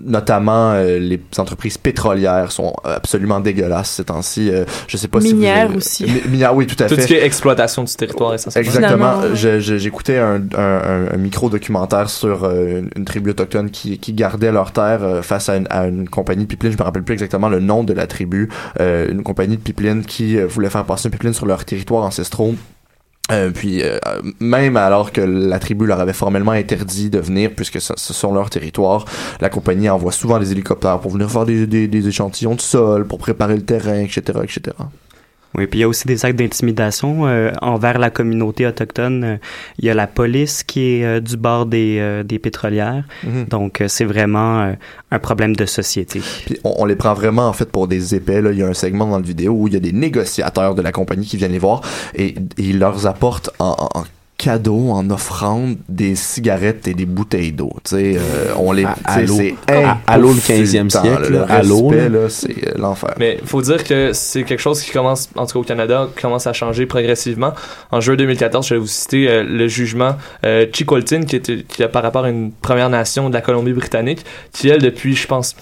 notamment 0.03 0.71
euh, 0.73 0.99
les 0.99 1.19
entreprises 1.37 1.77
pétrolières, 1.77 2.51
sont 2.51 2.73
absolument 2.83 3.39
dégueulasses 3.39 3.91
ces 3.91 4.05
temps-ci. 4.05 4.49
Euh, 4.51 4.65
je 4.87 4.97
sais 4.97 5.07
pas 5.07 5.19
Minières 5.19 5.67
si 5.67 5.71
vous... 5.71 5.77
aussi. 5.77 6.03
Mi- 6.05 6.31
Minières, 6.31 6.55
oui, 6.55 6.67
tout 6.67 6.81
à 6.83 6.87
Tout 6.87 6.95
fait. 6.95 7.01
ce 7.01 7.07
qui 7.07 7.13
est 7.15 7.25
exploitation 7.25 7.83
du 7.83 7.93
territoire 7.95 8.33
essentiellement. 8.33 8.67
Exactement. 8.69 9.19
Ouais. 9.19 9.59
J'écoutais 9.59 10.17
un, 10.17 10.41
un, 10.57 10.59
un- 10.59 11.11
un 11.13 11.17
micro-documentaire 11.17 12.09
sur 12.09 12.43
euh, 12.43 12.79
une, 12.79 12.89
une 12.95 13.05
tribu 13.05 13.31
autochtone 13.31 13.69
qui, 13.71 13.97
qui 13.99 14.13
gardait 14.13 14.51
leur 14.51 14.71
terre 14.71 15.03
euh, 15.03 15.21
face 15.21 15.49
à 15.49 15.57
une, 15.57 15.67
à 15.69 15.87
une 15.87 16.07
compagnie 16.09 16.43
de 16.43 16.47
pipeline. 16.49 16.71
Je 16.73 16.77
me 16.77 16.83
rappelle 16.83 17.03
plus 17.03 17.13
exactement 17.13 17.49
le 17.49 17.59
nom 17.59 17.83
de 17.83 17.93
la 17.93 18.07
tribu. 18.07 18.49
Euh, 18.79 19.09
une 19.11 19.23
compagnie 19.23 19.57
de 19.57 19.61
pipeline 19.61 20.03
qui 20.05 20.37
euh, 20.37 20.45
voulait 20.47 20.69
faire 20.69 20.85
passer 20.85 21.07
une 21.07 21.11
pipeline 21.11 21.33
sur 21.33 21.45
leur 21.45 21.63
territoire 21.65 22.03
ancestraux. 22.03 22.55
Euh, 23.31 23.49
puis 23.49 23.81
euh, 23.81 23.97
même 24.39 24.77
alors 24.77 25.11
que 25.11 25.21
la 25.21 25.57
tribu 25.57 25.87
leur 25.87 25.99
avait 25.99 26.13
formellement 26.13 26.51
interdit 26.51 27.09
de 27.09 27.17
venir 27.17 27.51
puisque 27.55 27.81
ce, 27.81 27.93
sont 27.95 28.33
leur 28.33 28.51
territoire, 28.51 29.05
la 29.41 29.49
compagnie 29.49 29.89
envoie 29.89 30.11
souvent 30.11 30.37
des 30.37 30.51
hélicoptères 30.51 30.99
pour 30.99 31.11
venir 31.11 31.31
faire 31.31 31.45
des, 31.45 31.65
des, 31.65 31.87
des 31.87 32.07
échantillons 32.07 32.53
de 32.53 32.61
sol, 32.61 33.07
pour 33.07 33.17
préparer 33.17 33.55
le 33.55 33.65
terrain, 33.65 33.97
etc., 33.97 34.39
etc. 34.43 34.75
Oui, 35.57 35.67
puis 35.67 35.79
il 35.79 35.81
y 35.81 35.85
a 35.85 35.87
aussi 35.87 36.07
des 36.07 36.25
actes 36.25 36.37
d'intimidation 36.37 37.27
euh, 37.27 37.51
envers 37.61 37.97
la 37.99 38.09
communauté 38.09 38.65
autochtone. 38.67 39.23
Euh, 39.23 39.37
Il 39.79 39.85
y 39.85 39.89
a 39.89 39.93
la 39.93 40.07
police 40.07 40.63
qui 40.63 40.81
est 40.99 41.05
euh, 41.05 41.19
du 41.21 41.37
bord 41.37 41.65
des, 41.65 41.97
euh, 41.99 42.23
des 42.23 42.39
pétrolières. 42.39 43.03
Mhm. 43.23 43.45
Donc, 43.45 43.81
euh, 43.81 43.87
c'est 43.87 44.05
vraiment 44.05 44.61
euh, 44.61 44.73
un 45.11 45.19
problème 45.19 45.55
de 45.55 45.65
société. 45.65 46.21
Puis 46.45 46.57
on, 46.63 46.73
on 46.79 46.85
les 46.85 46.95
prend 46.95 47.13
vraiment 47.13 47.47
en 47.47 47.53
fait 47.53 47.69
pour 47.71 47.87
des 47.87 48.15
épais. 48.15 48.41
Là. 48.41 48.51
Il 48.51 48.59
y 48.59 48.63
a 48.63 48.67
un 48.67 48.73
segment 48.73 49.07
dans 49.07 49.17
la 49.17 49.23
vidéo 49.25 49.53
où 49.53 49.67
il 49.67 49.73
y 49.73 49.77
a 49.77 49.79
des 49.79 49.91
négociateurs 49.93 50.75
de 50.75 50.81
la 50.81 50.91
compagnie 50.91 51.25
qui 51.25 51.37
viennent 51.37 51.51
les 51.53 51.59
voir 51.59 51.81
et, 52.15 52.27
et 52.27 52.35
ils 52.57 52.79
leur 52.79 53.07
apportent 53.07 53.49
en, 53.59 53.75
en- 53.93 53.99
en 53.99 54.03
cadeau, 54.37 54.89
en 54.91 55.09
offrande, 55.09 55.77
des 55.87 56.15
cigarettes 56.15 56.87
et 56.87 56.93
des 56.93 57.05
bouteilles 57.05 57.51
d'eau. 57.53 57.71
Tu 57.83 57.95
sais, 57.95 58.17
euh, 58.17 58.53
on 58.57 58.71
les, 58.73 58.85
allô. 59.05 59.35
c'est 59.35 59.55
À- 59.67 59.97
allô, 60.07 60.33
le 60.33 60.39
15e 60.39 60.87
insultant, 60.87 61.01
siècle, 61.03 61.33
là. 61.33 61.45
Allô, 61.49 61.91
c'est 62.29 62.67
euh, 62.67 62.71
l'enfer. 62.77 63.13
Mais 63.17 63.39
faut 63.45 63.61
dire 63.61 63.83
que 63.83 64.11
c'est 64.13 64.43
quelque 64.43 64.59
chose 64.59 64.81
qui 64.81 64.91
commence, 64.91 65.29
en 65.35 65.45
tout 65.45 65.53
cas 65.53 65.59
au 65.59 65.63
Canada, 65.63 66.09
qui 66.15 66.21
commence 66.21 66.47
à 66.47 66.53
changer 66.53 66.85
progressivement. 66.85 67.53
En 67.91 68.01
juin 68.01 68.15
2014, 68.15 68.67
je 68.67 68.73
vais 68.75 68.79
vous 68.79 68.87
citer 68.87 69.29
euh, 69.29 69.43
le 69.43 69.67
jugement 69.67 70.15
euh, 70.45 70.65
Chicoltin, 70.71 71.23
qui, 71.23 71.37
était, 71.37 71.63
qui 71.67 71.81
a 71.83 71.87
par 71.87 72.03
rapport 72.03 72.25
à 72.25 72.29
une 72.29 72.51
première 72.51 72.89
nation 72.89 73.29
de 73.29 73.33
la 73.33 73.41
Colombie-Britannique, 73.41 74.25
qui, 74.51 74.67
elle, 74.69 74.81
depuis, 74.81 75.15
je 75.15 75.27
pense, 75.27 75.55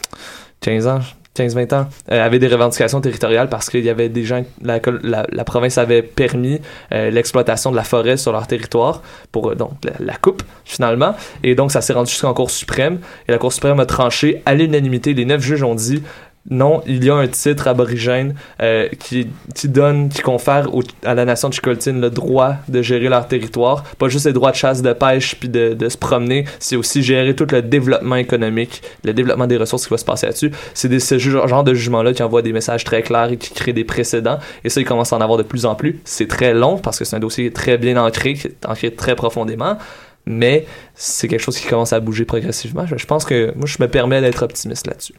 15 0.61 0.88
ans, 0.88 0.99
15-20 1.36 1.75
ans, 1.75 1.88
euh, 2.11 2.23
avait 2.23 2.39
des 2.39 2.47
revendications 2.47 3.01
territoriales 3.01 3.49
parce 3.49 3.69
qu'il 3.69 3.84
y 3.84 3.89
avait 3.89 4.09
des 4.09 4.23
gens, 4.23 4.43
la, 4.61 4.79
la, 5.01 5.25
la 5.31 5.43
province 5.43 5.77
avait 5.77 6.03
permis 6.03 6.59
euh, 6.91 7.09
l'exploitation 7.09 7.71
de 7.71 7.75
la 7.75 7.84
forêt 7.84 8.17
sur 8.17 8.31
leur 8.31 8.45
territoire 8.47 9.01
pour 9.31 9.51
euh, 9.51 9.55
donc 9.55 9.71
la, 9.84 9.93
la 9.99 10.15
coupe 10.15 10.43
finalement. 10.65 11.15
Et 11.43 11.55
donc 11.55 11.71
ça 11.71 11.81
s'est 11.81 11.93
rendu 11.93 12.11
jusqu'en 12.11 12.34
Cour 12.34 12.51
suprême. 12.51 12.99
Et 13.27 13.31
la 13.31 13.38
Cour 13.38 13.51
suprême 13.51 13.79
a 13.79 13.86
tranché 13.86 14.41
à 14.45 14.53
l'unanimité. 14.53 15.13
Les 15.13 15.25
neuf 15.25 15.41
juges 15.41 15.63
ont 15.63 15.75
dit 15.75 16.03
non, 16.50 16.82
il 16.86 17.06
y 17.06 17.10
a 17.10 17.16
un 17.16 17.28
titre 17.28 17.70
aborigène 17.70 18.36
euh, 18.62 18.89
qui, 19.00 19.30
donne, 19.64 20.10
qui 20.10 20.22
confère 20.22 20.68
à 21.06 21.14
la 21.14 21.24
nation 21.24 21.50
Chicoltine 21.50 22.02
le 22.02 22.10
droit 22.10 22.56
de 22.68 22.82
gérer 22.82 23.08
leur 23.08 23.30
territoire. 23.30 23.84
Pas 23.98 24.10
juste 24.10 24.26
les 24.26 24.34
droits 24.34 24.52
de 24.52 24.58
chasse, 24.58 24.82
de 24.82 24.91
pêche, 24.91 25.36
puis 25.39 25.48
de, 25.48 25.88
se 25.88 25.98
promener, 25.98 26.44
c'est 26.60 26.76
aussi 26.76 27.02
gérer 27.02 27.34
tout 27.34 27.48
le 27.50 27.62
développement 27.62 28.18
économique, 28.18 28.82
le 29.06 29.14
développement 29.14 29.48
des 29.48 29.56
ressources 29.56 29.86
qui 29.86 29.91
va 29.91 29.98
se 29.98 30.04
passer 30.04 30.26
là-dessus. 30.26 30.52
C'est 30.74 31.00
ce 31.00 31.18
genre 31.18 31.64
de 31.64 31.74
jugement-là 31.74 32.12
qui 32.12 32.24
envoie 32.24 32.41
des 32.41 32.52
messages 32.52 32.84
très 32.84 33.04
clairs 33.04 33.32
et 33.32 33.38
qui 33.38 33.54
crée 33.54 33.72
des 33.72 33.86
précédents. 33.86 34.39
Et 34.66 34.70
ça, 34.70 34.82
il 34.82 34.86
commence 34.86 35.14
à 35.14 35.16
en 35.16 35.22
avoir 35.22 35.38
de 35.38 35.44
plus 35.44 35.66
en 35.66 35.76
plus. 35.76 36.02
C'est 36.04 36.28
très 36.28 36.54
long 36.54 36.78
parce 36.78 37.00
que 37.00 37.06
c'est 37.06 37.16
un 37.16 37.20
dossier 37.20 37.54
très 37.54 37.78
bien 37.78 37.96
ancré, 37.96 38.34
qui 38.34 38.48
est 38.48 38.66
ancré 38.66 38.91
très 38.91 39.16
profondément. 39.16 39.78
Mais 40.26 40.66
c'est 40.96 41.28
quelque 41.28 41.41
chose 41.41 41.58
qui 41.58 41.68
commence 41.68 41.91
à 41.91 42.00
bouger 42.00 42.24
progressivement. 42.24 42.86
Je, 42.86 43.06
pense 43.06 43.26
que 43.26 43.52
moi, 43.56 43.66
je 43.66 43.78
me 43.80 43.88
permets 43.88 44.22
d'être 44.22 44.44
optimiste 44.44 44.86
là-dessus. 44.86 45.14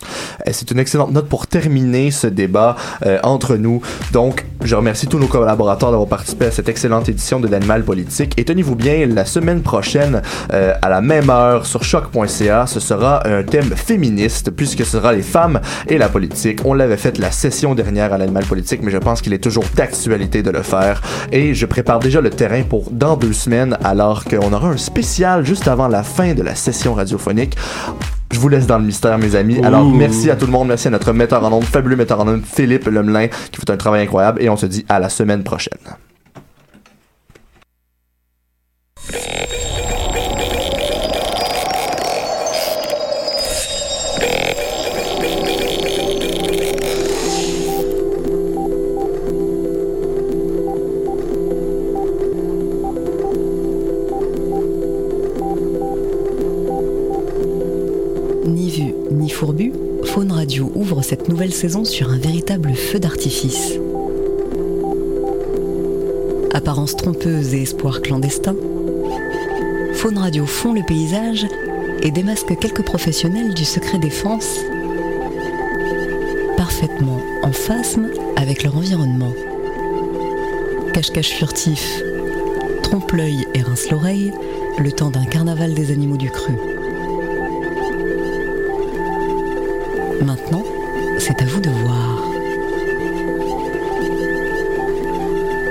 Eh, 0.46 0.52
C'est 0.52 0.70
une 0.70 0.78
excellente 0.78 1.12
note 1.12 1.28
pour 1.28 1.48
terminer 1.48 2.12
ce 2.12 2.28
débat 2.28 2.76
euh, 3.04 3.18
entre 3.24 3.56
nous. 3.56 3.82
Donc, 4.12 4.46
je 4.62 4.76
remercie 4.76 5.08
tous 5.08 5.18
nos 5.18 5.26
collaborateurs 5.26 5.90
d'avoir 5.90 6.08
participé 6.08 6.46
à 6.46 6.50
cette 6.52 6.68
excellente 6.68 7.08
édition 7.08 7.40
de 7.40 7.48
l'Animal 7.48 7.82
Politique. 7.82 8.34
Et 8.36 8.44
tenez-vous 8.44 8.76
bien, 8.76 9.06
la 9.06 9.24
semaine 9.24 9.62
prochaine, 9.62 10.22
euh, 10.52 10.74
à 10.80 10.88
la 10.88 11.00
même 11.00 11.28
heure, 11.28 11.66
sur 11.66 11.82
choc.ca, 11.82 12.66
ce 12.66 12.78
sera 12.78 13.26
un 13.26 13.42
thème 13.42 13.74
féministe, 13.74 14.52
puisque 14.52 14.84
ce 14.84 14.92
sera 14.92 15.12
les 15.12 15.22
femmes 15.22 15.60
et 15.88 15.98
la 15.98 16.08
politique. 16.08 16.60
On 16.64 16.74
l'avait 16.74 16.96
fait 16.96 17.18
la 17.18 17.32
session 17.32 17.74
dernière 17.74 18.12
à 18.12 18.18
l'Animal 18.18 18.44
Politique, 18.44 18.80
mais 18.82 18.92
je 18.92 18.98
pense 18.98 19.22
qu'il 19.22 19.32
est 19.32 19.42
toujours 19.42 19.64
d'actualité 19.74 20.44
de 20.44 20.50
le 20.50 20.62
faire. 20.62 21.02
Et 21.32 21.52
je 21.52 21.66
prépare 21.66 21.98
déjà 21.98 22.20
le 22.20 22.30
terrain 22.30 22.62
pour 22.62 22.92
dans 22.92 23.16
deux 23.16 23.32
semaines, 23.32 23.76
alors 23.82 24.24
qu'on 24.24 24.52
aura 24.52 24.68
un 24.68 24.76
spécial 24.76 25.44
juste 25.44 25.63
avant 25.68 25.88
la 25.88 26.02
fin 26.02 26.34
de 26.34 26.42
la 26.42 26.54
session 26.54 26.94
radiophonique. 26.94 27.56
Je 28.30 28.38
vous 28.38 28.48
laisse 28.48 28.66
dans 28.66 28.78
le 28.78 28.84
mystère, 28.84 29.16
mes 29.18 29.36
amis. 29.36 29.60
Alors, 29.64 29.86
Ouh. 29.86 29.94
merci 29.94 30.30
à 30.30 30.36
tout 30.36 30.46
le 30.46 30.52
monde. 30.52 30.68
Merci 30.68 30.88
à 30.88 30.90
notre 30.90 31.12
metteur 31.12 31.44
en 31.44 31.52
ondes, 31.52 31.64
fabuleux 31.64 31.96
metteur 31.96 32.20
en 32.20 32.28
ondes, 32.28 32.42
Philippe 32.44 32.86
Lemelin, 32.86 33.28
qui 33.28 33.60
fait 33.60 33.70
un 33.70 33.76
travail 33.76 34.02
incroyable. 34.02 34.42
Et 34.42 34.48
on 34.48 34.56
se 34.56 34.66
dit 34.66 34.84
à 34.88 34.98
la 34.98 35.08
semaine 35.08 35.42
prochaine. 35.44 35.78
Saison 61.54 61.84
sur 61.84 62.10
un 62.10 62.18
véritable 62.18 62.74
feu 62.74 62.98
d'artifice. 62.98 63.78
Apparence 66.52 66.96
trompeuse 66.96 67.54
et 67.54 67.62
espoir 67.62 68.02
clandestin, 68.02 68.56
Faune 69.94 70.18
Radio 70.18 70.44
fond 70.44 70.72
le 70.72 70.82
paysage 70.82 71.46
et 72.02 72.10
démasque 72.10 72.58
quelques 72.58 72.82
professionnels 72.82 73.54
du 73.54 73.64
secret 73.64 73.98
défense 73.98 74.58
parfaitement 76.56 77.20
en 77.42 77.52
phasme 77.52 78.08
avec 78.36 78.64
leur 78.64 78.76
environnement. 78.76 79.32
Cache-cache 80.92 81.30
furtif, 81.30 82.02
trompe-l'œil 82.82 83.46
et 83.54 83.62
rince 83.62 83.90
l'oreille, 83.90 84.32
le 84.78 84.90
temps 84.90 85.10
d'un 85.10 85.24
carnaval 85.24 85.72
des 85.72 85.92
animaux 85.92 86.16
du 86.16 86.30
cru. 86.30 86.54
Maintenant, 90.20 90.63